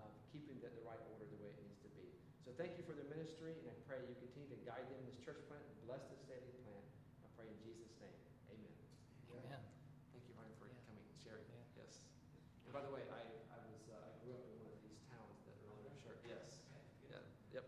um, 0.00 0.10
keeping 0.32 0.56
that 0.64 0.72
the 0.72 0.80
right 0.88 1.00
order 1.12 1.28
the 1.28 1.36
way 1.44 1.52
it 1.52 1.60
needs 1.60 1.76
to 1.84 1.92
be. 1.92 2.08
So 2.40 2.56
thank 2.56 2.80
you 2.80 2.84
for 2.88 2.96
their 2.96 3.04
ministry, 3.12 3.52
and 3.52 3.68
I 3.68 3.76
pray 3.84 4.00
you 4.08 4.16
continue 4.16 4.48
to 4.56 4.60
guide 4.64 4.88
them 4.88 4.96
in 5.04 5.12
this 5.12 5.20
church 5.20 5.44
plant 5.44 5.60
and 5.60 5.76
bless 5.84 6.08
this 6.08 6.24
Staley 6.24 6.56
plant. 6.64 6.84
I 7.20 7.28
pray 7.36 7.52
in 7.52 7.58
Jesus' 7.60 7.92
name. 8.00 8.16
Amen. 8.48 8.72
Amen. 9.36 9.60
Thank 10.16 10.24
you, 10.24 10.32
Ryan, 10.40 10.56
for 10.56 10.72
Yeah. 10.72 10.80
coming 10.88 11.04
and 11.04 11.18
sharing. 11.20 11.44
Yeah. 11.52 11.84
Yes. 11.84 12.00
And 12.64 12.72
by 12.72 12.80
the 12.80 12.92
way, 12.96 13.04
I, 13.12 13.20
I 13.52 13.58
was 13.68 13.84
uh, 13.92 14.08
I 14.08 14.12
grew 14.24 14.32
up 14.32 14.48
in 14.48 14.56
one 14.64 14.72
of 14.72 14.80
these 14.88 15.04
towns 15.12 15.36
that 15.44 15.52
are 15.68 15.68
on 15.76 15.84
their 15.84 15.96
shirt. 16.00 16.16
Yes. 16.24 16.64
Yeah. 17.12 17.60
Yep. 17.60 17.64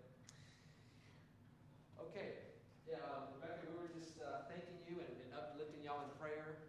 Okay. 2.08 2.48
Yeah, 2.88 3.04
um, 3.12 3.28
Rebecca, 3.36 3.68
we 3.68 3.76
were 3.76 3.92
just 3.92 4.16
uh, 4.24 4.48
thanking 4.48 4.80
you 4.88 5.04
and, 5.04 5.12
and 5.28 5.30
uplifting 5.36 5.84
y'all 5.84 6.00
in 6.08 6.12
prayer. 6.16 6.64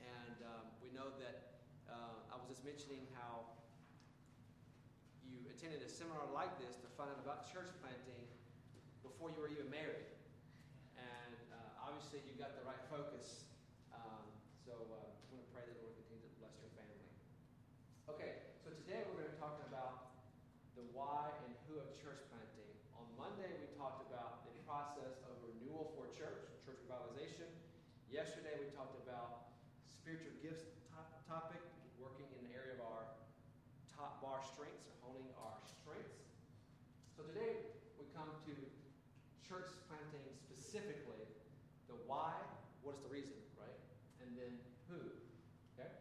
And 0.00 0.38
um, 0.48 0.64
we 0.82 0.90
know 0.96 1.12
that 1.22 1.62
uh, 1.86 2.26
I 2.32 2.34
was 2.40 2.48
just 2.50 2.64
mentioning 2.64 3.06
how 3.14 3.44
you 5.28 5.38
attended 5.62 5.86
a 5.86 5.94
seminar 5.94 6.26
like 6.34 6.50
this 6.58 6.74
to 6.82 6.90
find 6.98 7.06
out 7.06 7.22
about 7.22 7.46
church 7.46 7.70
planting 7.78 8.26
before 9.06 9.30
you 9.30 9.38
were 9.38 9.46
even 9.46 9.70
married. 9.70 10.10
And 10.98 11.38
uh, 11.54 11.86
obviously, 11.86 12.18
you 12.26 12.34
got 12.34 12.58
the 12.58 12.66
right 12.66 12.82
focus. 12.90 13.46
Um, 13.94 14.26
so 14.58 14.74
uh, 14.74 15.06
I 15.06 15.22
want 15.30 15.38
to 15.38 15.50
pray 15.54 15.62
that 15.62 15.70
the 15.78 15.86
Lord 15.86 15.94
continue 16.02 16.26
to 16.26 16.34
bless 16.42 16.58
your 16.58 16.74
family. 16.74 17.06
Okay, 18.10 18.42
so 18.58 18.74
today 18.74 19.06
we're 19.06 19.22
going 19.22 19.30
to 19.30 19.38
talk 19.38 19.62
about 19.70 20.18
the 20.74 20.82
why 20.90 21.30
and 21.46 21.54
who 21.70 21.78
of 21.78 21.94
church 21.94 22.26
planting. 22.34 22.74
On 22.98 23.06
Monday, 23.14 23.54
we 23.62 23.70
talked 23.78 24.02
about 24.10 24.42
the 24.42 24.58
process 24.66 25.22
of 25.30 25.38
renewal 25.46 25.94
for 25.94 26.10
church, 26.10 26.42
church 26.66 26.82
revitalization. 26.90 27.46
Yesterday, 28.10 28.58
we 28.58 28.66
talked 28.74 28.98
about 29.06 29.54
spiritual 29.94 30.34
gifts 30.42 30.74
top, 30.90 31.22
topic, 31.30 31.62
working 32.02 32.26
in 32.34 32.50
the 32.50 32.52
area 32.58 32.74
of 32.74 32.82
our 32.82 33.06
top 34.02 34.18
bar 34.18 34.42
strengths 34.42 34.82
or 34.90 34.98
honing 35.06 35.30
our 35.38 35.54
strengths. 35.62 36.26
So 37.14 37.22
today, 37.22 37.70
we 38.00 38.08
come 38.16 38.26
to 38.26 38.54
church 39.46 39.70
planting 39.86 40.26
specifically, 40.72 41.28
the 41.84 41.92
why, 42.08 42.32
what 42.80 42.96
is 42.96 43.04
the 43.04 43.12
reason, 43.12 43.36
right? 43.60 43.76
And 44.24 44.32
then 44.32 44.56
who, 44.88 45.04
okay? 45.76 45.92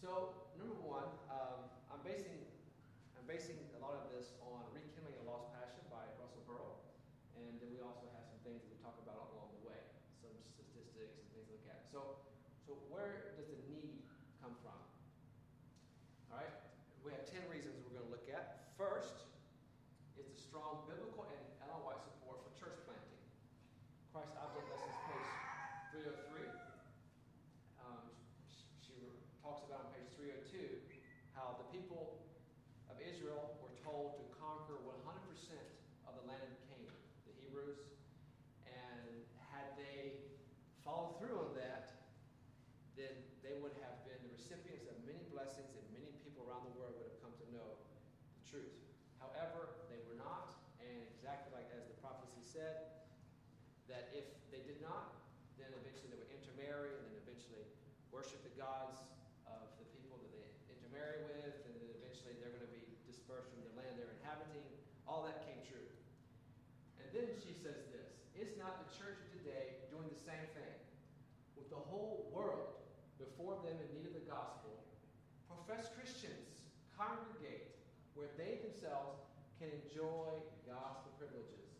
So 0.00 0.32
number 0.56 0.80
one, 0.80 1.12
um, 1.28 1.68
I'm 1.92 2.00
basing 2.00 2.40
I'm 3.20 3.28
basing 3.28 3.60
a 3.76 3.84
lot 3.84 4.00
of 4.00 4.08
this 4.16 4.32
on 4.40 4.64
Rekindling 4.72 5.12
a 5.20 5.28
Lost 5.28 5.52
Passion 5.52 5.84
by 5.92 6.08
Russell 6.16 6.40
Burrill, 6.48 6.80
and 7.36 7.52
then 7.60 7.68
we 7.68 7.84
also 7.84 8.08
have 8.16 8.24
some 8.24 8.40
things 8.48 8.64
that 8.64 8.72
we 8.72 8.80
talk 8.80 8.96
about 9.04 9.36
along 9.36 9.52
the 9.60 9.76
way, 9.76 9.80
some 10.24 10.32
statistics 10.48 11.20
and 11.20 11.28
things 11.36 11.52
to 11.52 11.60
look 11.60 11.68
at. 11.68 11.84
So, 11.92 12.24
so 12.64 12.80
where 12.88 13.36
does 13.36 13.52
the 13.52 13.60
need 13.68 14.08
come 14.40 14.56
from? 14.64 14.80
how 31.38 31.54
the 31.54 31.70
people 31.70 32.18
of 32.90 32.98
Israel 32.98 33.54
were 33.62 33.70
told 33.78 34.18
to 34.18 34.24
conquer 34.34 34.74
100% 34.82 34.90
of 36.04 36.12
the 36.18 36.24
land 36.26 36.42
of 36.42 36.58
Canaan, 36.66 36.98
the 37.30 37.34
Hebrews, 37.38 37.78
and 38.66 39.22
had 39.54 39.78
they 39.78 40.34
followed 40.82 41.22
through 41.22 41.38
on 41.38 41.54
that, 41.54 41.94
then 42.98 43.14
they 43.46 43.54
would 43.62 43.78
have 43.86 44.02
been 44.02 44.18
the 44.26 44.34
recipients 44.34 44.90
of 44.90 44.98
many 45.06 45.22
blessings 45.30 45.70
and 45.78 45.86
many 45.94 46.10
people 46.26 46.42
around 46.50 46.66
the 46.66 46.74
world 46.74 46.98
would 46.98 47.06
have 47.06 47.20
come 47.22 47.32
to 47.38 47.46
know 47.54 47.78
the 48.34 48.42
truth. 48.50 48.74
However, 49.22 49.86
they 49.86 50.02
were 50.10 50.18
not, 50.18 50.58
and 50.82 51.06
exactly 51.14 51.54
like 51.54 51.70
as 51.70 51.86
the 51.86 51.94
prophecy 52.02 52.42
said, 52.42 52.98
that 53.86 54.10
if 54.10 54.26
they 54.50 54.60
did 54.66 54.82
not, 54.82 55.22
then 55.54 55.70
eventually 55.86 56.10
they 56.10 56.18
would 56.18 56.34
intermarry 56.34 56.98
and 56.98 57.08
then 57.08 57.16
eventually 57.22 57.62
worship 58.10 58.42
the 58.42 58.52
gods 58.58 59.00
of 59.48 59.72
the 59.80 59.86
people 59.96 60.20
that 60.20 60.32
they 60.32 60.48
intermarry 60.68 61.24
with, 61.24 61.56
and 61.64 61.72
then 61.80 61.88
eventually 61.96 62.36
they're 62.40 62.52
going 62.52 62.64
to 62.64 62.74
be 62.74 62.84
dispersed 63.08 63.48
from 63.52 63.64
the 63.64 63.72
land 63.76 63.96
they're 63.96 64.12
inhabiting. 64.20 64.64
All 65.08 65.24
that 65.24 65.44
came 65.48 65.60
true. 65.64 65.88
And 67.00 67.08
then 67.16 67.28
she 67.40 67.56
says 67.56 67.88
this 67.88 68.12
Is 68.36 68.56
not 68.60 68.84
the 68.84 68.88
church 68.92 69.16
of 69.20 69.28
today 69.40 69.88
doing 69.88 70.08
the 70.08 70.20
same 70.20 70.44
thing? 70.52 70.74
With 71.56 71.72
the 71.72 71.80
whole 71.80 72.28
world 72.30 72.76
before 73.16 73.58
them 73.64 73.76
in 73.80 73.88
need 73.90 74.06
of 74.06 74.14
the 74.14 74.26
gospel, 74.28 74.84
professed 75.48 75.96
Christians 75.96 76.68
congregate 76.94 77.72
where 78.14 78.27
they 78.38 78.62
themselves 78.62 79.18
can 79.58 79.66
enjoy 79.82 80.30
gospel 80.62 81.10
privileges. 81.18 81.74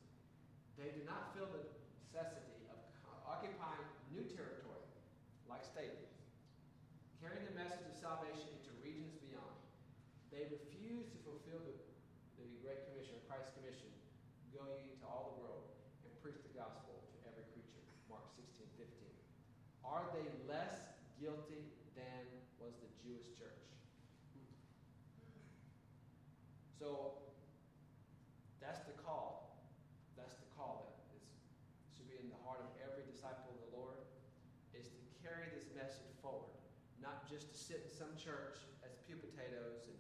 They 0.75 0.91
do 0.91 1.07
not 1.07 1.31
feel 1.31 1.47
the 1.47 1.63
necessity 1.63 2.67
of 2.67 2.83
occupying 3.23 3.87
new 4.11 4.27
territory 4.27 4.83
like 5.47 5.63
stadiums, 5.63 6.19
carrying 7.23 7.47
the 7.47 7.55
message 7.55 7.87
of 7.87 7.95
salvation 7.95 8.51
into 8.59 8.75
regions 8.83 9.15
beyond. 9.23 9.55
They 10.35 10.51
refuse 10.51 11.07
to 11.15 11.19
fulfill 11.23 11.63
the, 11.63 11.79
the 12.43 12.47
Great 12.59 12.91
Commission, 12.91 13.23
Christ's 13.31 13.55
Commission, 13.55 13.95
going 14.51 14.83
into 14.91 15.07
all 15.07 15.39
the 15.39 15.47
world 15.47 15.71
and 16.03 16.11
preach 16.19 16.43
the 16.43 16.55
gospel 16.59 16.99
to 17.15 17.17
every 17.31 17.47
creature. 17.55 17.87
Mark 18.11 18.27
16, 18.35 18.67
15. 18.75 18.91
Are 19.87 20.11
they 20.11 20.27
less 20.51 20.91
guilty 21.23 21.71
than 21.95 22.27
was 22.59 22.75
the 22.83 22.91
Jewish 22.99 23.31
church? 23.39 23.69
So 26.79 27.19
that's 28.63 28.87
the 28.87 28.95
call. 29.03 29.59
That's 30.15 30.39
the 30.39 30.47
call 30.55 30.95
that 30.95 31.11
is 31.19 31.27
should 31.91 32.07
be 32.07 32.23
in 32.23 32.31
the 32.31 32.39
heart 32.47 32.63
of 32.63 32.71
every 32.79 33.03
disciple 33.11 33.51
of 33.51 33.59
the 33.67 33.71
Lord 33.75 33.99
is 34.71 34.87
to 34.95 35.03
carry 35.19 35.51
this 35.51 35.67
message 35.75 36.15
forward, 36.23 36.55
not 37.03 37.27
just 37.27 37.51
to 37.51 37.57
sit 37.59 37.83
in 37.83 37.91
some 37.91 38.15
church 38.15 38.63
as 38.87 38.95
pew 39.11 39.19
potatoes 39.19 39.91
and 39.91 39.99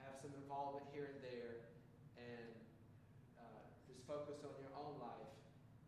have 0.00 0.16
some 0.16 0.32
involvement 0.40 0.88
here 0.96 1.12
and 1.12 1.20
there 1.20 1.68
and 2.16 2.52
uh, 3.36 3.62
just 3.84 4.00
focus 4.08 4.40
on 4.48 4.56
your 4.58 4.72
own 4.72 4.96
life 4.96 5.32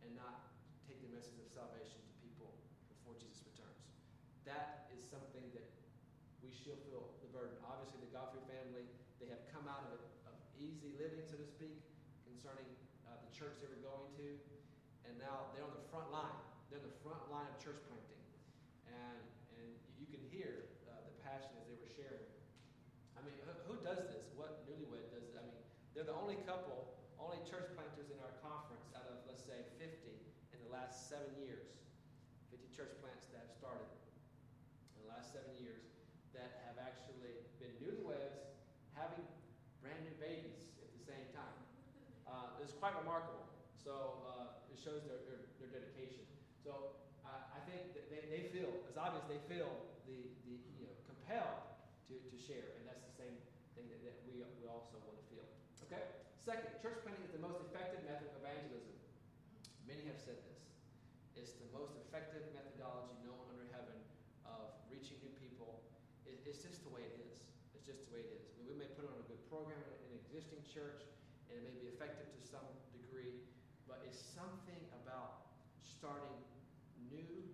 and 0.04 0.12
not 0.12 0.52
take 0.84 1.00
the 1.00 1.10
message 1.16 1.40
of 1.40 1.48
salvation 1.48 1.96
to 2.04 2.12
people 2.20 2.52
before 2.92 3.16
Jesus 3.16 3.40
returns. 3.48 3.88
That 4.44 4.92
is 4.92 5.00
something 5.00 5.48
that 5.56 5.64
we 6.44 6.52
still 6.52 6.76
feel 6.84 7.08
the 7.24 7.30
burden. 7.32 7.56
Obviously, 7.64 8.04
the 8.04 8.12
Godfrey 8.12 8.44
family, 8.46 8.84
they 9.16 9.32
have 9.32 9.40
come 9.48 9.64
out 9.64 9.88
of 9.88 9.96
it 9.96 10.04
of 10.28 10.36
easy 10.60 10.92
living, 11.00 11.24
so 11.24 11.40
to 11.40 11.48
speak, 11.48 11.80
concerning 12.28 12.68
uh, 13.08 13.16
the 13.24 13.32
church 13.44 13.60
they 13.60 13.68
were 13.68 13.84
going 13.84 14.08
to, 14.16 14.40
and 15.04 15.12
now 15.20 15.52
they're 15.52 15.68
on 15.68 15.76
the 15.76 15.84
front 15.92 16.08
line. 16.08 16.32
They're 16.72 16.80
the 16.80 16.96
front 17.04 17.28
line 17.28 17.44
of 17.44 17.60
church 17.60 17.76
planting, 17.92 18.24
and 18.88 19.20
and 19.60 19.68
you 20.00 20.08
can 20.08 20.24
hear 20.32 20.72
uh, 20.88 20.96
the 21.04 21.12
passion 21.20 21.52
as 21.60 21.68
they 21.68 21.76
were 21.76 21.92
sharing. 21.92 22.24
I 23.12 23.20
mean, 23.20 23.36
who, 23.44 23.52
who 23.68 23.76
does 23.84 24.00
this? 24.08 24.32
What 24.32 24.64
newlywed 24.64 25.12
does? 25.12 25.28
This? 25.28 25.36
I 25.36 25.44
mean, 25.44 25.60
they're 25.92 26.08
the 26.08 26.16
only 26.16 26.40
couple, 26.48 26.96
only 27.20 27.36
church 27.44 27.68
planters 27.76 28.08
in 28.08 28.16
our 28.24 28.32
conference 28.40 28.88
out 28.96 29.12
of 29.12 29.20
let's 29.28 29.44
say 29.44 29.60
50 29.76 29.92
in 30.56 30.58
the 30.64 30.72
last 30.72 31.12
seven 31.12 31.28
years. 31.36 31.68
50 32.48 32.64
church 32.72 32.96
plants 33.04 33.28
that 33.28 33.44
have 33.44 33.52
started 33.52 33.92
in 34.96 35.04
the 35.04 35.12
last 35.12 35.36
seven 35.36 35.52
years 35.60 35.84
that 36.32 36.64
have 36.64 36.80
actually 36.80 37.44
been 37.60 37.76
newlyweds 37.84 38.56
having 38.96 39.20
brand 39.84 40.00
new 40.00 40.16
babies 40.16 40.72
at 40.80 40.88
the 40.96 41.02
same 41.04 41.28
time. 41.36 41.60
Uh, 42.24 42.58
it's 42.64 42.73
quite 42.84 43.00
remarkable. 43.00 43.48
So 43.80 44.20
uh, 44.28 44.60
it 44.68 44.76
shows 44.76 45.00
their, 45.08 45.16
their, 45.24 45.40
their 45.56 45.72
dedication. 45.72 46.20
So 46.60 47.00
uh, 47.24 47.56
I 47.56 47.60
think 47.64 47.96
that 47.96 48.12
they, 48.12 48.28
they 48.28 48.52
feel, 48.52 48.68
it's 48.84 49.00
obvious 49.00 49.24
they 49.24 49.40
feel 49.48 49.88
the, 50.04 50.28
the 50.44 50.52
you 50.76 50.84
know, 50.84 50.92
compelled 51.08 51.64
to, 52.12 52.20
to 52.20 52.36
share. 52.36 52.76
And 52.76 52.84
that's 52.84 53.00
the 53.08 53.16
same 53.16 53.40
thing 53.72 53.88
that, 53.88 54.04
that 54.04 54.20
we, 54.28 54.44
we 54.60 54.68
also 54.68 55.00
want 55.00 55.16
to 55.16 55.24
feel. 55.32 55.48
Okay? 55.88 56.12
Second, 56.36 56.76
church 56.84 57.00
planting 57.00 57.24
is 57.24 57.32
the 57.32 57.40
most 57.40 57.56
effective 57.64 58.04
method 58.04 58.28
of 58.28 58.36
evangelism. 58.44 58.92
Many 59.88 60.04
have 60.12 60.20
said 60.20 60.36
this. 60.44 60.60
It's 61.40 61.56
the 61.56 61.72
most 61.72 61.96
effective 62.04 62.44
methodology 62.52 63.16
known 63.24 63.48
under 63.48 63.64
heaven 63.72 63.96
of 64.44 64.76
reaching 64.92 65.16
new 65.24 65.32
people 65.40 65.80
it, 66.28 66.36
it's 66.44 66.60
just 66.60 66.84
the 66.84 66.92
way 66.92 67.00
it 67.00 67.16
is. 67.32 67.48
It's 67.72 67.88
just 67.88 68.04
the 68.08 68.12
way 68.12 68.28
it 68.28 68.32
is. 68.36 68.44
I 68.44 68.60
mean, 68.60 68.76
we 68.76 68.76
may 68.76 68.92
put 68.92 69.08
on 69.08 69.16
a 69.16 69.24
good 69.24 69.40
program 69.48 69.80
in 70.04 70.12
an 70.12 70.20
existing 70.20 70.60
church, 70.68 71.00
and 71.48 71.60
it 71.60 71.64
may 71.64 71.76
be 71.80 71.88
effective 71.88 72.28
to 72.28 72.40
some 72.44 72.66
degree, 73.14 73.46
but 73.86 74.02
it's 74.02 74.18
something 74.18 74.82
about 75.06 75.54
starting 76.04 76.36
new 77.08 77.48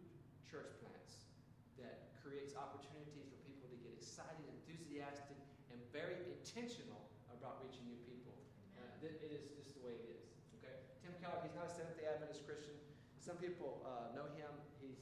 church 0.51 0.75
plants 0.83 1.31
that 1.79 2.11
creates 2.19 2.59
opportunities 2.59 3.31
for 3.31 3.39
people 3.47 3.71
to 3.71 3.79
get 3.79 3.95
excited, 3.95 4.43
enthusiastic, 4.67 5.39
and 5.71 5.79
very 5.95 6.19
intentional 6.27 6.99
about 7.31 7.63
reaching 7.63 7.87
new 7.87 8.03
people. 8.11 8.35
Uh, 8.75 9.07
it 9.07 9.23
is 9.23 9.55
just 9.55 9.79
the 9.79 9.83
way 9.87 9.95
it 9.95 10.19
is. 10.19 10.35
Okay, 10.59 10.75
Tim 10.99 11.15
Keller, 11.23 11.39
he's 11.47 11.55
not 11.55 11.71
a 11.71 11.73
Seventh 11.79 11.95
Day 11.95 12.11
Adventist 12.11 12.43
Christian. 12.43 12.75
Some 13.23 13.39
people 13.39 13.87
uh, 13.87 14.11
know 14.19 14.27
him. 14.35 14.51
He's 14.83 14.99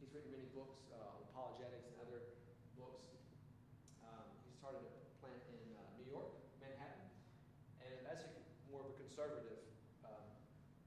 he's 0.00 0.08
written 0.16 0.32
many 0.32 0.48
books 0.56 0.88
uh, 0.88 0.96
on 0.96 1.20
apologetics 1.28 1.92
and 1.92 2.00
other 2.00 2.32
books. 2.80 3.12
Um, 4.08 4.24
he 4.48 4.56
started 4.56 4.88
a 4.88 4.92
plant 5.20 5.44
in 5.52 5.60
uh, 5.76 5.84
New 6.00 6.08
York, 6.08 6.32
Manhattan, 6.64 7.12
and 7.84 8.08
that's 8.08 8.24
a, 8.24 8.32
more 8.72 8.88
of 8.88 8.88
a 8.88 8.96
conservative 8.96 9.60
um, 10.00 10.24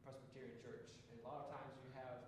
Presbyterian 0.01 0.57
church. 0.57 0.89
And 1.13 1.21
a 1.21 1.25
lot 1.27 1.45
of 1.45 1.47
times 1.53 1.77
you 1.83 1.91
have 1.99 2.25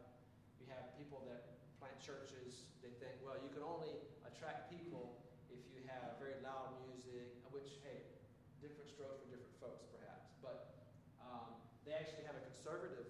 you 0.59 0.67
have 0.69 0.91
people 0.99 1.23
that 1.31 1.57
plant 1.79 1.95
churches. 2.11 2.67
They 2.83 2.91
think, 2.99 3.15
well, 3.23 3.39
you 3.39 3.47
can 3.55 3.63
only 3.63 3.95
attract 4.27 4.67
people 4.67 5.23
if 5.47 5.63
you 5.71 5.79
have 5.87 6.19
very 6.19 6.35
loud 6.43 6.75
music, 6.83 7.31
which 7.55 7.79
hey, 7.87 8.03
different 8.59 8.91
strokes 8.91 9.23
for 9.23 9.31
different 9.31 9.55
folks, 9.63 9.87
perhaps. 9.95 10.35
But 10.43 10.91
um, 11.23 11.55
they 11.87 11.95
actually 11.95 12.27
have 12.27 12.35
a 12.35 12.43
conservative 12.51 13.07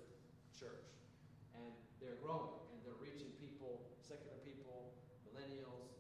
church, 0.54 0.86
and 1.58 1.74
they're 1.98 2.22
growing 2.22 2.62
and 2.70 2.86
they're 2.86 3.02
reaching 3.02 3.34
people, 3.42 3.90
secular 3.98 4.38
people, 4.46 4.94
millennials, 5.26 5.98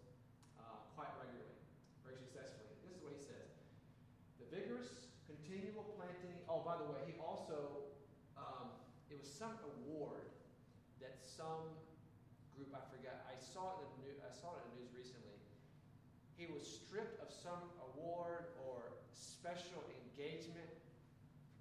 uh, 0.61 0.85
quite 0.93 1.09
regularly, 1.17 1.57
very 2.05 2.21
successfully. 2.21 2.69
This 2.85 2.93
is 2.93 3.01
what 3.01 3.17
he 3.17 3.21
says 3.21 3.49
The 4.37 4.45
vigorous, 4.53 5.09
continual 5.25 5.89
planting. 5.97 6.37
Oh, 6.45 6.61
by 6.61 6.77
the 6.77 6.85
way, 6.85 7.01
he 7.09 7.17
also, 7.17 7.89
um, 8.37 8.77
it 9.09 9.17
was 9.17 9.25
some 9.25 9.57
award 9.65 10.29
that 11.01 11.25
some 11.25 11.73
group, 12.53 12.77
I 12.77 12.83
forgot, 12.93 13.25
I 13.25 13.33
saw 13.41 13.81
it 13.81 13.81
in 13.81 13.89
the, 13.89 13.99
new, 14.05 14.15
I 14.21 14.30
saw 14.41 14.57
it 14.57 14.65
in 14.65 14.69
the 14.73 14.77
news 14.81 14.93
recently. 14.97 15.37
He 16.33 16.49
was 16.49 16.65
stripped 16.65 17.21
of 17.21 17.29
some 17.29 17.61
award 17.93 18.57
or 18.65 18.97
special 19.13 19.85
engagement 20.01 20.73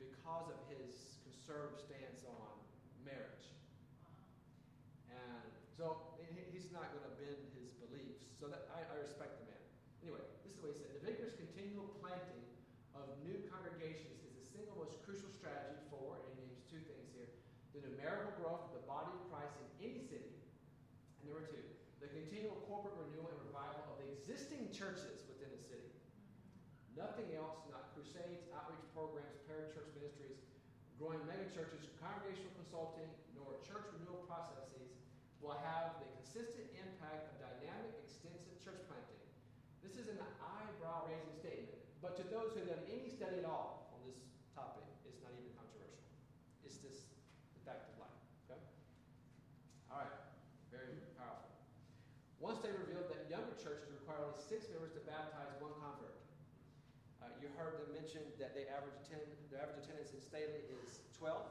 because 0.01 0.49
of 0.49 0.57
his 0.73 1.21
conservative 1.29 1.77
stance 1.77 2.25
on 2.25 2.57
marriage. 3.05 3.53
And 5.12 5.53
so 5.77 6.16
he's 6.49 6.73
not 6.73 6.88
going 6.97 7.05
to 7.05 7.14
bend 7.21 7.40
his 7.61 7.77
beliefs. 7.77 8.25
So 8.40 8.49
that, 8.49 8.73
I, 8.73 8.81
I 8.88 8.97
respect 9.05 9.45
the 9.45 9.53
man. 9.53 9.61
Anyway, 10.01 10.25
this 10.40 10.57
is 10.57 10.59
what 10.64 10.73
he 10.73 10.81
said. 10.81 10.88
The 10.97 11.05
vigorous 11.05 11.37
continual 11.37 11.93
planting 12.01 12.40
of 12.97 13.05
new 13.21 13.37
congregations 13.53 14.25
is 14.25 14.33
the 14.40 14.47
single 14.49 14.81
most 14.81 15.05
crucial 15.05 15.29
strategy 15.29 15.85
for, 15.93 16.16
and 16.16 16.25
he 16.33 16.49
names 16.49 16.64
two 16.64 16.81
things 16.88 17.12
here, 17.12 17.29
the 17.77 17.85
numerical 17.85 18.33
growth 18.40 18.73
of 18.73 18.81
the 18.81 18.85
body 18.88 19.12
of 19.12 19.21
Christ 19.29 19.53
in 19.61 19.93
any 19.93 20.01
city. 20.01 20.33
And 21.21 21.29
number 21.29 21.45
two, 21.45 21.64
the 22.01 22.09
continual 22.40 22.64
corporate 22.72 22.96
renewal 22.96 23.29
and 23.29 23.42
revival 23.53 23.85
of 23.92 24.00
the 24.00 24.09
existing 24.16 24.72
churches 24.72 25.29
within 25.29 25.53
the 25.53 25.61
city. 25.61 25.92
Nothing 27.00 27.33
else, 27.37 27.64
not 27.68 27.92
crusades, 27.96 28.48
outreach 28.53 28.81
programs, 28.92 29.37
parachurch 29.48 29.88
ministries, 29.96 30.40
growing 30.96 31.20
megachurches, 31.29 31.81
congregational 31.96 32.53
consulting, 32.57 33.09
nor 33.33 33.61
church 33.64 33.88
renewal 33.96 34.24
processes 34.29 35.00
will 35.40 35.57
have 35.64 35.96
the 36.00 36.09
consistent 36.20 36.68
impact 36.76 37.29
of 37.29 37.40
dynamic, 37.40 37.92
extensive 38.05 38.57
church 38.61 38.81
planting. 38.88 39.24
This 39.85 39.96
is 39.96 40.12
an 40.12 40.20
eyebrow 40.40 41.09
raising 41.09 41.37
statement, 41.37 41.81
but 42.05 42.20
to 42.20 42.24
those 42.29 42.53
who 42.53 42.64
have 42.64 42.72
done 42.76 42.85
any 42.88 43.09
study 43.09 43.40
at 43.40 43.48
all 43.48 43.92
on 43.96 44.05
this 44.05 44.20
topic, 44.53 44.85
it's 45.09 45.20
not 45.24 45.33
even 45.37 45.53
controversial. 45.57 46.05
It's 46.64 46.81
just 46.81 47.09
the 47.57 47.62
fact 47.64 47.96
of 47.96 48.05
life. 48.05 48.20
Okay? 48.48 48.61
All 49.88 50.05
right. 50.05 50.20
Very 50.68 51.00
powerful. 51.16 51.48
One 52.44 52.61
study 52.61 52.76
revealed 52.76 53.09
that 53.09 53.29
younger 53.33 53.57
churches 53.57 53.88
require 53.88 54.20
only 54.20 54.40
six 54.40 54.68
members 54.68 54.92
to 54.96 55.03
baptize 55.09 55.53
one 55.61 55.70
you 57.40 57.48
heard 57.57 57.81
them 57.81 57.88
mention 57.96 58.20
that 58.37 58.53
they 58.53 58.68
average 58.68 59.00
attend, 59.00 59.24
their 59.48 59.64
average 60.31 60.62
attendance 60.62 61.03
in 61.03 61.11
Staley 61.11 61.11
is 61.11 61.19
12. 61.19 61.43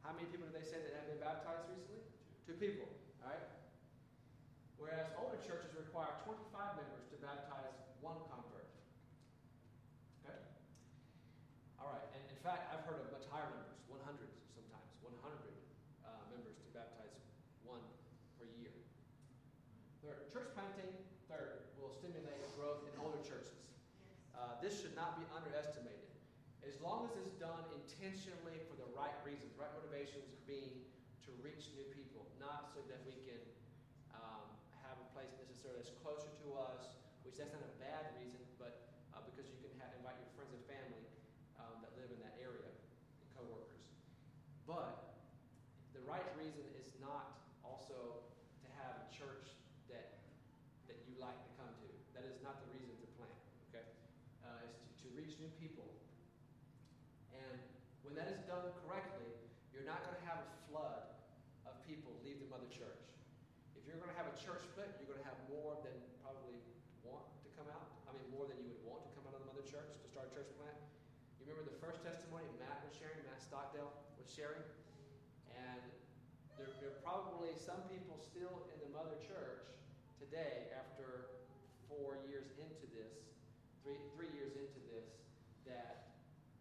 How 0.00 0.16
many 0.16 0.26
people 0.32 0.48
do 0.48 0.54
they 0.56 0.64
say 0.64 0.80
that 0.80 0.96
have 0.96 1.08
been 1.08 1.20
baptized 1.20 1.68
recently? 1.68 2.00
Two 2.48 2.56
people, 2.56 2.88
all 3.22 3.30
right? 3.30 3.44
Whereas 4.80 5.12
older 5.20 5.38
churches 5.38 5.70
require 5.78 6.10
25 6.26 6.80
members 6.80 7.04
to 7.12 7.16
baptize 7.22 7.76
one 8.02 8.18
convert. 8.32 8.66
Okay? 10.24 10.34
All 11.78 11.92
right, 11.92 12.08
and 12.16 12.22
in 12.26 12.40
fact, 12.42 12.72
I've 12.74 12.82
heard 12.88 12.98
of 13.04 13.14
much 13.14 13.28
higher 13.30 13.46
numbers, 13.46 13.78
100 13.86 14.02
sometimes, 14.50 14.90
100 15.06 15.22
uh, 16.02 16.26
members 16.34 16.58
to 16.58 16.68
baptize 16.74 17.14
one 17.62 17.84
per 18.40 18.48
year. 18.58 18.74
Third, 20.02 20.26
church 20.34 20.50
planting, 20.58 20.90
third, 21.30 21.70
will 21.78 21.94
stimulate 21.94 22.42
growth 22.58 22.82
in 22.90 22.92
older 22.98 23.22
churches. 23.22 23.70
Uh, 24.34 24.58
this 24.58 24.82
should 24.82 24.98
not 24.98 25.14
be 25.14 25.22
underestimated. 25.30 26.02
As 26.66 26.78
long 26.82 27.06
as 27.06 27.14
it's 27.22 27.34
done 27.38 27.62
intentionally 28.02 28.58
for 28.66 28.74
the 28.82 28.90
right 28.98 29.14
reasons, 29.22 29.54
right 29.54 29.70
motivations 29.78 30.34
being 30.42 30.82
to 31.22 31.30
reach 31.38 31.70
new 31.78 31.86
people, 31.94 32.26
not 32.42 32.66
so 32.74 32.82
that 32.90 32.98
we 33.06 33.14
can 33.22 33.38
um, 34.10 34.42
have 34.82 34.98
a 34.98 35.06
place 35.14 35.30
necessarily 35.38 35.78
that's 35.78 35.94
closer 36.02 36.26
to 36.42 36.50
us, 36.58 36.98
which 37.22 37.38
that's 37.38 37.54
not 37.54 37.62
a 37.62 37.74
bad 37.78 38.10
reason, 38.18 38.42
but 38.58 38.90
uh, 39.14 39.22
because 39.22 39.46
you 39.46 39.54
can 39.62 39.70
have, 39.78 39.94
invite 39.94 40.18
your 40.18 40.34
friends 40.34 40.50
and 40.50 40.66
family 40.66 41.06
um, 41.62 41.78
that 41.78 41.94
live 41.94 42.10
in 42.10 42.18
that 42.26 42.34
area, 42.42 42.66
and 42.66 43.26
coworkers. 43.38 43.86
But 44.66 45.22
the 45.94 46.02
right 46.02 46.26
reason 46.34 46.66
is 46.74 46.90
not 46.98 47.38
also 47.62 48.26
to 48.26 48.68
have 48.82 48.98
a 48.98 49.06
church 49.14 49.54
that 49.86 50.26
that 50.90 50.98
you 51.06 51.14
like 51.22 51.38
to 51.38 51.50
come 51.54 51.70
to. 51.70 51.88
That 52.18 52.26
is 52.26 52.42
not 52.42 52.66
the 52.66 52.68
reason 52.74 52.98
to 52.98 53.06
plant. 53.14 53.38
Okay, 53.70 53.86
uh, 54.42 54.66
it's 54.66 54.82
to, 54.82 55.06
to 55.06 55.08
reach 55.14 55.38
new 55.38 55.54
people. 55.62 55.86
When 58.02 58.14
that 58.18 58.28
is 58.30 58.42
done 58.44 58.66
correctly, 58.84 59.30
you're 59.72 59.86
not 59.86 60.02
going 60.04 60.18
to 60.18 60.26
have 60.28 60.42
a 60.42 60.50
flood 60.68 61.02
of 61.64 61.74
people 61.86 62.12
leave 62.22 62.42
the 62.42 62.50
mother 62.50 62.68
church. 62.68 63.02
If 63.78 63.86
you're 63.86 63.98
going 63.98 64.12
to 64.12 64.18
have 64.18 64.30
a 64.30 64.36
church 64.38 64.62
split, 64.66 64.94
you're 64.98 65.10
going 65.10 65.22
to 65.22 65.28
have 65.28 65.38
more 65.50 65.78
than 65.82 65.94
probably 66.22 66.58
want 67.02 67.26
to 67.42 67.48
come 67.58 67.66
out. 67.72 68.02
I 68.06 68.14
mean, 68.14 68.26
more 68.30 68.46
than 68.46 68.58
you 68.62 68.70
would 68.74 68.84
want 68.86 69.02
to 69.06 69.10
come 69.14 69.26
out 69.26 69.34
of 69.38 69.42
the 69.42 69.50
mother 69.50 69.66
church 69.66 69.90
to 69.90 70.06
start 70.10 70.30
a 70.30 70.32
church 70.34 70.50
plant. 70.60 70.78
You 71.42 71.50
remember 71.50 71.66
the 71.66 71.82
first 71.82 72.02
testimony 72.06 72.46
Matt 72.62 72.86
was 72.86 72.94
sharing, 72.94 73.18
Matt 73.26 73.42
Stockdale 73.42 73.90
was 74.14 74.30
sharing? 74.30 74.62
And 75.50 75.82
there, 76.54 76.70
there 76.78 76.94
are 76.94 77.02
probably 77.02 77.50
some 77.58 77.82
people 77.90 78.22
still 78.22 78.70
in 78.70 78.78
the 78.78 78.90
mother 78.94 79.18
church 79.18 79.66
today, 80.22 80.70
after 80.72 81.34
four 81.90 82.16
years 82.30 82.48
into 82.56 82.86
this, 82.94 83.12
three, 83.82 83.98
three 84.14 84.30
years 84.32 84.54
into 84.54 84.80
this, 84.88 85.10
that 85.68 86.14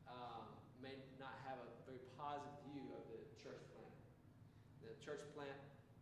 um, 0.10 0.50
may 0.82 0.98
not 1.22 1.40
have 1.48 1.62
a 1.62 1.70
very 1.88 2.04
positive 2.20 2.52
view 2.68 2.84
of 2.98 3.06
the 3.14 3.22
church 3.40 3.62
plant. 3.72 3.96
The 4.84 4.92
church 5.00 5.24
plant 5.38 5.56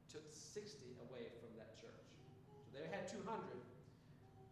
took 0.09 0.25
60 0.33 0.81
away 1.11 1.29
from 1.37 1.53
that 1.61 1.77
church. 1.77 2.09
So 2.73 2.81
they 2.81 2.89
had 2.89 2.98
200, 3.09 3.25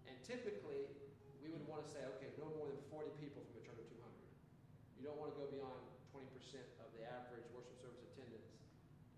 and 0.09 0.15
typically 0.25 0.89
we 1.37 1.53
would 1.53 1.61
want 1.69 1.85
to 1.85 1.89
say, 1.93 2.01
okay, 2.17 2.33
no 2.41 2.49
more 2.57 2.65
than 2.65 2.81
40 2.89 3.13
people 3.21 3.45
from 3.45 3.61
a 3.61 3.63
church 3.63 3.77
of 3.77 3.87
200. 3.93 4.01
You 4.97 5.05
don't 5.05 5.21
want 5.21 5.29
to 5.33 5.37
go 5.37 5.45
beyond 5.53 5.77
20% 6.09 6.25
of 6.81 6.89
the 6.97 7.05
average 7.05 7.45
worship 7.53 7.77
service 7.77 8.01
attendance. 8.01 8.49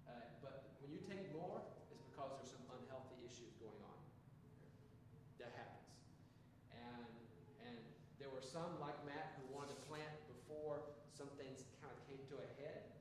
Uh, 0.03 0.27
but 0.43 0.75
when 0.83 0.91
you 0.91 0.99
take 1.07 1.31
more, 1.31 1.63
it's 1.87 2.03
because 2.11 2.35
there's 2.35 2.51
some 2.51 2.67
unhealthy 2.67 3.15
issues 3.23 3.55
going 3.63 3.79
on. 3.79 3.97
That 5.39 5.55
happens. 5.55 5.87
And, 6.75 7.07
and 7.63 7.75
there 8.19 8.27
were 8.27 8.43
some, 8.43 8.75
like 8.83 8.99
Matt, 9.07 9.39
who 9.39 9.47
wanted 9.55 9.79
to 9.79 9.79
plant 9.87 10.11
before 10.27 10.83
some 11.15 11.31
things 11.39 11.63
kind 11.79 11.91
of 11.95 11.99
came 12.11 12.19
to 12.31 12.35
a 12.43 12.47
head. 12.59 12.91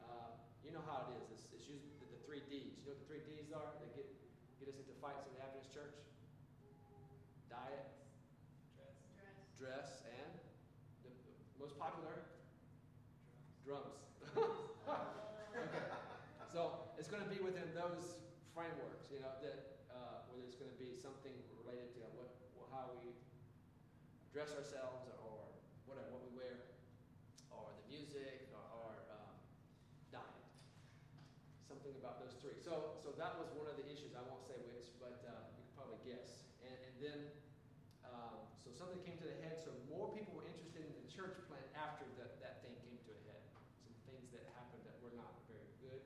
Uh, 0.00 0.36
you 0.64 0.72
know 0.72 0.84
how 0.88 1.08
it 1.08 1.20
is. 1.20 1.32
It's, 1.32 1.44
it's 1.52 1.68
usually 1.68 1.92
the, 2.00 2.08
the 2.16 2.20
three 2.24 2.40
D's. 2.48 2.80
You 2.80 2.88
know 2.88 2.96
what 2.96 3.04
the 3.04 3.08
three 3.08 3.24
D's 3.28 3.52
are 3.52 3.72
They 3.84 3.92
get, 3.92 4.08
get 4.60 4.68
us 4.72 4.80
into 4.80 4.96
fights 5.00 5.24
in 5.28 5.36
the 5.36 5.44
Adventist 5.44 5.72
church? 5.72 5.96
Diet, 7.48 7.88
dress, 9.56 10.04
and 10.04 10.32
the 11.04 11.12
most 11.56 11.80
popular? 11.80 12.20
Drums. 13.64 13.96
okay. 14.36 15.84
So 16.52 16.92
it's 17.00 17.08
going 17.08 17.24
to 17.24 17.30
be 17.32 17.40
within 17.40 17.72
those 17.72 18.20
frameworks, 18.54 19.10
you 19.10 19.18
know, 19.18 19.34
that 19.42 19.84
uh, 19.90 20.30
whether 20.30 20.46
it's 20.46 20.56
going 20.56 20.70
to 20.70 20.80
be 20.80 20.94
something 20.94 21.34
related 21.60 21.90
to 21.98 22.06
what, 22.14 22.30
how 22.74 22.90
we 22.98 23.14
dress 24.34 24.50
ourselves 24.50 25.06
or 25.22 25.46
whatever, 25.86 26.10
what 26.10 26.26
we 26.26 26.34
wear, 26.34 26.74
or 27.54 27.70
the 27.70 27.86
music, 27.86 28.50
or, 28.50 28.66
or 28.74 28.90
um, 29.14 29.38
diet. 30.10 30.42
Something 31.70 31.94
about 32.02 32.18
those 32.18 32.34
three. 32.42 32.58
So, 32.58 32.98
so 32.98 33.14
that 33.14 33.38
was 33.38 33.54
one 33.54 33.70
of 33.70 33.78
the 33.78 33.86
issues. 33.86 34.18
I 34.18 34.26
won't 34.26 34.42
say 34.42 34.58
which, 34.66 34.90
but 34.98 35.22
uh, 35.22 35.54
you 35.54 35.62
can 35.62 35.70
probably 35.78 36.02
guess. 36.02 36.50
And, 36.66 36.74
and 36.74 36.94
then, 36.98 37.18
um, 38.02 38.42
so 38.58 38.74
something 38.74 38.98
came 39.06 39.22
to 39.22 39.28
the 39.30 39.38
head. 39.46 39.62
So 39.62 39.70
more 39.86 40.10
people 40.10 40.34
were 40.34 40.50
interested 40.50 40.82
in 40.82 40.90
the 40.98 41.06
church 41.06 41.38
plant 41.46 41.70
after 41.78 42.02
the, 42.18 42.26
that 42.42 42.58
thing 42.66 42.74
came 42.82 42.98
to 43.06 43.10
a 43.14 43.20
head. 43.30 43.38
Some 43.86 43.94
things 44.10 44.34
that 44.34 44.50
happened 44.58 44.82
that 44.82 44.98
were 44.98 45.14
not 45.14 45.46
very 45.46 45.70
good. 45.78 46.02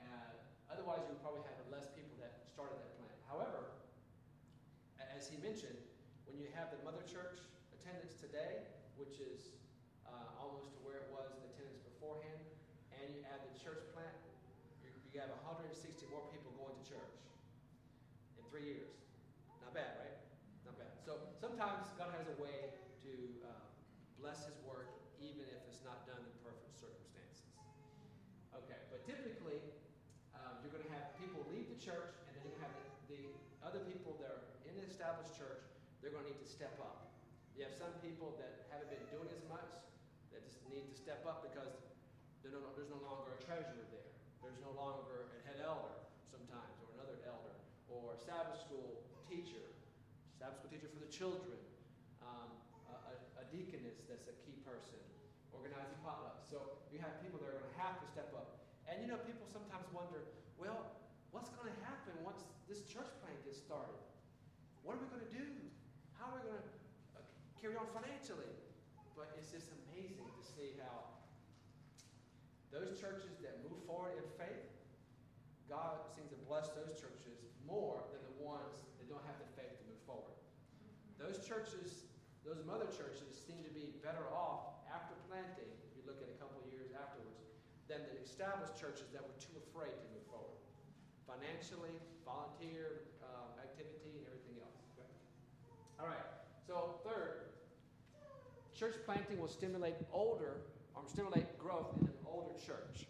And 0.00 0.40
otherwise, 0.72 1.04
you 1.04 1.12
would 1.12 1.20
probably 1.20 1.44
have 1.44 1.60
less 1.68 1.92
people 1.92 2.16
that 2.24 2.48
started 2.48 2.80
that 2.80 2.96
plant. 2.96 3.12
However, 3.28 3.76
as 5.12 5.28
he 5.28 5.36
mentioned, 5.36 5.76
when 6.32 6.40
you 6.40 6.48
have 6.56 6.72
the 6.72 6.80
mother 6.80 7.04
church 7.04 7.44
attendance 7.76 8.16
today, 8.16 8.64
which 8.96 9.20
is 9.20 9.52
uh, 10.08 10.40
almost 10.40 10.72
to 10.72 10.80
where 10.80 11.04
it 11.04 11.08
was 11.12 11.28
in 11.36 11.44
attendance 11.44 11.84
beforehand, 11.84 12.40
and 12.96 13.12
you 13.12 13.20
add 13.28 13.44
the 13.44 13.52
church 13.60 13.84
plant, 13.92 14.16
you, 14.80 14.88
you 15.12 15.20
have 15.20 15.28
160 15.44 15.76
more 16.08 16.24
people 16.32 16.48
going 16.56 16.72
to 16.72 16.84
church 16.88 17.20
in 18.40 18.42
three 18.48 18.64
years. 18.64 18.96
Not 19.60 19.76
bad, 19.76 20.00
right? 20.00 20.16
Not 20.64 20.80
bad. 20.80 20.96
So 21.04 21.20
sometimes 21.36 21.92
God 22.00 22.16
has 22.16 22.32
a 22.32 22.36
way 22.40 22.72
to 23.04 23.12
uh, 23.44 23.68
bless 24.16 24.48
His 24.48 24.56
work, 24.64 24.88
even 25.20 25.44
if 25.52 25.60
it's 25.68 25.84
not 25.84 26.08
done 26.08 26.24
in 26.24 26.32
perfect 26.40 26.80
circumstances. 26.80 27.44
Okay, 28.56 28.80
but 28.88 29.04
typically, 29.04 29.60
um, 30.32 30.64
you're 30.64 30.72
going 30.72 30.88
to 30.88 30.94
have 30.96 31.12
people 31.20 31.44
leave 31.52 31.68
the 31.68 31.76
church, 31.76 32.16
and 32.24 32.32
then 32.32 32.40
you're 32.40 32.56
going 32.56 32.64
to 32.64 32.72
have 32.72 32.78
the, 33.12 33.20
the 33.20 33.22
other 33.60 33.84
people 33.84 34.16
that 34.24 34.32
are 34.32 34.44
in 34.64 34.80
the 34.80 34.88
established 34.88 35.36
church 35.36 35.60
they're 36.02 36.10
going 36.10 36.26
to 36.26 36.34
need 36.34 36.42
to 36.42 36.50
step 36.50 36.74
up. 36.82 37.14
You 37.54 37.62
have 37.62 37.70
some 37.70 37.94
people 38.02 38.34
that 38.42 38.66
haven't 38.74 38.90
been 38.90 39.06
doing 39.14 39.30
as 39.30 39.38
much 39.46 39.70
that 40.34 40.42
just 40.42 40.58
need 40.66 40.90
to 40.90 40.91
step 41.02 41.26
up 41.26 41.42
because 41.42 41.74
no, 42.46 42.70
there's 42.78 42.94
no 42.94 43.02
longer 43.02 43.34
a 43.34 43.40
treasurer 43.42 43.82
there. 43.90 44.06
There's 44.38 44.62
no 44.62 44.70
longer 44.78 45.34
a 45.34 45.38
head 45.42 45.58
elder 45.58 45.98
sometimes, 46.30 46.78
or 46.78 46.94
another 46.94 47.18
elder, 47.26 47.58
or 47.90 48.14
Sabbath 48.14 48.62
school 48.62 49.02
teacher, 49.26 49.66
Sabbath 50.38 50.62
school 50.62 50.70
teacher 50.70 50.86
for 50.86 51.02
the 51.02 51.10
children, 51.10 51.58
um, 52.22 52.54
a, 52.86 53.42
a, 53.42 53.44
deaconess 53.50 53.98
that's 54.06 54.30
a 54.30 54.36
key 54.46 54.58
person, 54.62 54.98
organizing 55.50 55.98
potlucks. 56.06 56.46
So 56.46 56.78
you 56.94 57.02
have 57.02 57.18
people 57.18 57.42
that 57.42 57.50
are 57.50 57.58
going 57.58 57.72
to 57.72 57.80
have 57.82 57.98
to 57.98 58.06
step 58.06 58.30
up. 58.38 58.62
And 58.86 59.02
you 59.02 59.10
know, 59.10 59.18
people 59.26 59.46
sometimes 59.50 59.86
wonder, 59.90 60.22
well, 60.54 61.02
what's 61.34 61.50
going 61.58 61.68
to 61.70 61.78
happen 61.82 62.14
once 62.22 62.46
this 62.70 62.86
church 62.86 63.10
plant 63.22 63.38
gets 63.42 63.58
started? 63.58 63.98
What 64.86 64.98
are 64.98 65.02
we 65.02 65.08
going 65.10 65.26
to 65.26 65.34
do? 65.34 65.46
How 66.18 66.30
are 66.30 66.38
we 66.38 66.42
going 66.46 66.62
to 66.62 66.68
uh, 67.18 67.22
carry 67.58 67.74
on 67.78 67.86
financially? 67.90 68.50
But 69.14 69.34
it's 69.36 69.52
just 69.52 69.68
amazing 69.92 70.26
to 70.26 70.42
see 70.42 70.74
how 70.80 71.12
those 72.82 72.98
churches 72.98 73.38
that 73.46 73.62
move 73.62 73.78
forward 73.86 74.18
in 74.18 74.26
faith, 74.34 74.66
God 75.70 76.02
seems 76.10 76.34
to 76.34 76.40
bless 76.50 76.66
those 76.74 76.98
churches 76.98 77.38
more 77.62 78.02
than 78.10 78.18
the 78.26 78.36
ones 78.42 78.82
that 78.98 79.06
don't 79.06 79.22
have 79.22 79.38
the 79.38 79.50
faith 79.54 79.70
to 79.70 79.84
move 79.86 80.02
forward. 80.02 80.34
Those 81.14 81.38
churches, 81.46 82.10
those 82.42 82.58
mother 82.66 82.90
churches, 82.90 83.30
seem 83.38 83.62
to 83.62 83.70
be 83.70 83.94
better 84.02 84.26
off 84.34 84.82
after 84.90 85.14
planting, 85.30 85.70
if 85.86 85.94
you 85.94 86.02
look 86.02 86.18
at 86.18 86.26
a 86.26 86.36
couple 86.42 86.58
years 86.74 86.90
afterwards, 86.90 87.54
than 87.86 88.02
the 88.10 88.18
established 88.18 88.74
churches 88.74 89.06
that 89.14 89.22
were 89.22 89.38
too 89.38 89.54
afraid 89.70 89.94
to 89.94 90.06
move 90.10 90.26
forward. 90.26 90.58
Financially, 91.22 91.94
volunteer 92.26 93.06
uh, 93.22 93.62
activity, 93.62 94.18
and 94.18 94.26
everything 94.26 94.58
else. 94.58 94.82
All 96.02 96.10
right. 96.10 96.28
So 96.66 96.98
third, 97.06 97.54
church 98.74 98.98
planting 99.06 99.38
will 99.38 99.50
stimulate 99.50 99.94
older 100.10 100.66
or 100.94 101.02
stimulate 101.08 101.58
growth 101.58 101.94
in 102.00 102.08
older 102.32 102.56
church. 102.56 103.04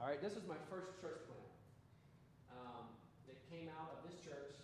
All 0.00 0.08
right. 0.08 0.20
This 0.20 0.34
was 0.34 0.48
my 0.48 0.56
first 0.72 0.96
church 1.00 1.20
plant. 1.28 1.52
Um, 2.56 2.88
that 3.28 3.36
came 3.52 3.68
out 3.76 3.92
of 3.92 4.08
this 4.08 4.16
church 4.24 4.55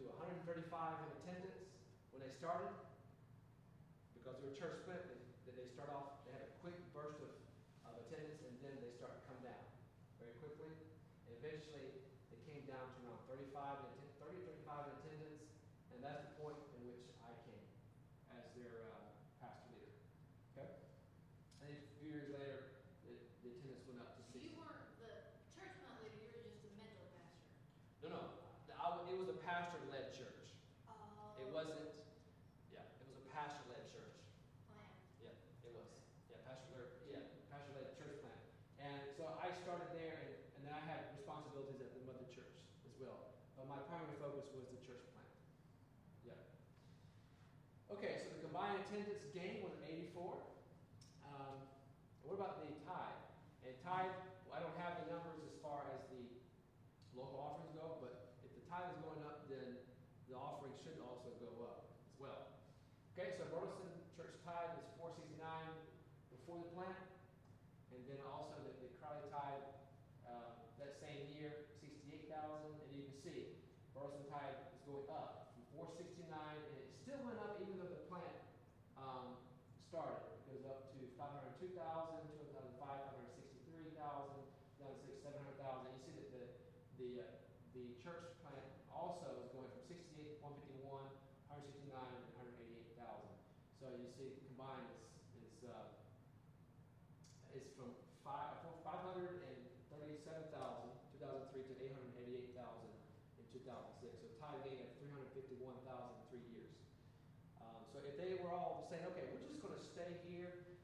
to 0.00 0.08
135 0.16 0.64
in 0.72 1.08
attendance 1.20 1.68
when 2.16 2.24
they 2.24 2.32
started 2.40 2.72
because 4.16 4.40
they 4.40 4.48
were 4.48 4.56
church 4.56 4.80
split. 4.80 5.04
They, 5.44 5.52
they 5.60 5.68
start 5.76 5.92
off, 5.92 6.24
they 6.24 6.32
had 6.32 6.40
a 6.40 6.52
quick 6.64 6.76
burst 6.96 7.20
of, 7.20 7.28
of 7.84 7.92
attendance, 8.00 8.40
and 8.48 8.56
then 8.64 8.80
they 8.80 8.96
start 8.96 9.12
to 9.12 9.22
come 9.28 9.36
down 9.44 9.60
very 10.16 10.32
quickly. 10.40 10.72
And 11.28 11.36
eventually, 11.36 12.00
they 12.32 12.40
came 12.48 12.64
down 12.64 12.80
to 12.80 12.96
around 13.04 13.20
35 13.28 13.52
in 13.52 13.92
attendance 13.92 13.99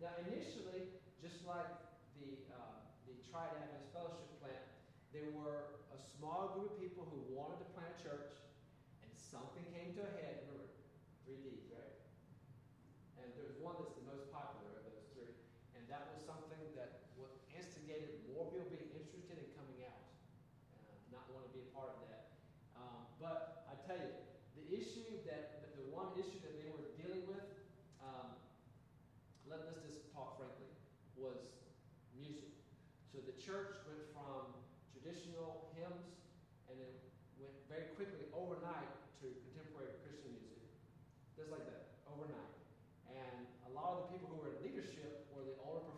Now, 0.01 0.13
initially, 0.29 0.93
just 1.25 1.41
like 1.49 1.73
the, 2.21 2.37
uh, 2.53 2.85
the 3.09 3.17
Triad 3.25 3.89
Fellowship 3.97 4.29
plant, 4.45 4.65
there 5.09 5.33
were 5.33 5.81
a 5.89 5.99
small 5.99 6.53
group 6.53 6.77
of 6.77 6.81
people 6.81 7.09
who 7.09 7.25
wanted 7.33 7.65
to 7.65 7.69
plant 7.73 7.97
a 7.97 7.99
church, 8.05 8.37
and 9.01 9.09
something 9.17 9.65
came 9.73 9.97
to 9.97 10.05
a 10.05 10.13
head, 10.21 10.46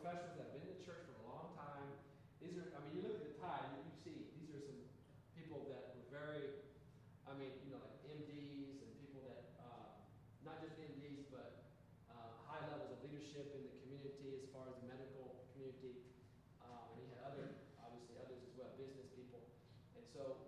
professionals 0.08 0.40
that 0.40 0.48
have 0.48 0.56
been 0.56 0.64
in 0.64 0.72
the 0.80 0.84
church 0.88 1.04
for 1.04 1.20
a 1.20 1.24
long 1.28 1.52
time. 1.52 1.84
These 2.40 2.56
are, 2.56 2.64
I 2.72 2.80
mean, 2.80 2.96
you 2.96 3.04
look 3.04 3.20
at 3.20 3.28
the 3.28 3.36
tie. 3.44 3.60
you, 3.76 3.92
you 3.92 3.96
see 4.00 4.16
these 4.40 4.56
are 4.56 4.64
some 4.64 4.80
people 5.36 5.68
that 5.68 6.00
were 6.00 6.08
very, 6.08 6.64
I 7.28 7.36
mean, 7.36 7.52
you 7.60 7.76
know, 7.76 7.84
like 7.84 8.00
MDs 8.08 8.80
and 8.80 8.88
people 9.04 9.28
that, 9.28 9.52
uh, 9.60 10.00
not 10.48 10.64
just 10.64 10.80
MDs, 10.80 11.28
but 11.28 11.76
uh, 12.08 12.40
high 12.48 12.64
levels 12.72 12.96
of 12.96 13.04
leadership 13.04 13.52
in 13.52 13.68
the 13.68 13.74
community 13.84 14.32
as 14.40 14.48
far 14.48 14.72
as 14.72 14.80
the 14.80 14.88
medical 14.88 15.44
community. 15.52 16.00
Um, 16.64 16.88
and 16.88 17.04
he 17.04 17.12
had 17.12 17.20
other, 17.28 17.60
obviously, 17.84 18.16
others 18.16 18.40
as 18.48 18.52
well, 18.56 18.72
business 18.80 19.12
people. 19.12 19.44
And 19.92 20.08
so 20.08 20.47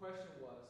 question 0.00 0.30
was 0.40 0.67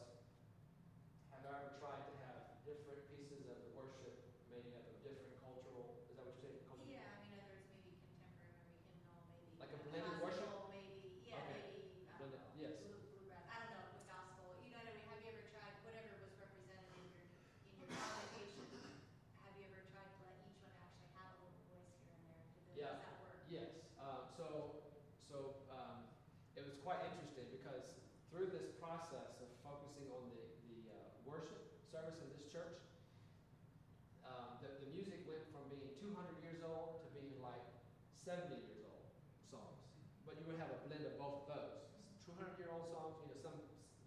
those. 41.47 41.87
200 42.25 42.59
year 42.59 42.71
old 42.73 42.89
songs, 42.91 43.19
you 43.23 43.31
know, 43.31 43.37
some 43.39 43.55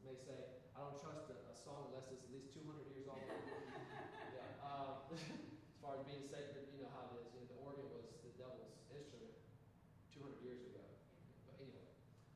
may 0.04 0.16
say, 0.18 0.60
I 0.76 0.84
don't 0.84 0.98
trust 1.00 1.30
a, 1.32 1.36
a 1.48 1.54
song 1.56 1.88
unless 1.92 2.10
it's 2.12 2.24
at 2.26 2.32
least 2.34 2.52
200 2.52 2.84
years 2.92 3.08
old. 3.08 3.22
yeah, 4.36 4.66
um, 4.66 5.06
as 5.14 5.78
far 5.80 5.96
as 5.96 6.02
being 6.04 6.26
sacred, 6.28 6.68
you 6.74 6.84
know 6.84 6.92
how 6.92 7.08
it 7.12 7.22
is. 7.22 7.32
You 7.32 7.44
know, 7.44 7.48
the 7.48 7.58
organ 7.64 7.86
was 7.92 8.08
the 8.20 8.32
devil's 8.36 8.76
instrument 8.92 9.32
200 10.12 10.44
years 10.44 10.60
ago. 10.68 10.84
But 11.48 11.56
anyway, 11.62 11.86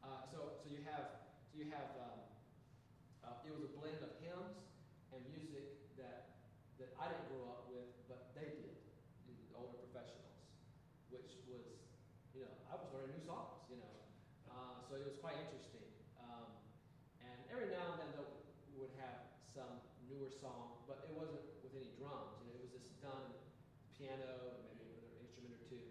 uh, 0.01 0.24
so, 0.24 0.57
so 0.57 0.66
you 0.72 0.80
have, 0.88 1.28
so 1.44 1.61
you 1.61 1.68
have 1.74 1.92
uh, 2.01 2.16
quite 15.27 15.43
interesting. 15.43 15.91
Um, 16.22 16.47
and 17.18 17.35
every 17.51 17.74
now 17.74 17.99
and 17.99 17.99
then 17.99 18.11
though, 18.14 18.47
we 18.70 18.79
would 18.79 18.95
have 19.03 19.27
some 19.51 19.83
newer 20.07 20.31
song, 20.31 20.87
but 20.87 21.03
it 21.03 21.18
wasn't 21.18 21.43
with 21.66 21.74
any 21.74 21.91
drums. 21.99 22.39
You 22.39 22.47
know, 22.47 22.62
it 22.62 22.70
was 22.70 22.70
just 22.79 22.95
done 23.03 23.35
piano, 23.99 24.62
maybe 24.70 24.87
another 24.87 25.18
instrument 25.18 25.59
or 25.59 25.62
two. 25.66 25.83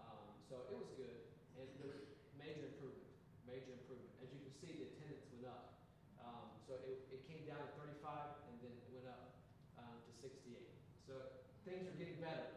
Um, 0.00 0.40
so 0.48 0.72
it 0.72 0.80
was 0.80 0.88
good, 0.96 1.20
and 1.60 1.68
there 1.76 1.92
was 1.92 2.00
major 2.40 2.64
improvement, 2.64 3.12
major 3.44 3.76
improvement. 3.76 4.08
As 4.24 4.32
you 4.32 4.40
can 4.40 4.56
see, 4.56 4.72
the 4.72 4.88
attendance 4.88 5.28
went 5.36 5.52
up. 5.52 5.84
Um, 6.24 6.48
so 6.64 6.80
it, 6.88 7.12
it 7.12 7.28
came 7.28 7.44
down 7.44 7.60
to 7.60 7.68
35, 7.76 8.00
and 8.48 8.56
then 8.64 8.72
it 8.72 8.88
went 8.88 9.12
up 9.12 9.36
um, 9.84 10.00
to 10.00 10.12
68. 10.16 10.64
So 11.04 11.12
things 11.68 11.84
are 11.92 11.96
getting 12.00 12.24
better. 12.24 12.47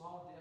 pessoal, 0.00 0.39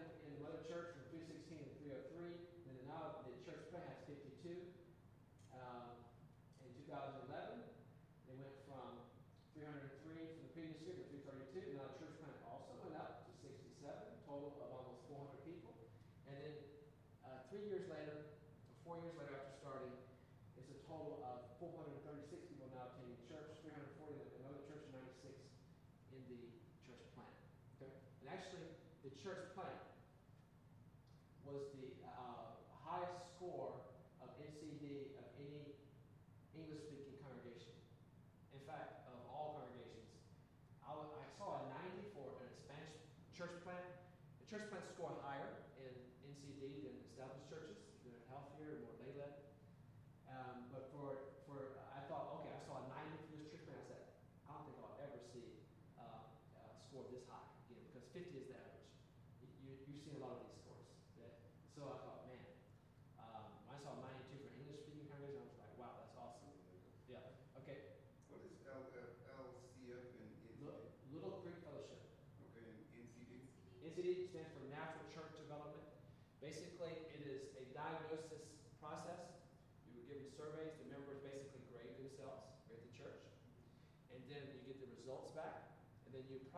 the 29.04 29.12
church 29.24 29.56
plant 29.56 29.80
was 31.48 31.72
the 31.80 31.88
uh, 32.04 32.52
highest 32.84 33.32
score 33.36 33.80
of 34.20 34.28
NCD 34.38 35.16
of 35.16 35.26
any 35.40 35.80
English 36.52 36.84
speaking 36.84 37.09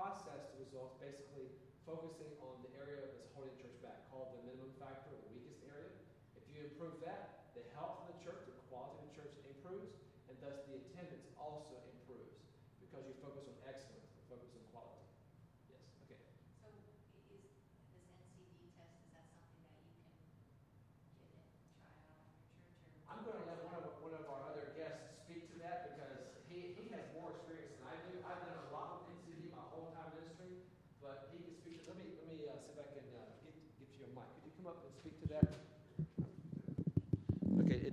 process 0.01 0.49
the 0.49 0.65
results, 0.65 0.97
basically 0.97 1.45
focusing 1.85 2.33
on 2.41 2.57
the 2.65 2.70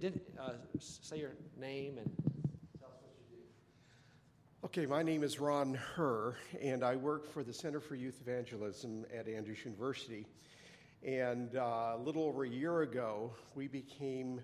uh, 0.04 0.50
say 0.78 1.18
your 1.18 1.32
name 1.58 1.98
and 1.98 2.06
tell 2.78 2.88
us 2.88 3.02
what 3.02 3.14
you 3.18 3.36
do. 3.36 3.42
Okay, 4.64 4.86
my 4.86 5.02
name 5.02 5.24
is 5.24 5.40
Ron 5.40 5.76
Herr, 5.96 6.36
and 6.62 6.84
I 6.84 6.94
work 6.94 7.26
for 7.26 7.42
the 7.42 7.52
Center 7.52 7.80
for 7.80 7.96
Youth 7.96 8.20
Evangelism 8.20 9.04
at 9.12 9.26
Andrews 9.26 9.64
University. 9.64 10.24
And 11.04 11.56
uh, 11.56 11.94
a 11.96 11.98
little 11.98 12.22
over 12.22 12.44
a 12.44 12.48
year 12.48 12.82
ago, 12.82 13.32
we 13.56 13.66
became 13.66 14.40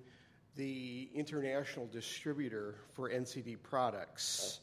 the 0.57 1.09
international 1.15 1.87
distributor 1.87 2.75
for 2.93 3.11
NCD 3.11 3.63
products. 3.63 4.59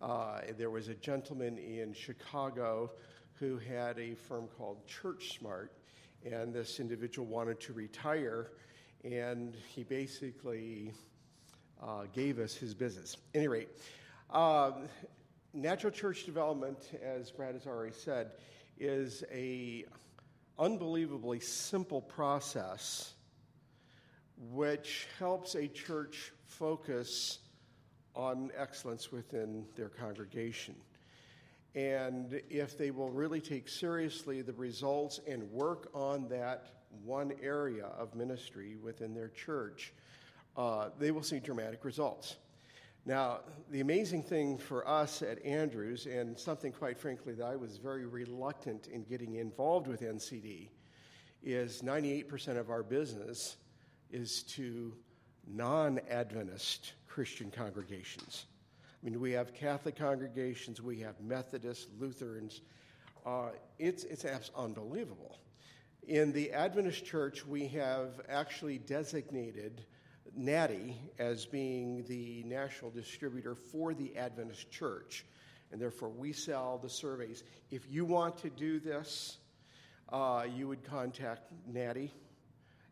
Uh, 0.00 0.40
there 0.56 0.70
was 0.70 0.88
a 0.88 0.94
gentleman 0.94 1.58
in 1.58 1.92
Chicago 1.92 2.90
who 3.34 3.58
had 3.58 3.98
a 3.98 4.14
firm 4.14 4.48
called 4.56 4.78
ChurchSmart, 4.86 5.68
and 6.24 6.54
this 6.54 6.80
individual 6.80 7.26
wanted 7.26 7.60
to 7.60 7.74
retire, 7.74 8.52
and 9.04 9.54
he 9.74 9.82
basically 9.82 10.92
uh, 11.82 12.04
gave 12.12 12.38
us 12.38 12.54
his 12.54 12.74
business. 12.74 13.16
Any 13.34 13.48
rate, 13.48 13.68
um, 14.30 14.88
natural 15.52 15.92
church 15.92 16.24
development, 16.24 16.90
as 17.02 17.30
Brad 17.30 17.54
has 17.54 17.66
already 17.66 17.94
said, 17.94 18.32
is 18.78 19.24
a 19.32 19.84
unbelievably 20.58 21.40
simple 21.40 22.00
process 22.00 23.12
which 24.50 25.06
helps 25.18 25.54
a 25.54 25.66
church 25.66 26.32
focus 26.46 27.38
on 28.14 28.50
excellence 28.56 29.12
within 29.12 29.64
their 29.76 29.88
congregation. 29.88 30.74
And 31.74 32.40
if 32.48 32.78
they 32.78 32.90
will 32.90 33.10
really 33.10 33.40
take 33.40 33.68
seriously 33.68 34.40
the 34.40 34.54
results 34.54 35.20
and 35.28 35.50
work 35.50 35.90
on 35.94 36.28
that 36.28 36.75
one 37.04 37.32
area 37.42 37.86
of 37.98 38.14
ministry 38.14 38.76
within 38.82 39.14
their 39.14 39.28
church, 39.28 39.92
uh, 40.56 40.88
they 40.98 41.10
will 41.10 41.22
see 41.22 41.38
dramatic 41.38 41.84
results. 41.84 42.36
Now, 43.04 43.40
the 43.70 43.80
amazing 43.80 44.24
thing 44.24 44.58
for 44.58 44.86
us 44.88 45.22
at 45.22 45.44
Andrews, 45.44 46.06
and 46.06 46.36
something 46.36 46.72
quite 46.72 46.98
frankly 46.98 47.34
that 47.34 47.44
I 47.44 47.54
was 47.54 47.76
very 47.76 48.04
reluctant 48.04 48.88
in 48.88 49.04
getting 49.04 49.36
involved 49.36 49.86
with 49.86 50.00
NCD, 50.00 50.70
is 51.42 51.82
98% 51.82 52.58
of 52.58 52.68
our 52.68 52.82
business 52.82 53.56
is 54.10 54.42
to 54.42 54.92
non 55.46 56.00
Adventist 56.10 56.94
Christian 57.06 57.50
congregations. 57.50 58.46
I 59.00 59.08
mean, 59.08 59.20
we 59.20 59.30
have 59.32 59.54
Catholic 59.54 59.94
congregations, 59.94 60.82
we 60.82 60.98
have 61.00 61.20
Methodists, 61.20 61.86
Lutherans. 62.00 62.60
Uh, 63.24 63.50
it's 63.78 64.04
it's 64.04 64.24
unbelievable. 64.56 65.38
In 66.06 66.30
the 66.30 66.52
Adventist 66.52 67.04
Church, 67.04 67.44
we 67.44 67.66
have 67.66 68.20
actually 68.28 68.78
designated 68.78 69.84
Natty 70.36 70.96
as 71.18 71.46
being 71.46 72.04
the 72.04 72.44
national 72.44 72.92
distributor 72.92 73.56
for 73.56 73.92
the 73.92 74.16
Adventist 74.16 74.70
Church, 74.70 75.24
and 75.72 75.80
therefore 75.80 76.10
we 76.10 76.32
sell 76.32 76.78
the 76.78 76.88
surveys. 76.88 77.42
If 77.72 77.90
you 77.90 78.04
want 78.04 78.38
to 78.38 78.50
do 78.50 78.78
this, 78.78 79.38
uh, 80.10 80.46
you 80.54 80.68
would 80.68 80.84
contact 80.84 81.50
Natty, 81.66 82.12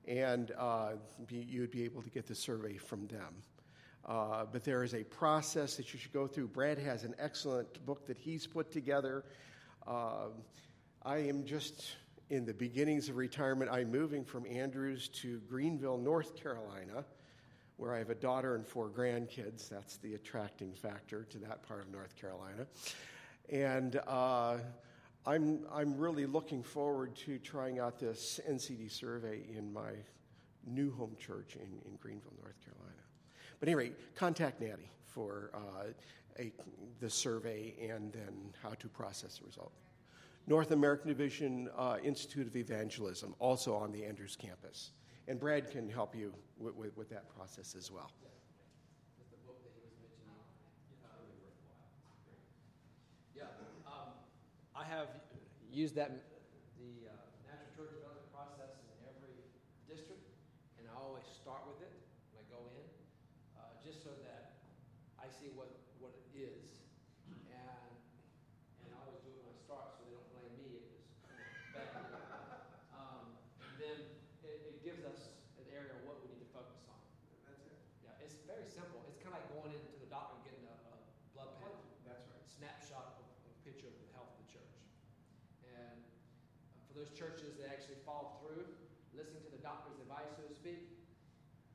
and 0.09 0.51
uh, 0.59 0.95
be, 1.29 1.37
you'd 1.37 1.71
be 1.71 1.85
able 1.85 2.03
to 2.03 2.11
get 2.11 2.27
the 2.27 2.35
survey 2.35 2.77
from 2.79 3.07
them. 3.07 3.33
Uh, 4.05 4.45
but 4.51 4.65
there 4.65 4.83
is 4.83 4.93
a 4.93 5.05
process 5.05 5.77
that 5.77 5.93
you 5.93 6.01
should 6.01 6.13
go 6.13 6.27
through. 6.27 6.49
Brad 6.49 6.79
has 6.79 7.05
an 7.05 7.15
excellent 7.21 7.87
book 7.87 8.09
that 8.09 8.19
he's 8.19 8.45
put 8.45 8.73
together. 8.73 9.25
Uh, 9.87 10.31
I 11.05 11.19
am 11.19 11.45
just 11.45 11.93
in 12.35 12.45
the 12.45 12.53
beginnings 12.53 13.09
of 13.09 13.17
retirement. 13.17 13.71
I'm 13.71 13.93
moving 13.93 14.25
from 14.25 14.45
Andrews 14.47 15.07
to 15.21 15.39
Greenville, 15.49 15.99
North 15.99 16.35
Carolina, 16.35 17.05
where 17.77 17.95
I 17.95 17.99
have 17.99 18.11
a 18.11 18.15
daughter 18.17 18.57
and 18.57 18.67
four 18.67 18.89
grandkids. 18.89 19.69
That's 19.69 19.99
the 19.99 20.15
attracting 20.15 20.73
factor 20.73 21.23
to 21.31 21.39
that 21.39 21.63
part 21.63 21.83
of 21.83 21.93
North 21.93 22.17
Carolina. 22.17 22.67
And 23.51 24.01
uh, 24.09 24.57
I'm, 25.25 25.61
I'm 25.73 25.97
really 25.97 26.27
looking 26.27 26.65
forward 26.65 27.15
to 27.19 27.39
trying 27.39 27.79
out 27.79 28.01
this 28.01 28.41
NCD 28.51 28.91
survey 28.91 29.43
in 29.57 29.73
my 29.73 29.93
new 30.67 30.93
home 30.93 31.15
church 31.21 31.55
in, 31.55 31.89
in 31.89 31.97
Greenville, 32.01 32.33
North 32.43 32.57
Carolina. 32.65 33.03
But 33.61 33.69
anyway, 33.69 33.93
contact 34.17 34.61
Natty 34.61 34.91
for 35.07 35.53
uh, 35.55 35.93
a, 36.41 36.53
the 36.99 37.09
survey 37.09 37.75
and 37.81 38.13
then 38.13 38.35
how 38.61 38.71
to 38.71 38.89
process 38.89 39.39
the 39.39 39.47
result. 39.47 39.73
North 40.47 40.71
American 40.73 41.09
Division 41.09 41.71
uh, 41.77 41.97
Institute 42.03 42.47
of 42.47 42.57
Evangelism, 42.57 43.35
also 43.39 43.75
on 43.75 43.93
the 43.93 44.05
Andrews 44.05 44.37
campus. 44.37 44.91
And 45.27 45.41
Brad 45.41 45.71
can 45.71 45.89
help 45.89 46.15
you 46.15 46.35
with, 46.59 46.97
with, 46.97 47.09
that 47.09 47.35
process 47.35 47.75
as 47.75 47.91
well. 47.91 48.11
Yeah, 53.35 53.45
um, 53.87 54.13
I 54.77 54.85
have 54.85 55.09
used 55.73 55.95
that, 55.97 56.13
the 56.77 57.09
uh, 57.09 57.17
natural 57.49 57.73
church 57.75 57.97
development 57.97 58.29
process 58.31 58.77
in 58.85 59.09
every 59.09 59.33
district, 59.89 60.29
and 60.79 60.87
I 60.93 60.95
always 61.01 61.25
start 61.25 61.65
with 61.67 61.81
it 61.81 61.91
when 62.37 62.45
I 62.45 62.47
go 62.53 62.61
in, 62.69 62.85
uh, 63.57 63.75
just 63.83 64.05
so 64.05 64.13
that 64.29 64.61
I 65.19 65.27
see 65.33 65.49
what, 65.57 65.73
what 65.99 66.13
it 66.15 66.37
is. 66.37 66.85
And, 67.49 67.91
and 68.85 68.89
I 68.93 68.99
always 69.09 69.25
do 69.25 69.33
it 69.33 69.41
when 69.41 69.51
I 69.51 69.57
start, 69.57 69.97
so 69.97 70.05
they 70.07 70.13
don't 70.15 70.29
blame 70.37 70.53
me 70.63 70.79
if 70.79 70.87
it's 70.87 71.11
bad. 71.75 71.91
Um, 72.95 73.35
and 73.67 73.73
then 73.83 73.99
it, 74.47 74.59
it 74.63 74.79
gives 74.87 75.03
us 75.03 75.35
an 75.59 75.67
area 75.75 75.91
of 75.99 76.07
what 76.07 76.23
we 76.23 76.31
need 76.31 76.39
to 76.45 76.51
focus 76.55 76.87
on. 76.87 77.01
That's 77.51 77.67
it. 77.67 77.75
Yeah, 78.07 78.15
it's 78.23 78.39
very 78.47 78.69
simple. 78.71 79.03
It's 79.11 79.19
kind 79.19 79.35
of 79.35 79.43
like 79.43 79.51
going 79.51 79.75
into 79.75 79.91
the 79.99 80.07
doctor 80.07 80.39
and 80.39 80.45
getting 80.47 80.63
a, 80.71 80.77
a 80.95 80.97
blood 81.35 81.51
panel. 81.59 81.83
That's 82.07 82.23
right. 82.31 82.45
Snapshot 82.47 83.19
of 83.19 83.27
a 83.27 83.53
picture 83.67 83.89
of 83.89 83.97
the 83.97 84.09
health 84.15 84.31
of 84.31 84.39
the 84.45 84.49
church. 84.53 84.77
And 85.65 85.99
uh, 86.05 86.85
for 86.85 86.95
those 87.01 87.11
churches 87.17 87.57
that 87.59 87.73
actually 87.73 87.99
follow 88.05 88.37
through, 88.45 88.69
listening 89.17 89.41
to 89.49 89.53
the 89.53 89.63
doctor's 89.65 89.97
advice, 90.05 90.29
so 90.37 90.45
to 90.45 90.53
speak, 90.55 90.85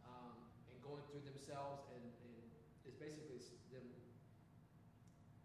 um, 0.06 0.38
and 0.70 0.78
going 0.86 1.02
through 1.10 1.26
themselves, 1.26 1.82
and, 1.98 2.06
and 2.06 2.34
it's 2.86 2.96
basically 3.02 3.42
s- 3.42 3.58
them 3.74 3.84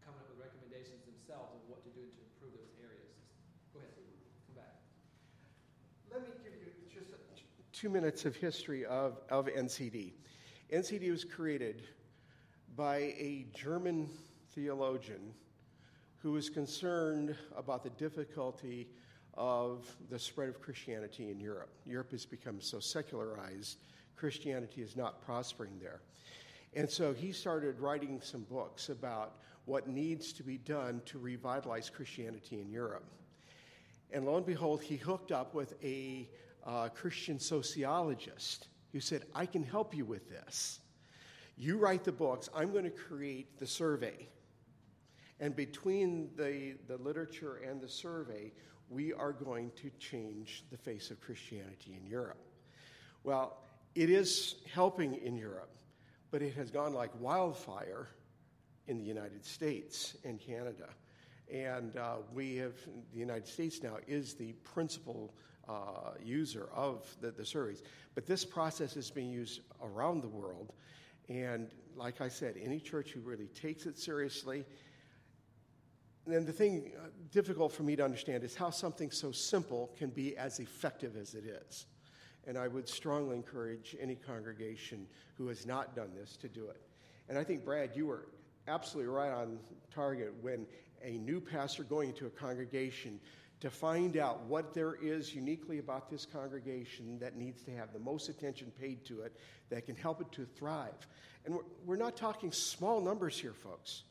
coming 0.05 0.21
up 0.21 0.29
with 0.31 0.39
recommendations 0.39 1.01
themselves 1.25 1.55
of 1.55 1.61
what 1.69 1.83
to 1.85 1.91
do 1.91 2.01
to 2.01 2.21
improve 2.35 2.53
those 2.53 2.75
areas. 2.81 3.15
Go 3.73 3.81
ahead, 3.81 3.93
come 4.47 4.57
back. 4.57 4.81
Let 6.13 6.23
me 6.23 6.29
give 6.43 6.53
you 6.53 7.01
just 7.01 7.13
a, 7.13 7.17
two 7.73 7.89
minutes 7.89 8.25
of 8.25 8.37
history 8.37 8.85
of, 8.85 9.19
of 9.31 9.47
NCD. 9.47 10.13
NCD 10.73 11.11
was 11.11 11.25
created 11.25 11.83
by 12.77 12.97
a 12.97 13.47
German 13.55 14.09
theologian 14.51 15.33
who 16.19 16.33
was 16.33 16.51
concerned 16.51 17.37
about 17.57 17.83
the 17.83 17.91
difficulty 17.91 18.89
of 19.35 19.95
the 20.11 20.19
spread 20.19 20.49
of 20.49 20.61
Christianity 20.61 21.31
in 21.31 21.41
Europe. 21.41 21.71
Europe 21.85 22.11
has 22.13 22.25
become 22.25 22.61
so 22.61 22.81
secularized, 22.81 23.79
Christianity 24.17 24.83
is 24.83 24.97
not 24.97 25.25
prospering 25.25 25.79
there. 25.81 26.01
And 26.75 26.91
so 26.91 27.13
he 27.13 27.33
started 27.33 27.79
writing 27.79 28.21
some 28.23 28.43
books 28.43 28.89
about 28.89 29.37
what 29.65 29.89
needs 29.89 30.33
to 30.35 30.43
be 30.43 30.59
done 30.59 31.01
to 31.07 31.19
revitalize 31.19 31.91
Christianity 31.91 32.61
in 32.61 32.71
Europe. 32.71 33.05
And 34.13 34.27
lo 34.27 34.37
and 34.37 34.47
behold, 34.47 34.83
he 34.83 34.97
hooked 34.97 35.33
up 35.33 35.55
with 35.55 35.75
a 35.83 36.29
uh, 36.65 36.89
Christian 36.91 37.39
sociologist 37.39 38.69
who 38.93 39.01
said, 39.01 39.25
I 39.35 39.47
can 39.47 39.63
help 39.63 39.95
you 39.95 40.05
with 40.05 40.29
this. 40.29 40.81
You 41.57 41.79
write 41.79 42.05
the 42.05 42.13
books, 42.13 42.49
I'm 42.55 42.73
going 42.73 42.85
to 42.85 42.91
create 42.91 43.59
the 43.59 43.67
survey. 43.67 44.29
And 45.41 45.55
between 45.57 46.31
the, 46.37 46.75
the 46.87 46.97
literature 46.99 47.61
and 47.69 47.81
the 47.81 47.89
survey, 47.89 48.53
we 48.89 49.13
are 49.13 49.33
going 49.33 49.73
to 49.77 49.91
change 49.99 50.65
the 50.71 50.77
face 50.77 51.11
of 51.11 51.21
Christianity 51.21 51.99
in 52.01 52.07
Europe. 52.07 52.41
Well, 53.25 53.59
it 53.95 54.11
is 54.11 54.57
helping 54.73 55.15
in 55.15 55.37
Europe, 55.37 55.75
but 56.31 56.43
it 56.43 56.55
has 56.55 56.71
gone 56.71 56.93
like 56.93 57.11
wildfire 57.21 58.09
in 58.87 58.99
the 58.99 59.05
United 59.05 59.45
States 59.45 60.17
and 60.25 60.41
Canada. 60.41 60.89
And 61.53 61.97
uh, 61.97 62.17
we 62.33 62.57
have, 62.57 62.75
the 63.13 63.19
United 63.19 63.47
States 63.47 63.83
now 63.83 63.97
is 64.07 64.35
the 64.35 64.53
principal 64.65 65.35
uh, 65.69 66.13
user 66.23 66.69
of 66.75 67.07
the, 67.21 67.31
the 67.31 67.45
surveys. 67.45 67.83
But 68.15 68.27
this 68.27 68.45
process 68.45 68.97
is 68.97 69.11
being 69.11 69.31
used 69.31 69.61
around 69.83 70.23
the 70.23 70.29
world. 70.29 70.73
And 71.29 71.71
like 71.97 72.21
I 72.21 72.29
said, 72.29 72.57
any 72.63 72.81
church 72.81 73.11
who 73.11 73.21
really 73.21 73.47
takes 73.49 73.87
it 73.87 73.99
seriously, 73.99 74.65
then 76.27 76.45
the 76.45 76.53
thing 76.53 76.93
uh, 76.99 77.09
difficult 77.31 77.73
for 77.73 77.83
me 77.83 77.97
to 77.97 78.05
understand 78.05 78.45
is 78.45 78.55
how 78.55 78.71
something 78.71 79.11
so 79.11 79.33
simple 79.33 79.91
can 79.99 80.11
be 80.11 80.37
as 80.37 80.59
effective 80.59 81.17
as 81.17 81.35
it 81.35 81.45
is. 81.45 81.87
And 82.47 82.59
I 82.59 82.69
would 82.69 82.89
strongly 82.89 83.37
encourage 83.37 83.97
any 84.01 84.17
congregation 84.17 85.07
who 85.37 85.49
has 85.49 85.67
not 85.67 85.95
done 85.97 86.11
this 86.15 86.37
to 86.39 86.49
do 86.49 86.69
it. 86.69 86.83
And 87.29 87.39
I 87.39 87.45
think, 87.45 87.65
Brad, 87.65 87.91
you 87.95 88.07
were 88.07 88.29
absolutely 88.69 89.13
right 89.13 89.33
on 89.33 89.59
target 89.95 90.33
when 90.41 90.67
a 91.03 91.13
new 91.19 91.41
pastor 91.41 91.85
going 91.85 92.11
into 92.11 92.27
a 92.27 92.31
congregation 92.31 93.21
to 93.61 93.71
find 93.71 94.17
out 94.17 94.43
what 94.45 94.75
there 94.75 94.97
is 95.01 95.35
uniquely 95.35 95.79
about 95.79 96.11
this 96.11 96.27
congregation 96.27 97.19
that 97.19 97.37
needs 97.37 97.63
to 97.63 97.71
have 97.71 97.93
the 97.93 97.99
most 97.99 98.29
attention 98.29 98.73
paid 98.81 99.05
to 99.07 99.21
it, 99.23 99.37
that 99.71 99.87
can 99.87 99.97
help 99.97 100.21
it 100.21 100.31
to 100.33 100.45
thrive. 100.45 101.07
And 101.45 101.55
we're, 101.55 101.63
we're 101.85 101.97
not 101.97 102.17
talking 102.17 102.53
small 102.53 103.01
numbers 103.01 103.39
here, 103.39 103.53
folks. 103.53 104.03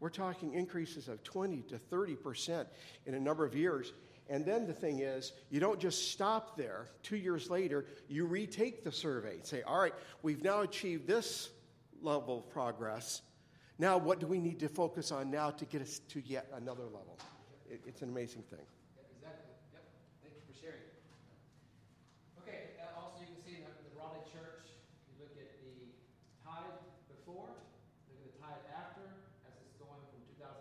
We're 0.00 0.08
talking 0.10 0.54
increases 0.54 1.08
of 1.08 1.22
20 1.24 1.62
to 1.68 1.78
30 1.78 2.16
percent 2.16 2.68
in 3.06 3.14
a 3.14 3.20
number 3.20 3.44
of 3.44 3.54
years. 3.54 3.92
And 4.28 4.46
then 4.46 4.66
the 4.66 4.72
thing 4.72 5.00
is, 5.00 5.32
you 5.50 5.60
don't 5.60 5.80
just 5.80 6.10
stop 6.12 6.56
there. 6.56 6.86
Two 7.02 7.16
years 7.16 7.50
later, 7.50 7.84
you 8.08 8.26
retake 8.26 8.84
the 8.84 8.92
survey 8.92 9.34
and 9.34 9.46
say, 9.46 9.62
all 9.62 9.80
right, 9.80 9.94
we've 10.22 10.42
now 10.42 10.60
achieved 10.60 11.06
this 11.06 11.50
level 12.00 12.38
of 12.38 12.50
progress. 12.50 13.22
Now, 13.80 13.96
what 13.96 14.20
do 14.20 14.28
we 14.28 14.36
need 14.36 14.60
to 14.60 14.68
focus 14.68 15.08
on 15.08 15.32
now 15.32 15.48
to 15.56 15.64
get 15.64 15.80
us 15.80 16.04
to 16.12 16.20
yet 16.28 16.52
another 16.52 16.84
level? 16.84 17.16
It, 17.64 17.80
it's 17.88 18.04
an 18.04 18.12
amazing 18.12 18.44
thing. 18.52 18.60
Yep, 18.60 19.08
exactly. 19.16 19.56
Yep. 19.72 19.84
Thank 20.20 20.36
you 20.36 20.44
for 20.44 20.52
sharing. 20.52 20.84
Okay. 22.44 22.76
Uh, 22.76 23.00
also, 23.00 23.24
you 23.24 23.32
can 23.32 23.40
see 23.40 23.56
in 23.56 23.64
the, 23.64 23.72
the 23.88 23.96
Raleigh 23.96 24.20
Church, 24.28 24.68
you 25.08 25.16
look 25.16 25.32
at 25.32 25.48
the 25.64 25.96
tithe 26.44 26.76
before, 27.08 27.56
look 28.12 28.20
at 28.20 28.28
the 28.28 28.36
tithe 28.36 28.68
after, 28.68 29.08
as 29.48 29.56
it's 29.64 29.72
going 29.80 30.04
from 30.12 30.20
2009, 30.36 30.60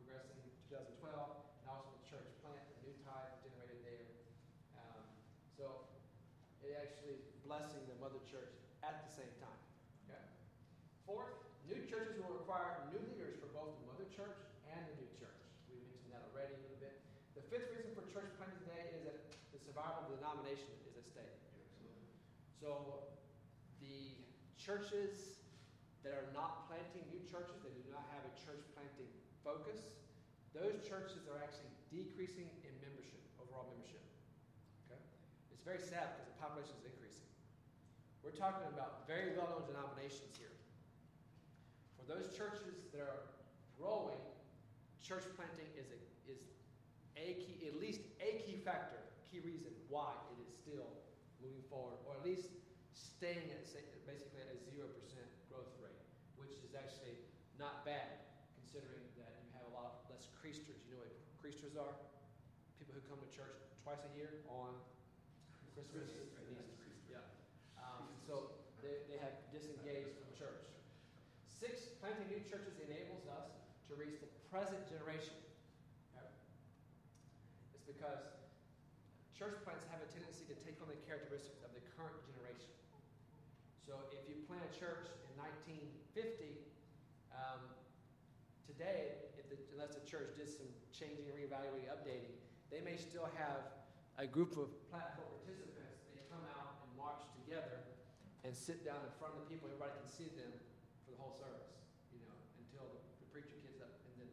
progressing 0.00 0.40
to 0.40 0.72
2012, 1.04 1.04
and 1.04 1.66
also 1.68 1.92
the 2.00 2.04
church 2.08 2.32
plant, 2.40 2.64
the 2.64 2.88
new 2.88 2.96
tithe 3.04 3.44
generated 3.44 3.76
there. 3.84 4.08
Um, 4.72 5.04
so 5.52 5.84
it 6.64 6.72
actually 6.80 7.12
is 7.12 7.28
blessing 7.44 7.84
the 7.92 7.96
mother 8.00 8.24
church 8.24 8.56
at 8.80 9.04
the 9.04 9.12
same 9.12 9.36
time. 9.36 9.60
Okay. 10.08 10.24
Fourth, 11.04 11.36
new 11.68 11.84
churches 11.84 12.16
will 12.24 12.32
require 12.32 12.88
new 12.88 12.96
leaders 13.12 13.36
for 13.36 13.52
both 13.52 13.76
the 13.76 13.84
mother 13.92 14.08
church 14.08 14.40
and 14.72 14.80
the 14.88 14.94
new 15.04 15.10
church. 15.20 15.36
We 15.68 15.76
mentioned 15.84 16.16
that 16.16 16.24
already 16.32 16.56
a 16.56 16.60
little 16.64 16.80
bit. 16.80 16.96
The 17.36 17.44
fifth 17.52 17.68
reason 17.76 17.92
for 17.92 18.08
church 18.08 18.32
planting 18.40 18.56
today 18.64 18.88
is 18.96 19.04
that 19.04 19.20
the 19.52 19.60
survival 19.60 20.08
of 20.08 20.16
the 20.16 20.16
denomination 20.16 20.72
is 20.88 20.96
at 20.96 21.04
stake. 21.04 21.38
So 22.58 23.06
the 23.78 24.18
churches 24.58 25.38
that 26.02 26.10
are 26.10 26.26
not 26.34 26.66
planting 26.66 27.06
new 27.14 27.22
churches, 27.22 27.54
that 27.62 27.70
do 27.70 27.86
not 27.94 28.02
have 28.10 28.26
a 28.26 28.34
church 28.34 28.66
planting 28.74 29.06
focus, 29.46 29.94
those 30.50 30.82
churches 30.82 31.30
are 31.30 31.38
actually 31.38 31.70
decreasing 31.86 32.50
in 32.66 32.74
membership, 32.82 33.22
overall 33.38 33.70
membership. 33.70 34.02
Okay? 34.90 34.98
It's 35.54 35.62
very 35.62 35.78
sad 35.78 36.18
because 36.18 36.26
the 36.34 36.38
population 36.42 36.74
is 36.82 36.90
increasing. 36.90 37.30
We're 38.26 38.34
talking 38.34 38.66
about 38.74 39.06
very 39.06 39.38
well 39.38 39.54
known 39.54 39.70
denominations 39.70 40.34
here. 40.34 40.50
For 41.94 42.10
those 42.10 42.34
churches 42.34 42.90
that 42.90 42.98
are 42.98 43.30
growing, 43.78 44.18
church 44.98 45.30
planting 45.38 45.70
is 45.78 45.94
a, 45.94 45.98
is 46.26 46.42
a 47.14 47.38
key, 47.38 47.70
at 47.70 47.78
least 47.78 48.02
a 48.18 48.42
key 48.42 48.58
factor, 48.66 48.98
key 49.30 49.38
reason 49.46 49.70
why 49.86 50.10
it 50.34 50.42
is 50.42 50.50
still 50.58 51.07
moving 51.42 51.64
forward, 51.70 51.98
or 52.06 52.18
at 52.18 52.24
least 52.26 52.50
staying 52.94 53.50
at 53.54 53.62
say, 53.66 53.82
basically 54.06 54.42
at 54.42 54.50
a 54.50 54.58
zero 54.70 54.90
percent 54.98 55.26
growth 55.50 55.70
rate, 55.82 56.02
which 56.38 56.58
is 56.62 56.74
actually 56.74 57.18
not 57.58 57.82
bad 57.82 58.22
considering 58.58 59.06
that 59.18 59.42
you 59.42 59.50
have 59.54 59.66
a 59.70 59.72
lot 59.74 60.06
less 60.10 60.30
creasters. 60.38 60.78
You 60.86 60.98
know 60.98 61.02
what 61.02 61.14
creasters 61.38 61.74
are? 61.78 61.94
People 62.78 62.94
who 62.94 63.02
come 63.10 63.18
to 63.18 63.30
church 63.34 63.58
twice 63.82 64.02
a 64.06 64.12
year 64.14 64.44
on 64.46 64.76
Christmas 65.74 66.10
and 66.38 66.46
Easter. 66.58 66.90
Yeah. 67.08 67.22
Um, 67.78 68.10
so 68.22 68.58
they, 68.82 69.06
they 69.06 69.18
have 69.22 69.34
disengaged 69.54 70.14
from 70.18 70.30
church. 70.34 70.62
Six, 71.46 71.90
planting 71.98 72.30
new 72.30 72.42
churches 72.46 72.78
enables 72.82 73.26
us 73.30 73.50
to 73.90 73.96
reach 73.98 74.20
the 74.22 74.30
present 74.50 74.78
generation. 74.86 75.34
It's 77.74 77.86
because 77.88 78.27
church 79.38 79.54
plants 79.62 79.86
have 79.86 80.02
a 80.02 80.10
tendency 80.10 80.42
to 80.50 80.56
take 80.66 80.74
on 80.82 80.90
the 80.90 80.98
characteristics 81.06 81.62
of 81.62 81.70
the 81.70 81.78
current 81.94 82.18
generation. 82.26 82.74
So 83.86 83.94
if 84.10 84.26
you 84.26 84.34
plant 84.50 84.66
a 84.66 84.72
church 84.74 85.06
in 85.30 85.30
1950, 86.10 86.58
um, 87.30 87.62
today, 88.66 89.30
the, 89.46 89.54
unless 89.70 89.94
the 89.94 90.02
church 90.02 90.34
did 90.34 90.50
some 90.50 90.66
changing, 90.90 91.30
reevaluating, 91.38 91.86
updating, 91.86 92.34
they 92.66 92.82
may 92.82 92.98
still 92.98 93.30
have 93.38 93.78
a 94.18 94.26
group 94.26 94.58
of 94.58 94.74
platform 94.90 95.30
participants. 95.38 96.10
They 96.10 96.26
come 96.26 96.42
out 96.58 96.82
and 96.82 96.90
march 96.98 97.22
together 97.38 97.86
and 98.42 98.50
sit 98.50 98.82
down 98.82 99.06
in 99.06 99.12
front 99.22 99.38
of 99.38 99.46
the 99.46 99.48
people. 99.54 99.70
Everybody 99.70 99.94
can 100.02 100.10
see 100.10 100.34
them 100.34 100.50
for 101.06 101.14
the 101.14 101.18
whole 101.22 101.38
service, 101.38 101.78
you 102.10 102.18
know, 102.26 102.34
until 102.58 102.90
the, 102.90 102.98
the 103.22 103.28
preacher 103.30 103.54
gets 103.62 103.78
up 103.78 104.02
and 104.02 104.18
then 104.18 104.30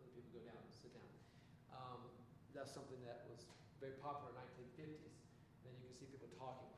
other 0.00 0.08
people 0.16 0.32
go 0.32 0.42
down 0.48 0.56
and 0.56 0.72
sit 0.72 0.96
down. 0.96 1.12
Um, 1.76 2.00
that's 2.56 2.72
something 2.72 3.04
that 3.04 3.25
very 3.86 4.02
popular 4.02 4.34
in 4.34 4.42
the 4.42 4.42
1950s. 4.82 5.14
Then 5.62 5.70
you 5.78 5.86
can 5.86 5.94
see 5.94 6.10
people 6.10 6.26
talking. 6.34 6.66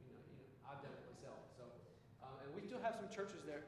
You 0.00 0.16
know, 0.16 0.24
you 0.32 0.40
know 0.40 0.48
I've 0.64 0.80
done 0.80 0.96
it 0.96 1.04
myself. 1.04 1.44
So, 1.52 1.68
um, 2.24 2.40
and 2.40 2.48
we 2.56 2.64
still 2.64 2.80
have 2.80 2.96
some 2.96 3.12
churches 3.12 3.44
that 3.44 3.60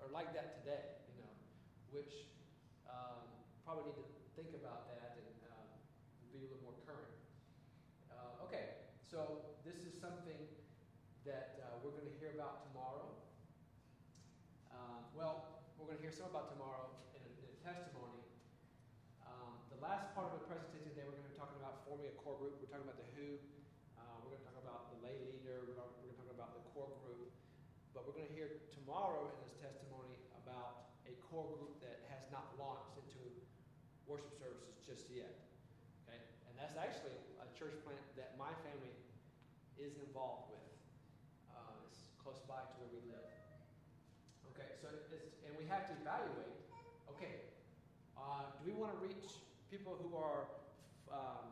are 0.00 0.08
like 0.08 0.32
that 0.32 0.64
today. 0.64 0.96
You 1.12 1.20
know, 1.20 1.32
which 1.92 2.32
um, 2.88 3.20
probably 3.68 3.92
need 3.92 4.00
to 4.00 4.08
think 4.32 4.56
about 4.56 4.88
that 4.88 5.20
and 5.20 5.28
um, 5.52 5.68
be 6.32 6.40
a 6.40 6.48
little 6.48 6.64
more 6.64 6.78
current. 6.88 7.12
Uh, 8.08 8.46
okay, 8.48 8.88
so 9.04 9.52
this 9.68 9.84
is 9.84 9.92
something 10.00 10.40
that 11.28 11.60
uh, 11.60 11.76
we're 11.84 11.92
going 11.92 12.08
to 12.08 12.16
hear 12.16 12.32
about 12.32 12.64
tomorrow. 12.72 13.12
Uh, 14.72 15.04
well, 15.12 15.60
we're 15.76 15.92
going 15.92 16.00
to 16.00 16.04
hear 16.06 16.14
some 16.14 16.32
about 16.32 16.48
tomorrow 16.48 16.88
in 17.12 17.20
a, 17.20 17.30
in 17.44 17.44
a 17.52 17.58
testimony. 17.60 18.24
Um, 19.26 19.60
the 19.68 19.80
last 19.82 20.14
part 20.16 20.32
of 20.32 20.40
the 20.40 20.44
presentation 20.46 20.94
today, 20.94 21.04
we're 21.04 21.18
going 21.18 21.28
to 21.28 21.34
be 21.34 21.36
talking 21.36 21.60
about 21.60 21.84
forming 21.84 22.08
a 22.08 22.15
core 22.26 22.42
group. 22.42 22.58
We're 22.58 22.66
talking 22.74 22.90
about 22.90 22.98
the 22.98 23.06
who. 23.14 23.38
Uh, 23.94 24.02
we're 24.26 24.34
going 24.34 24.42
to 24.42 24.48
talk 24.50 24.58
about 24.58 24.90
the 24.90 24.98
lay 24.98 25.14
leader. 25.30 25.62
We're 25.62 25.78
going, 25.78 25.94
to 25.94 26.18
talk 26.18 26.34
about 26.34 26.58
the 26.58 26.66
core 26.74 26.90
group. 27.06 27.30
But 27.94 28.02
we're 28.02 28.18
going 28.18 28.26
to 28.26 28.34
hear 28.34 28.66
tomorrow 28.74 29.30
in 29.30 29.38
this 29.46 29.54
testimony 29.62 30.18
about 30.42 30.90
a 31.06 31.14
core 31.30 31.46
group 31.54 31.78
that 31.86 32.02
has 32.10 32.26
not 32.34 32.50
launched 32.58 32.98
into 32.98 33.30
worship 34.10 34.34
services 34.42 34.74
just 34.82 35.06
yet. 35.06 35.38
Okay? 36.02 36.18
And 36.50 36.58
that's 36.58 36.74
actually 36.74 37.14
a 37.38 37.46
church 37.54 37.78
plant 37.86 38.02
that 38.18 38.34
my 38.34 38.50
family 38.66 38.90
is 39.78 39.94
involved 40.02 40.50
with. 40.50 40.66
Uh, 41.54 41.86
it's 41.86 42.10
close 42.18 42.42
by 42.50 42.58
to 42.58 42.74
where 42.82 42.90
we 42.90 43.06
live. 43.06 43.30
Okay, 44.50 44.74
so 44.82 44.90
it's, 45.14 45.30
and 45.46 45.54
we 45.54 45.62
have 45.70 45.86
to 45.86 45.94
evaluate. 46.02 46.58
Okay, 47.06 47.54
uh, 48.18 48.50
do 48.58 48.66
we 48.66 48.74
want 48.74 48.90
to 48.90 48.98
reach 48.98 49.46
people 49.70 49.94
who 50.02 50.18
are 50.18 50.50
um, 51.14 51.45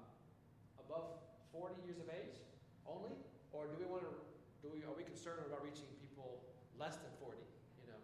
40 1.55 1.78
years 1.86 2.02
of 2.02 2.11
age 2.11 2.42
only, 2.82 3.14
or 3.55 3.70
do 3.70 3.78
we 3.78 3.86
want 3.86 4.02
to? 4.02 4.12
Do 4.61 4.74
we 4.74 4.82
are 4.82 4.96
we 4.96 5.07
concerned 5.07 5.46
about 5.46 5.62
reaching 5.62 5.86
people 6.02 6.42
less 6.74 6.98
than 6.98 7.14
40? 7.22 7.38
You 7.78 7.94
know, 7.94 8.00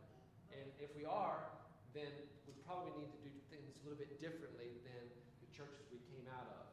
and 0.55 0.71
if 0.79 0.95
we 0.95 1.03
are, 1.03 1.43
then 1.91 2.15
we 2.47 2.55
probably 2.63 2.95
need 2.95 3.11
to 3.11 3.21
do 3.27 3.33
things 3.51 3.75
a 3.77 3.83
little 3.83 3.99
bit 3.99 4.23
differently 4.23 4.79
than 4.87 5.05
the 5.43 5.49
churches 5.51 5.91
we 5.91 5.99
came 6.07 6.31
out 6.31 6.47
of, 6.47 6.65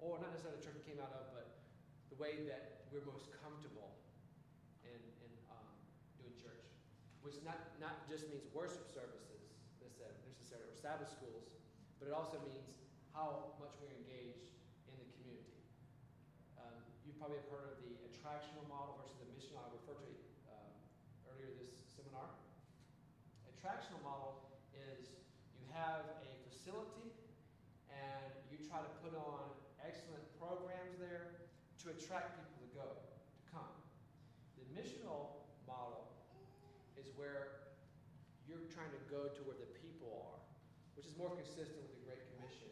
or 0.00 0.16
not 0.16 0.32
necessarily 0.32 0.56
the 0.56 0.64
church 0.64 0.80
we 0.80 0.86
came 0.88 1.02
out 1.02 1.12
of, 1.12 1.28
but 1.36 1.60
the 2.08 2.16
way 2.16 2.48
that 2.48 2.88
we're 2.88 3.04
most 3.04 3.28
comfortable 3.44 3.92
in, 4.86 5.00
in 5.20 5.32
um, 5.50 5.68
doing 6.16 6.32
church, 6.40 6.62
which 7.26 7.36
not, 7.44 7.76
not 7.82 8.06
just 8.08 8.30
means 8.30 8.46
worship 8.54 8.86
services 8.86 9.34
necessarily, 10.44 10.68
or 10.68 10.76
Sabbath 10.76 11.08
schools, 11.08 11.48
but 11.96 12.06
it 12.06 12.14
also 12.14 12.36
means 12.44 12.76
how 13.16 13.56
much 13.56 13.72
we're 13.80 13.96
engaged 13.96 14.52
in 14.86 14.94
the 15.00 15.08
community. 15.16 15.56
Um, 16.60 16.76
you 17.08 17.13
probably 17.24 17.40
have 17.40 17.56
heard 17.56 17.72
of 17.72 17.80
the 17.80 17.96
attractional 18.04 18.68
model 18.68 19.00
versus 19.00 19.16
the 19.16 19.24
missional. 19.32 19.64
I 19.64 19.72
referred 19.72 19.96
to 19.96 20.12
it 20.12 20.20
um, 20.44 20.68
earlier 21.24 21.56
this 21.56 21.72
seminar. 21.96 22.28
Attractional 23.48 24.04
model 24.04 24.44
is 24.76 25.08
you 25.56 25.64
have 25.72 26.04
a 26.20 26.28
facility 26.44 27.16
and 27.88 28.28
you 28.52 28.60
try 28.68 28.84
to 28.84 28.92
put 29.00 29.16
on 29.16 29.56
excellent 29.80 30.20
programs 30.36 31.00
there 31.00 31.48
to 31.80 31.96
attract 31.96 32.36
people 32.36 32.60
to 32.60 32.68
go, 32.76 32.92
to 32.92 33.40
come. 33.48 33.72
The 34.60 34.68
missional 34.76 35.48
model 35.64 36.12
is 37.00 37.08
where 37.16 37.72
you're 38.44 38.68
trying 38.68 38.92
to 38.92 39.00
go 39.08 39.32
to 39.32 39.40
where 39.48 39.56
the 39.56 39.72
people 39.80 40.28
are, 40.28 40.44
which 40.92 41.08
is 41.08 41.16
more 41.16 41.32
consistent 41.32 41.88
with 41.88 41.96
the 41.96 42.04
Great 42.04 42.20
Commission. 42.36 42.68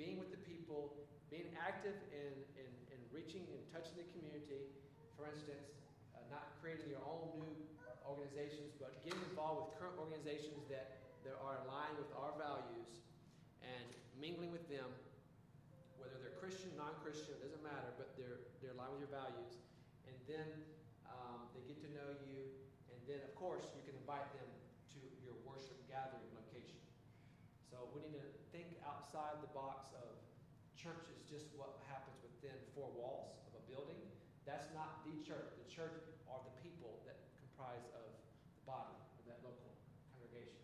Being 0.00 0.16
with 0.16 0.32
the 0.32 0.40
people, 0.48 1.04
being 1.28 1.52
active 1.60 1.98
for 5.14 5.30
instance, 5.30 5.70
uh, 6.14 6.22
not 6.30 6.58
creating 6.58 6.90
your 6.90 7.02
own 7.06 7.30
new 7.38 7.54
organizations, 8.04 8.74
but 8.76 9.00
getting 9.06 9.22
involved 9.30 9.64
with 9.64 9.70
current 9.80 9.96
organizations 9.96 10.66
that, 10.68 11.00
that 11.24 11.38
are 11.40 11.62
aligned 11.64 11.96
with 11.96 12.10
our 12.18 12.36
values 12.36 13.00
and 13.64 13.88
mingling 14.18 14.52
with 14.52 14.66
them, 14.68 14.86
whether 15.96 16.18
they're 16.20 16.36
Christian, 16.36 16.74
non 16.76 16.92
Christian, 17.00 17.32
doesn't 17.40 17.64
matter, 17.64 17.94
but 17.96 18.12
they're, 18.20 18.44
they're 18.60 18.76
aligned 18.76 19.00
with 19.00 19.08
your 19.08 19.14
values. 19.14 19.56
And 20.04 20.16
then 20.28 20.48
um, 21.08 21.48
they 21.56 21.64
get 21.64 21.80
to 21.86 21.90
know 21.96 22.10
you, 22.28 22.44
and 22.92 23.00
then, 23.08 23.24
of 23.24 23.32
course, 23.38 23.64
you 23.72 23.82
can 23.88 23.96
invite 23.96 24.28
them 24.36 24.50
to 24.94 25.00
your 25.24 25.34
worship 25.48 25.78
gathering 25.88 26.28
location. 26.36 26.82
So 27.64 27.88
we 27.96 28.04
need 28.04 28.20
to 28.20 28.28
think 28.52 28.76
outside 28.84 29.40
the 29.40 29.52
box 29.56 29.94
of 29.96 30.12
churches, 30.76 31.24
just 31.24 31.48
what 31.56 31.80
happens 31.88 32.20
within 32.20 32.54
four 32.76 32.92
walls 32.92 33.33
that's 34.44 34.68
not 34.76 35.00
the 35.08 35.16
church. 35.24 35.56
The 35.56 35.68
church 35.72 35.96
are 36.28 36.40
the 36.44 36.54
people 36.60 37.00
that 37.08 37.16
comprise 37.40 37.80
of 37.96 38.12
the 38.12 38.64
body 38.68 38.92
of 39.16 39.24
that 39.24 39.40
local 39.40 39.72
congregation. 40.12 40.60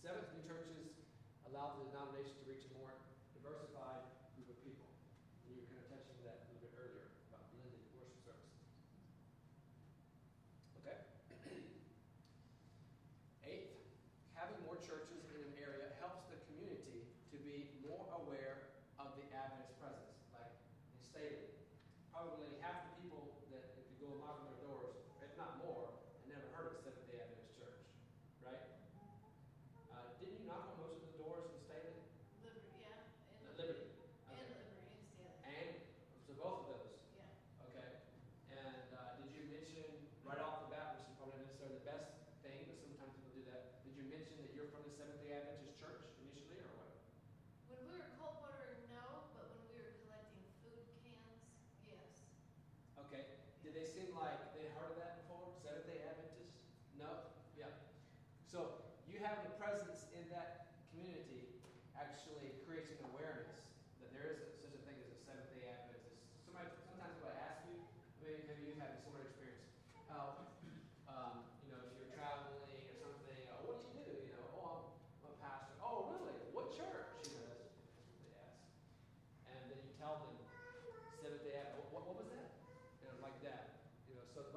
Seventh, 0.00 0.32
new 0.32 0.44
churches 0.48 0.96
allow 1.44 1.76
the 1.76 1.92
denomination 1.92 2.39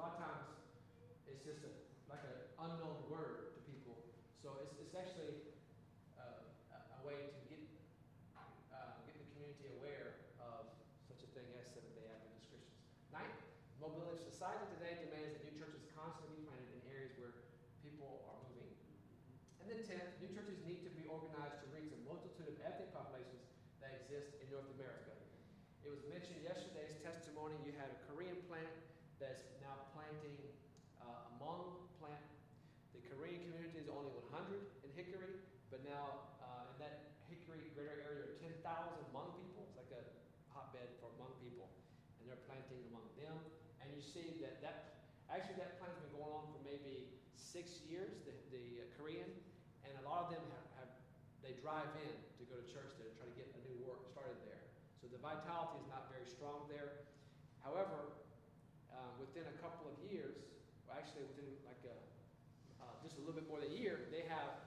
lot 0.04 0.20
of 0.20 0.20
times 0.20 0.44
it's 1.24 1.40
just 1.40 1.64
a, 1.64 1.72
like 2.12 2.20
an 2.28 2.36
unknown 2.60 3.03
see 44.14 44.38
that 44.46 44.62
that 44.62 45.02
actually 45.26 45.58
that 45.58 45.74
plan's 45.82 45.98
been 45.98 46.14
going 46.14 46.30
on 46.30 46.46
for 46.54 46.62
maybe 46.62 47.10
six 47.34 47.82
years. 47.90 48.14
The, 48.22 48.34
the 48.54 48.86
uh, 48.86 48.94
Korean 48.94 49.26
and 49.82 49.92
a 49.98 50.04
lot 50.06 50.30
of 50.30 50.38
them 50.38 50.46
have, 50.54 50.86
have, 50.86 50.92
they 51.42 51.58
drive 51.58 51.90
in 51.98 52.14
to 52.38 52.42
go 52.46 52.54
to 52.54 52.66
church 52.70 52.94
to 53.02 53.04
try 53.18 53.26
to 53.26 53.34
get 53.34 53.50
a 53.50 53.60
new 53.66 53.74
work 53.82 54.06
started 54.06 54.38
there. 54.46 54.62
So 55.02 55.10
the 55.10 55.18
vitality 55.18 55.82
is 55.82 55.90
not 55.90 56.06
very 56.14 56.30
strong 56.30 56.70
there. 56.70 57.10
However, 57.66 58.22
uh, 58.94 59.10
within 59.18 59.50
a 59.50 59.56
couple 59.58 59.90
of 59.90 59.98
years, 60.06 60.38
actually 60.94 61.26
within 61.34 61.50
like 61.66 61.82
a, 61.90 61.96
uh, 62.78 62.94
just 63.02 63.18
a 63.18 63.20
little 63.26 63.34
bit 63.34 63.50
more 63.50 63.58
than 63.58 63.74
a 63.74 63.74
year, 63.74 64.06
they 64.14 64.22
have 64.30 64.62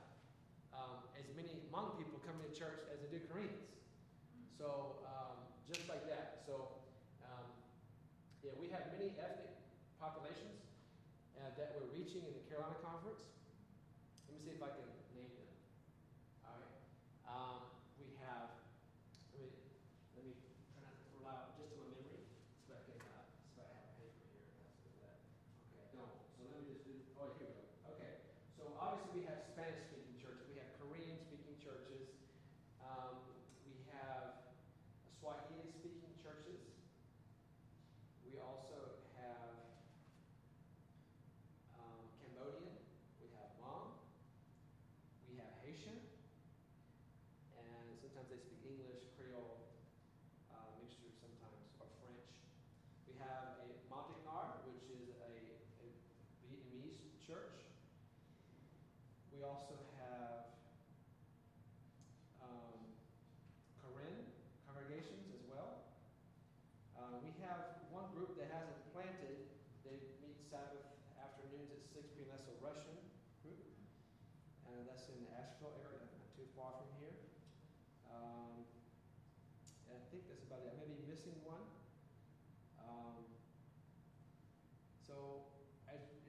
um, 0.75 1.07
as 1.15 1.23
many 1.39 1.55
Hmong 1.71 1.95
people 1.95 2.19
coming 2.27 2.43
to 2.43 2.51
church 2.51 2.83
as 2.91 2.99
they 2.99 3.07
do 3.07 3.23
Koreans. 3.31 3.79
So 4.59 4.99
um, 5.07 5.39
just 5.71 5.87
like 5.87 6.03
that. 6.11 6.43
So 6.43 6.83
um, 7.23 7.47
yeah, 8.43 8.53
we 8.57 8.67
have 8.73 8.91
many 8.91 9.13
ethnic 9.19 9.36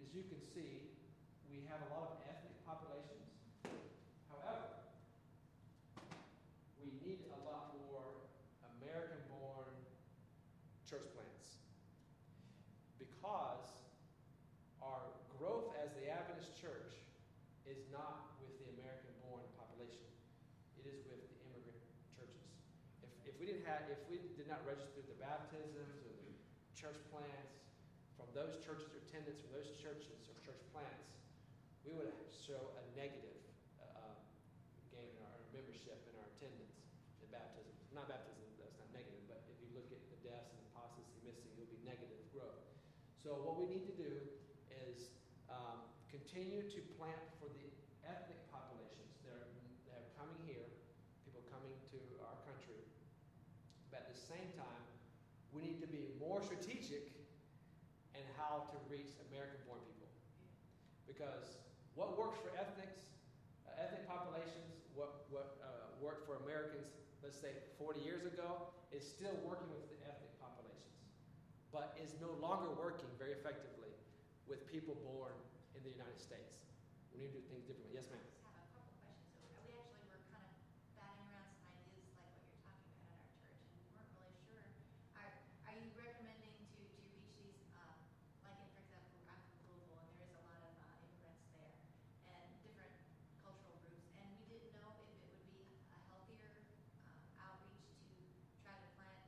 as 0.08 0.16
you 0.16 0.24
can 0.24 0.40
see, 0.40 0.88
we 1.52 1.60
have 1.68 1.84
a 1.84 1.88
lot 1.92 2.08
of 2.08 2.16
ethnic 2.24 2.56
populations. 2.64 3.28
However, 4.32 4.88
we 6.80 6.96
need 7.04 7.28
a 7.28 7.40
lot 7.44 7.76
more 7.76 8.24
American-born 8.80 9.68
church 10.88 11.04
plants 11.12 11.60
because 12.96 13.68
our 14.80 15.12
growth 15.36 15.76
as 15.76 15.92
the 16.00 16.08
Adventist 16.08 16.56
church 16.56 16.96
is 17.68 17.84
not 17.92 18.32
with 18.40 18.56
the 18.64 18.72
American-born 18.80 19.44
population. 19.60 20.08
It 20.80 20.88
is 20.88 21.04
with 21.04 21.20
the 21.20 21.36
immigrant 21.52 21.84
churches. 22.16 22.48
If, 23.04 23.12
if 23.28 23.34
we 23.36 23.44
didn't 23.44 23.68
have, 23.68 23.84
if 23.92 24.00
we 24.08 24.24
did 24.40 24.48
not 24.48 24.64
register 24.64 25.04
the 25.04 25.20
baptisms 25.20 26.00
or 26.00 26.16
the 26.16 26.32
church 26.72 26.96
plants, 27.12 27.57
those 28.38 28.62
churches 28.62 28.86
or 28.94 29.02
attendance 29.02 29.42
from 29.42 29.50
those 29.50 29.66
churches 29.82 30.30
or 30.30 30.38
church 30.46 30.62
plants, 30.70 31.10
we 31.82 31.90
would 31.90 32.14
show 32.30 32.70
a 32.78 32.82
negative 32.94 33.34
uh, 33.82 34.14
um, 34.14 34.14
gain 34.94 35.10
in 35.10 35.18
our 35.26 35.42
membership 35.50 35.98
and 36.06 36.14
our 36.22 36.28
attendance 36.38 36.78
in 37.18 37.26
baptism. 37.34 37.74
Not 37.90 38.06
baptism, 38.06 38.46
that's 38.62 38.78
not 38.78 38.94
negative, 38.94 39.26
but 39.26 39.42
if 39.50 39.58
you 39.58 39.66
look 39.74 39.90
at 39.90 39.98
the 40.14 40.22
deaths 40.22 40.54
and 40.54 40.62
apostasy 40.70 41.18
missing, 41.26 41.50
it 41.50 41.58
will 41.58 41.66
be 41.66 41.82
negative 41.82 42.22
growth. 42.30 42.62
So 43.18 43.42
what 43.42 43.58
we 43.58 43.66
need 43.66 43.90
to 43.90 43.96
do 43.98 44.12
is 44.70 45.10
um, 45.50 45.82
continue 46.06 46.62
to 46.62 46.80
plant 46.94 47.18
how 58.58 58.66
to 58.74 58.78
reach 58.90 59.14
American-born 59.30 59.78
people. 59.86 60.10
Because 61.06 61.62
what 61.94 62.18
works 62.18 62.42
for 62.42 62.50
ethnics, 62.58 63.06
uh, 63.62 63.78
ethnic 63.78 64.02
populations, 64.10 64.82
what, 64.98 65.30
what 65.30 65.62
uh, 65.62 65.94
worked 66.02 66.26
for 66.26 66.42
Americans, 66.42 66.90
let's 67.22 67.38
say 67.38 67.54
40 67.78 68.02
years 68.02 68.26
ago, 68.26 68.74
is 68.90 69.06
still 69.06 69.38
working 69.46 69.70
with 69.70 69.86
the 69.94 69.98
ethnic 70.02 70.34
populations, 70.42 70.98
but 71.70 71.94
is 72.02 72.18
no 72.18 72.34
longer 72.42 72.66
working 72.74 73.06
very 73.14 73.38
effectively 73.38 73.94
with 74.50 74.66
people 74.66 74.98
born 75.06 75.38
in 75.78 75.80
the 75.86 75.94
United 75.94 76.18
States. 76.18 76.66
We 77.14 77.22
need 77.22 77.30
to 77.38 77.38
do 77.38 77.46
things 77.46 77.62
differently. 77.62 77.94
Yes, 77.94 78.10
ma'am. 78.10 78.18
just 78.26 78.42
have 78.42 78.58
a 78.58 78.66
couple 78.74 78.90
questions. 79.06 79.38
So 79.38 79.46
uh, 79.54 79.62
we 79.62 79.70
actually 79.78 80.02
were 80.10 80.18
kind 80.34 80.42
of 80.42 80.50
batting 80.98 81.30
around 81.30 81.54
some 81.62 81.70
ideas 81.78 82.10
like 82.18 82.26
what 82.34 82.42
you're 82.50 82.58
talking 82.66 82.90
about 83.06 83.22
at 83.22 83.22
our 83.22 83.30
church, 83.38 83.62
and 83.70 83.78
we 83.78 83.86
weren't 83.94 84.10
really 84.18 84.34
sure. 84.50 84.66
Are, 85.14 85.30
are 85.70 85.76
you 85.78 85.90
recommending 85.94 86.54
to, 86.58 86.80
to 86.80 87.00
reach 87.12 87.28
these, 87.38 87.58
um, 87.76 87.98
like 88.46 88.56
in, 88.62 88.70
for 88.72 88.80
example, 88.88 89.18
I'm 89.28 89.42
from 89.52 89.60
Louisville, 89.68 90.00
and 90.00 90.14
there 90.16 90.30
is 90.30 90.34
a 90.38 90.42
lot 90.48 90.60
of 90.64 90.72
uh, 90.80 91.04
immigrants 91.04 91.44
there, 91.52 91.74
and 92.32 92.48
different 92.64 92.94
cultural 93.44 93.76
groups, 93.84 94.08
and 94.16 94.26
we 94.38 94.46
didn't 94.48 94.72
know 94.78 94.88
if 95.04 95.10
it 95.18 95.28
would 95.28 95.44
be 95.52 95.60
a 95.92 95.98
healthier 96.08 96.54
um, 97.04 97.18
outreach 97.42 97.84
to 98.08 98.14
try 98.62 98.72
to 98.78 98.88
plant 98.96 99.18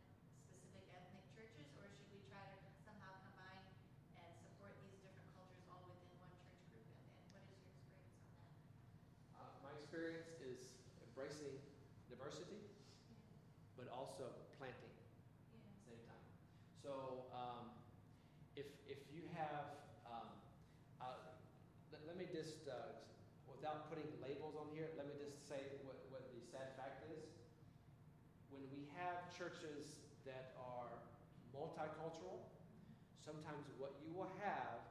specific 0.46 0.86
ethnic 0.94 1.26
churches, 1.34 1.66
or 1.76 1.90
should 1.90 2.08
we 2.14 2.22
try 2.30 2.40
to 2.46 2.56
somehow 2.86 3.12
combine 3.26 3.66
and 4.16 4.30
support 4.46 4.78
these 4.86 4.96
different 5.02 5.26
cultures 5.34 5.66
all 5.68 5.82
within 5.90 6.14
one 6.22 6.32
church 6.38 6.62
group, 6.70 6.86
and, 6.94 7.02
and 7.18 7.26
what 7.34 7.42
is 7.50 7.58
your 7.58 7.72
experience 7.74 8.14
on 8.14 8.28
that? 8.30 8.46
Uh, 9.40 9.50
my 9.64 9.72
experience 9.76 10.28
is 10.44 10.60
embracing 11.04 11.56
diversity, 12.12 12.60
but 13.78 13.88
also 13.90 14.28
planting 14.58 14.92
Yeah. 15.50 15.62
at 15.64 15.72
the 15.72 15.82
same 15.88 16.02
time. 16.04 16.24
So 16.84 17.24
um, 17.32 17.72
if, 18.58 18.66
if 18.86 19.00
you 19.14 19.24
have, 19.38 19.80
um, 20.04 20.28
uh, 21.00 21.38
let, 21.94 22.02
let 22.06 22.16
me 22.18 22.26
just, 22.28 22.66
uh, 22.68 22.98
without 23.48 23.88
putting 23.88 24.06
labels 24.20 24.54
on 24.58 24.68
here, 24.74 24.90
let 24.98 25.06
me 25.08 25.14
just 25.16 25.46
say 25.48 25.80
what, 25.86 25.96
what 26.12 26.28
the 26.34 26.40
sad 26.50 26.74
fact 26.76 27.06
is. 27.10 27.24
When 28.50 28.66
we 28.74 28.89
have 29.00 29.32
churches 29.32 30.04
that 30.28 30.52
are 30.60 30.92
multicultural, 31.56 32.44
sometimes 33.16 33.64
what 33.80 33.96
you 34.04 34.12
will 34.12 34.30
have 34.44 34.84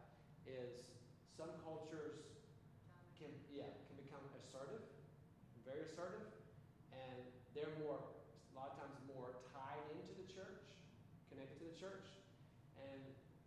is 0.50 0.90
some 1.30 1.54
cultures 1.62 2.26
can 3.16 3.30
yeah 3.54 3.70
can 3.86 3.96
become 4.02 4.24
assertive, 4.42 4.82
very 5.62 5.86
assertive, 5.86 6.26
and 6.90 7.22
they're 7.54 7.72
more 7.86 8.02
a 8.02 8.54
lot 8.58 8.74
of 8.74 8.76
times 8.82 8.98
more 9.06 9.38
tied 9.54 9.86
into 9.94 10.14
the 10.18 10.28
church, 10.28 10.66
connected 11.30 11.62
to 11.62 11.68
the 11.70 11.78
church, 11.78 12.10
and 12.82 13.00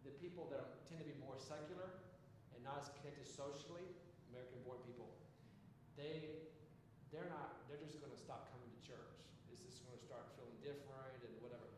the 0.07 0.15
people 0.23 0.47
that 0.49 0.63
are, 0.63 0.73
tend 0.87 1.03
to 1.03 1.09
be 1.09 1.17
more 1.19 1.37
secular 1.37 2.01
and 2.55 2.61
not 2.63 2.79
as 2.79 2.95
connected 3.03 3.27
socially, 3.27 3.85
American-born 4.31 4.79
people, 4.87 5.11
they 5.99 6.47
they're 7.11 7.29
not 7.29 7.67
they're 7.69 7.83
just 7.83 7.99
going 8.01 8.15
to 8.15 8.23
stop 8.23 8.55
coming 8.55 8.71
to 8.73 8.81
church. 8.81 9.32
Going 9.93 10.01
to 10.01 10.09
start 10.09 10.24
feeling 10.40 10.57
different 10.64 11.20
and 11.20 11.36
whatever. 11.45 11.68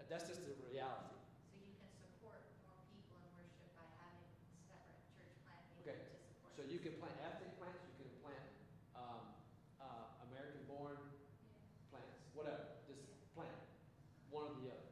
Uh, 0.00 0.08
That's 0.08 0.24
just 0.24 0.40
the 0.40 0.56
reality. 0.72 1.20
So 1.52 1.60
you 1.60 1.68
can 1.76 1.92
support 2.00 2.40
more 2.64 2.80
people 2.88 3.20
in 3.20 3.28
worship 3.36 3.68
by 3.76 3.84
having 4.00 4.24
separate 4.72 5.04
church 5.12 5.36
plant 5.44 5.60
Okay, 5.84 6.00
to 6.00 6.16
support. 6.16 6.48
So 6.56 6.64
you 6.64 6.80
can 6.80 6.96
plant 6.96 7.12
ethnic 7.20 7.52
plants, 7.60 7.84
you 7.84 7.92
can 8.00 8.08
plant 8.24 8.48
um, 8.96 9.20
uh, 9.84 10.24
American-born 10.32 10.96
plants, 11.92 12.16
whatever. 12.32 12.72
Just 12.88 13.04
plant 13.36 13.52
one 14.32 14.48
or 14.48 14.56
the 14.64 14.72
other. 14.72 14.88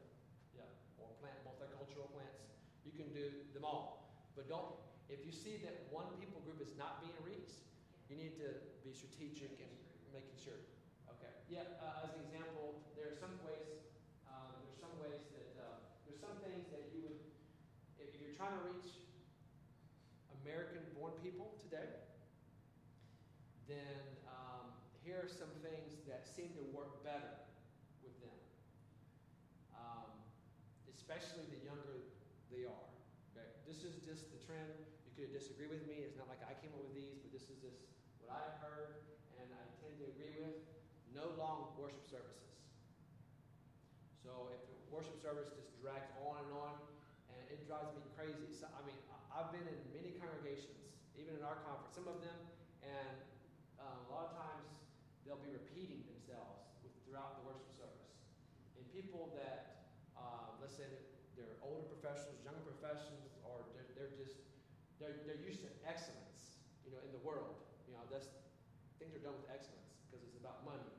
Yeah, 0.53 1.01
or 1.01 1.09
plant 1.17 1.33
multicultural 1.49 2.13
plants. 2.13 2.45
You 2.85 2.93
can 2.93 3.09
do 3.09 3.25
them 3.57 3.65
all, 3.65 4.21
but 4.37 4.45
don't. 4.45 4.77
If 5.09 5.25
you 5.25 5.33
see 5.33 5.57
that 5.65 5.89
one 5.89 6.13
people 6.21 6.45
group 6.45 6.61
is 6.61 6.77
not 6.77 7.01
being 7.01 7.17
reached, 7.25 7.57
you 8.05 8.21
need 8.21 8.37
to 8.37 8.53
be 8.85 8.93
strategic 8.93 9.57
and. 9.65 9.76
Yeah. 11.47 11.63
Uh, 11.79 12.03
as 12.03 12.11
an 12.19 12.27
example, 12.27 12.83
there 12.99 13.07
are 13.07 13.15
some 13.15 13.31
ways. 13.47 13.79
Um, 14.27 14.51
there's 14.67 14.83
some 14.83 14.91
ways 14.99 15.23
that 15.31 15.55
uh, 15.55 15.79
there's 16.03 16.19
some 16.19 16.35
things 16.43 16.67
that 16.75 16.91
you 16.91 17.07
would, 17.07 17.15
if 18.03 18.11
if 18.11 18.19
you're 18.19 18.35
trying 18.35 18.51
to 18.51 18.63
reach 18.67 18.99
American-born 20.43 21.15
people 21.23 21.55
today, 21.63 22.03
then 23.71 23.95
um, 24.27 24.75
here 25.07 25.23
are 25.23 25.31
some 25.31 25.47
things 25.63 26.03
that 26.03 26.27
seem 26.27 26.51
to 26.59 26.63
work 26.75 26.99
better 27.07 27.39
with 28.03 28.15
them, 28.19 28.39
um, 29.71 30.11
especially 30.91 31.47
the 31.47 31.63
younger 31.63 32.11
they 32.51 32.67
are. 32.67 32.87
Okay, 33.31 33.47
this 33.63 33.87
is 33.87 34.03
just 34.03 34.27
the 34.35 34.39
trend. 34.43 34.75
You 35.07 35.15
could 35.15 35.31
disagree 35.31 35.71
with 35.71 35.87
me. 35.87 36.03
It's 36.03 36.19
not 36.19 36.27
like 36.27 36.43
I 36.43 36.59
came 36.59 36.75
up 36.75 36.83
with 36.91 36.95
these, 36.99 37.15
but 37.23 37.31
this 37.31 37.47
is 37.47 37.55
just 37.63 37.87
what 38.19 38.35
I've 38.35 38.59
heard 38.59 38.99
and 39.39 39.47
I 39.55 39.63
tend 39.79 39.95
to 40.03 40.11
agree 40.11 40.35
with. 40.43 40.67
Long 41.35 41.75
worship 41.75 42.07
services. 42.07 42.55
So 44.23 44.47
if 44.55 44.63
the 44.71 44.79
worship 44.87 45.19
service 45.19 45.51
just 45.51 45.75
drags 45.83 46.07
on 46.23 46.39
and 46.39 46.51
on, 46.55 46.73
and 47.33 47.41
it 47.51 47.67
drives 47.67 47.91
me 47.91 48.01
crazy. 48.15 48.47
So, 48.55 48.71
I 48.71 48.81
mean, 48.87 48.95
I've 49.33 49.51
been 49.51 49.67
in 49.67 49.79
many 49.91 50.15
congregations, 50.15 50.87
even 51.19 51.35
in 51.35 51.43
our 51.43 51.59
conference, 51.67 51.93
some 51.93 52.07
of 52.07 52.23
them, 52.23 52.37
and 52.81 53.17
um, 53.77 54.07
a 54.07 54.09
lot 54.09 54.31
of 54.31 54.33
times 54.39 54.65
they'll 55.27 55.41
be 55.43 55.51
repeating 55.51 56.07
themselves 56.07 56.71
with, 56.81 56.95
throughout 57.03 57.37
the 57.41 57.43
worship 57.45 57.69
service. 57.75 58.15
And 58.79 58.87
people 58.95 59.35
that, 59.35 59.91
uh, 60.15 60.57
let's 60.63 60.73
say 60.73 60.87
that 60.87 61.03
they're 61.37 61.59
older 61.61 61.85
professionals, 61.91 63.35
or 63.45 63.67
they're, 63.75 63.89
they're 63.93 64.15
just, 64.17 64.39
they're, 64.97 65.21
they're 65.27 65.43
used 65.43 65.61
to 65.65 65.69
excellence, 65.83 66.61
you 66.85 66.91
know, 66.93 67.01
in 67.03 67.11
the 67.11 67.21
world. 67.21 67.61
You 67.85 67.93
know, 67.93 68.03
that's, 68.09 68.31
things 68.97 69.13
are 69.13 69.23
done 69.23 69.37
with 69.37 69.49
excellence 69.51 69.91
because 70.07 70.23
it's 70.25 70.39
about 70.39 70.65
money. 70.65 70.91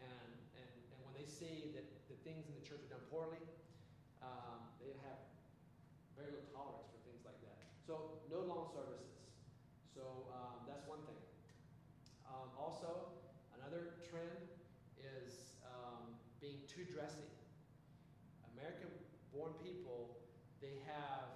And, 0.00 0.30
and, 0.60 0.70
and 0.92 0.98
when 1.02 1.14
they 1.16 1.26
see 1.26 1.72
that 1.74 1.86
the 2.06 2.15
things 2.26 2.50
in 2.50 2.54
the 2.58 2.66
church 2.66 2.82
are 2.90 2.98
done 2.98 3.06
poorly, 3.06 3.38
um, 4.18 4.66
they 4.82 4.90
have 5.06 5.22
very 6.18 6.34
little 6.34 6.50
tolerance 6.50 6.90
for 6.90 6.98
things 7.06 7.22
like 7.22 7.38
that. 7.46 7.54
So 7.86 8.18
no 8.26 8.42
long 8.42 8.66
services. 8.74 9.14
So 9.94 10.26
um, 10.34 10.66
that's 10.66 10.82
one 10.90 11.06
thing. 11.06 11.22
Um, 12.26 12.50
also, 12.58 13.14
another 13.54 14.02
trend 14.10 14.50
is 14.98 15.54
um, 15.62 16.18
being 16.42 16.58
too 16.66 16.82
dressy. 16.90 17.30
American-born 18.58 19.54
people, 19.62 20.18
they 20.58 20.82
have 20.82 21.30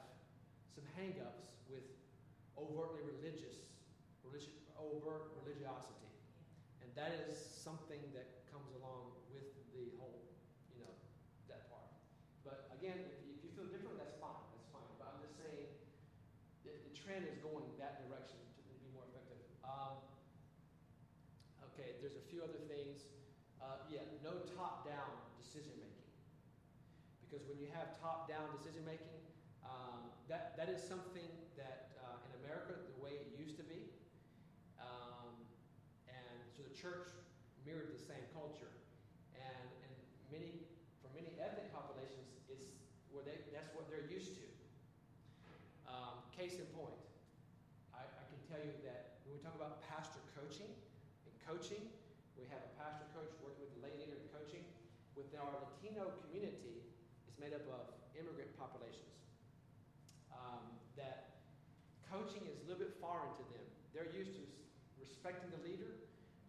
some 0.74 0.82
hang-ups 0.98 1.54
with 1.70 1.86
overtly 2.58 3.06
religious, 3.06 3.62
religious, 4.26 4.50
overt 4.74 5.36
religiosity. 5.44 6.08
And 6.82 6.88
that 6.96 7.14
is 7.28 7.36
something 7.36 8.00
that 8.16 8.48
comes 8.48 8.72
along 8.80 9.12
with 9.28 9.46
the 9.76 9.92
whole, 10.00 10.24
you 10.72 10.80
know, 10.80 10.92
that 11.52 11.68
part. 11.68 11.86
But 12.42 12.72
again, 12.72 12.96
if 12.96 13.20
you, 13.22 13.36
if 13.36 13.40
you 13.44 13.50
feel 13.52 13.68
different, 13.68 14.00
that's 14.00 14.16
fine. 14.16 14.40
That's 14.56 14.68
fine. 14.72 14.88
But 14.96 15.12
I'm 15.12 15.20
just 15.20 15.36
saying 15.36 15.68
the, 16.64 16.72
the 16.72 16.94
trend 16.96 17.28
is 17.28 17.36
going 17.44 17.68
that 17.76 18.00
direction 18.08 18.40
to 18.40 18.60
be 18.80 18.88
more 18.96 19.04
effective. 19.12 19.40
Um, 19.60 20.00
okay, 21.72 22.00
there's 22.00 22.16
a 22.16 22.26
few 22.32 22.40
other 22.40 22.60
things. 22.66 23.04
Uh, 23.60 23.84
yeah, 23.92 24.00
no 24.24 24.40
top-down 24.56 25.12
decision 25.36 25.76
making. 25.76 26.08
Because 27.28 27.44
you 27.60 27.68
have 27.76 28.00
top-down 28.00 28.48
decision 28.56 28.80
making, 28.88 29.20
um, 29.60 30.08
that, 30.32 30.56
that 30.56 30.72
is 30.72 30.80
something 30.80 31.28
that 31.60 31.92
uh, 32.00 32.16
in 32.24 32.32
America, 32.40 32.72
the 32.72 32.96
way 33.04 33.20
it 33.20 33.36
used 33.36 33.60
to 33.60 33.66
be, 33.68 33.92
um, 34.80 35.28
and 36.08 36.40
so 36.56 36.64
the 36.64 36.72
church 36.72 37.12
mirrored 37.68 37.92
the 37.92 38.00
same 38.00 38.24
culture. 38.32 38.72
And, 39.36 39.68
and 39.84 39.92
many, 40.32 40.64
for 41.04 41.12
many 41.12 41.36
ethnic 41.36 41.68
populations, 41.68 42.32
it's 42.48 42.64
where 43.12 43.20
they, 43.28 43.36
that's 43.52 43.68
what 43.76 43.92
they're 43.92 44.08
used 44.08 44.40
to. 44.40 44.46
Um, 45.84 46.24
case 46.32 46.56
in 46.56 46.64
point, 46.72 46.96
I, 47.92 48.08
I 48.08 48.24
can 48.24 48.40
tell 48.48 48.64
you 48.64 48.72
that 48.88 49.20
when 49.28 49.36
we 49.36 49.40
talk 49.44 49.52
about 49.52 49.84
pastor 49.84 50.24
coaching 50.32 50.72
and 51.28 51.32
coaching, 51.44 51.84
we 52.40 52.48
have 52.48 52.64
a 52.64 52.72
pastor 52.80 53.04
coach 53.12 53.36
working 53.44 53.68
with 53.68 53.76
the 53.76 53.84
lay 53.84 53.92
leader 54.00 54.16
in 54.16 54.24
coaching. 54.32 54.64
Within 55.18 55.42
our 55.42 55.52
Latino 55.52 56.16
community, 56.24 56.69
made 57.40 57.56
up 57.56 57.64
of 57.72 57.88
immigrant 58.12 58.52
populations. 58.60 59.16
Um, 60.28 60.60
that 61.00 61.40
coaching 62.04 62.44
is 62.44 62.60
a 62.60 62.64
little 62.68 62.84
bit 62.84 62.92
foreign 63.00 63.32
to 63.40 63.44
them. 63.56 63.64
They're 63.96 64.12
used 64.12 64.36
to 64.36 64.44
respecting 65.00 65.48
the 65.48 65.64
leader. 65.64 65.88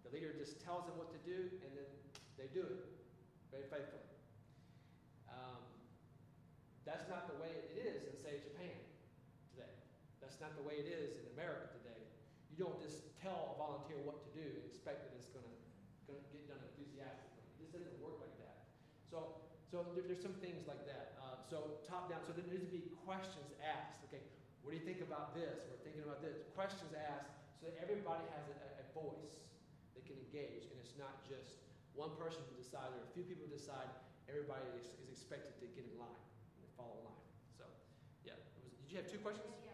The 0.03 0.11
leader 0.11 0.35
just 0.35 0.59
tells 0.59 0.83
them 0.83 0.99
what 0.99 1.07
to 1.15 1.19
do, 1.23 1.47
and 1.63 1.71
then 1.71 1.87
they 2.35 2.51
do 2.51 2.67
it 2.67 2.83
very 3.55 3.63
faithfully. 3.71 4.03
Um, 5.31 5.63
that's 6.83 7.07
not 7.07 7.31
the 7.31 7.39
way 7.39 7.55
it 7.71 7.79
is 7.79 8.03
in, 8.03 8.13
say, 8.19 8.43
Japan 8.43 8.75
today. 9.55 9.71
That's 10.19 10.43
not 10.43 10.59
the 10.59 10.65
way 10.67 10.75
it 10.75 10.91
is 10.91 11.15
in 11.23 11.25
America 11.39 11.71
today. 11.71 12.03
You 12.51 12.59
don't 12.59 12.79
just 12.83 13.07
tell 13.23 13.50
So 19.71 19.87
there, 19.95 20.03
there's 20.03 20.19
some 20.19 20.35
things 20.43 20.67
like 20.67 20.83
that. 20.83 21.15
Uh, 21.15 21.39
so 21.47 21.79
top 21.87 22.11
down. 22.11 22.19
So 22.27 22.35
there 22.35 22.43
needs 22.51 22.67
to 22.67 22.73
be 22.75 22.91
questions 23.07 23.55
asked. 23.63 24.03
Okay, 24.11 24.19
what 24.67 24.75
do 24.75 24.77
you 24.77 24.83
think 24.83 24.99
about 24.99 25.31
this? 25.31 25.63
We're 25.71 25.79
thinking 25.87 26.03
about 26.03 26.19
this. 26.19 26.43
Questions 26.59 26.91
asked 26.91 27.31
so 27.55 27.71
that 27.71 27.79
everybody 27.79 28.27
has 28.35 28.51
a, 28.51 28.83
a 28.83 28.85
voice 28.91 29.47
that 29.95 30.03
can 30.03 30.19
engage, 30.27 30.67
and 30.67 30.75
it's 30.83 30.99
not 30.99 31.23
just 31.23 31.63
one 31.95 32.11
person 32.19 32.43
who 32.51 32.59
decides 32.59 32.91
or 32.99 33.07
a 33.07 33.11
few 33.15 33.23
people 33.23 33.47
decide. 33.47 33.87
Everybody 34.27 34.67
is, 34.75 34.91
is 34.99 35.07
expected 35.07 35.55
to 35.63 35.65
get 35.71 35.87
in 35.87 35.95
line 35.95 36.19
and 36.59 36.67
follow 36.75 36.99
line. 37.07 37.23
So, 37.55 37.63
yeah. 38.27 38.35
Was, 38.59 38.75
did 38.75 38.91
you 38.91 38.99
have 38.99 39.07
two 39.07 39.23
questions? 39.23 39.55
Yeah. 39.63 39.70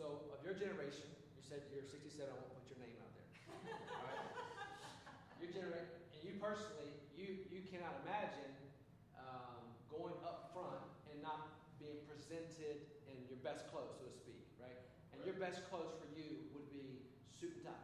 So, 0.00 0.32
of 0.32 0.40
your 0.40 0.56
generation, 0.56 1.04
you 1.36 1.44
said 1.44 1.60
you're 1.68 1.84
67, 1.84 2.24
I 2.24 2.32
won't 2.32 2.56
put 2.56 2.64
your 2.72 2.80
name 2.80 2.96
out 3.04 3.12
there. 3.12 3.28
Your 5.44 5.52
generation, 5.52 5.92
and 6.16 6.20
you 6.24 6.40
personally, 6.40 6.88
you, 7.12 7.44
you 7.52 7.68
cannot 7.68 8.00
imagine 8.08 8.48
um, 9.20 9.60
going 9.92 10.16
up 10.24 10.56
front 10.56 10.88
and 11.12 11.20
not 11.20 11.52
being 11.76 12.00
presented 12.08 12.80
in 13.12 13.28
your 13.28 13.44
best 13.44 13.68
clothes, 13.68 14.00
so 14.00 14.08
to 14.08 14.16
speak, 14.16 14.40
right? 14.56 14.72
And 15.12 15.20
right. 15.20 15.28
your 15.28 15.36
best 15.36 15.68
clothes 15.68 15.92
for 16.00 16.08
you 16.16 16.48
would 16.56 16.72
be 16.72 17.04
suit 17.36 17.60
and 17.60 17.68
tie. 17.68 17.79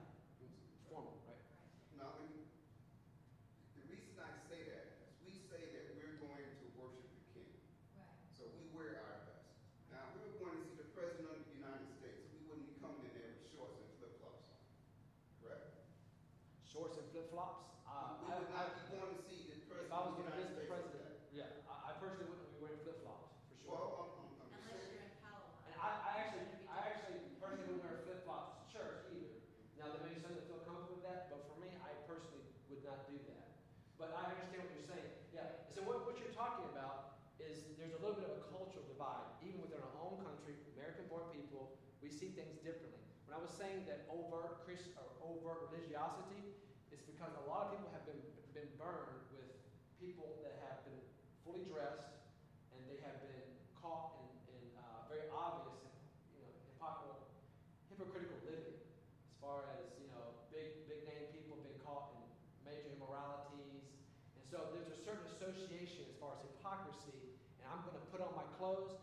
I 43.37 43.45
was 43.45 43.53
saying 43.53 43.85
that 43.85 44.09
overt 44.09 44.65
Christ 44.65 44.97
or 44.97 45.05
overt 45.21 45.69
religiosity 45.69 46.57
is 46.89 47.05
because 47.05 47.37
a 47.37 47.45
lot 47.45 47.69
of 47.69 47.77
people 47.77 47.93
have 47.93 48.09
been 48.09 48.25
been 48.57 48.73
burned 48.81 49.29
with 49.29 49.53
people 50.01 50.41
that 50.41 50.57
have 50.65 50.81
been 50.89 51.05
fully 51.45 51.69
dressed 51.69 52.17
and 52.73 52.81
they 52.89 52.97
have 53.05 53.21
been 53.21 53.45
caught 53.77 54.17
in, 54.25 54.57
in 54.57 54.65
uh, 54.81 55.05
very 55.13 55.29
obvious, 55.29 55.85
you 56.33 56.41
know, 56.41 56.49
hypocritical, 56.65 57.29
hypocritical 57.93 58.41
living. 58.49 58.81
As 59.29 59.37
far 59.37 59.69
as 59.85 59.85
you 60.01 60.09
know, 60.17 60.41
big 60.49 60.89
big 60.89 61.05
name 61.05 61.29
people 61.29 61.61
have 61.61 61.69
been 61.69 61.81
caught 61.85 62.17
in 62.17 62.25
major 62.65 62.89
immoralities, 62.97 63.85
and 64.33 64.45
so 64.49 64.73
there's 64.73 64.89
a 64.89 64.97
certain 65.05 65.29
association 65.29 66.09
as 66.09 66.17
far 66.17 66.33
as 66.33 66.41
hypocrisy. 66.41 67.37
And 67.61 67.69
I'm 67.69 67.85
going 67.85 68.01
to 68.01 68.07
put 68.09 68.25
on 68.25 68.33
my 68.33 68.49
clothes 68.57 68.97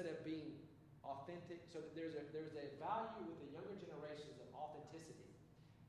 instead 0.00 0.16
of 0.16 0.24
being 0.24 0.56
authentic. 1.04 1.60
So 1.68 1.84
there's 1.92 2.16
a, 2.16 2.24
there's 2.32 2.56
a 2.56 2.72
value 2.80 3.20
with 3.28 3.36
the 3.44 3.52
younger 3.52 3.76
generations 3.76 4.40
of 4.40 4.48
authenticity. 4.56 5.28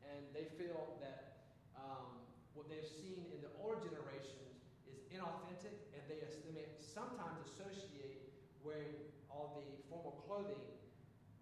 And 0.03 0.19
they 0.35 0.51
feel 0.59 0.99
that 0.99 1.47
um, 1.79 2.19
what 2.51 2.67
they've 2.67 2.83
seen 2.83 3.23
in 3.31 3.39
the 3.39 3.47
older 3.63 3.79
generations 3.79 4.59
is 4.83 4.99
inauthentic, 5.15 5.79
and 5.95 6.03
they, 6.11 6.19
they 6.51 6.67
sometimes 6.83 7.39
associate 7.55 8.35
wearing 8.59 8.99
all 9.31 9.55
the 9.55 9.63
formal 9.87 10.19
clothing 10.27 10.59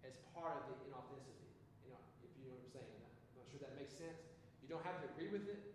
as 0.06 0.14
part 0.30 0.62
of 0.62 0.70
the 0.70 0.78
inauthenticity. 0.86 1.50
You 1.82 1.90
know, 1.90 1.98
if 2.22 2.30
you 2.38 2.46
know 2.46 2.54
what 2.54 2.70
I'm 2.70 2.70
saying. 2.70 2.94
I'm 3.02 3.42
not 3.42 3.50
sure 3.50 3.58
that 3.66 3.74
makes 3.74 3.98
sense. 3.98 4.22
You 4.62 4.70
don't 4.70 4.86
have 4.86 5.02
to 5.02 5.10
agree 5.10 5.34
with 5.34 5.50
it, 5.50 5.69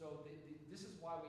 So 0.00 0.24
the, 0.24 0.32
the, 0.32 0.56
this 0.72 0.80
is 0.80 0.96
why 0.96 1.12
we 1.20 1.28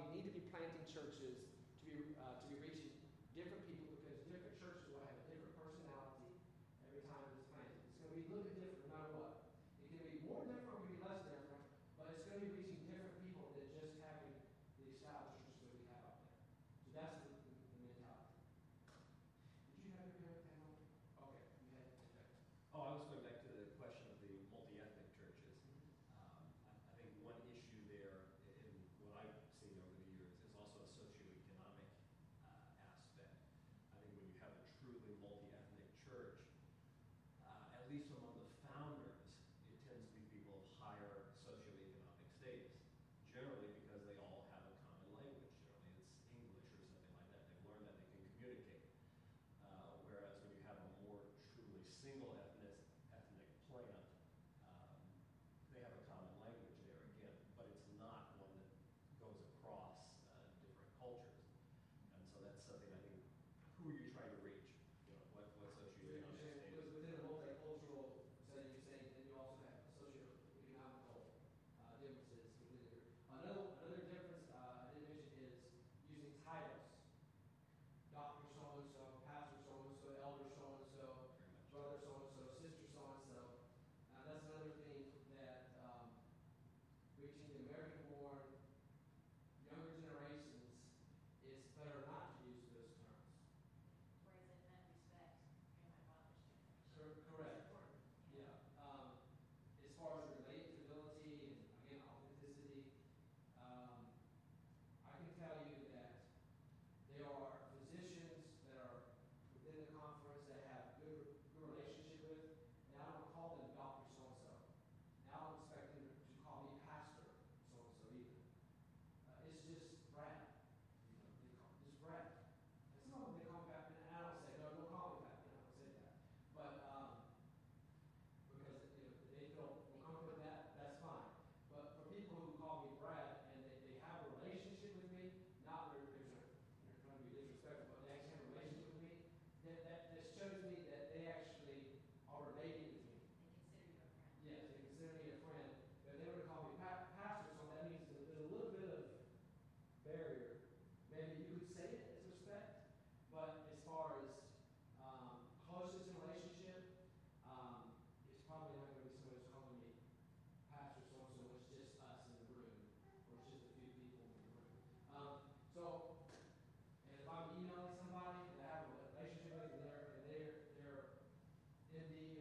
MD 172.01 172.40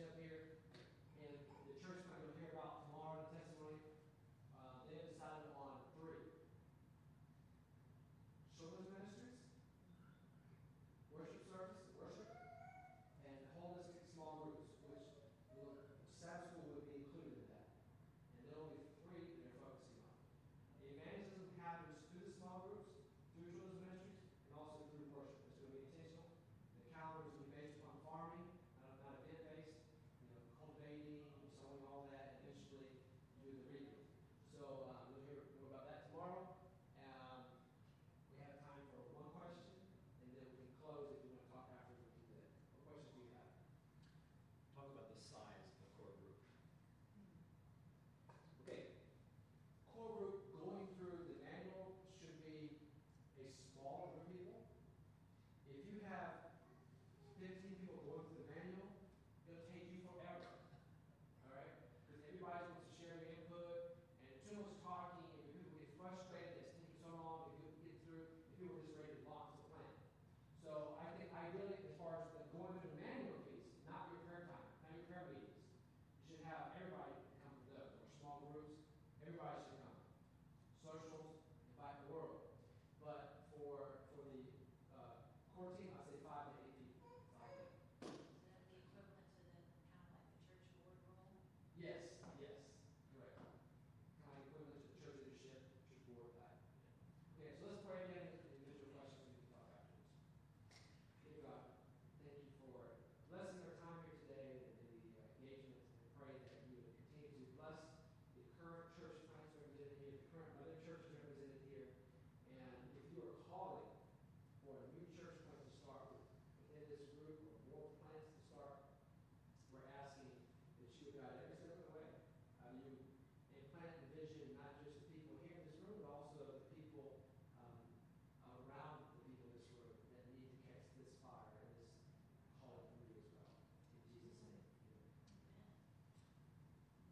up 0.00 0.14
here, 0.16 0.49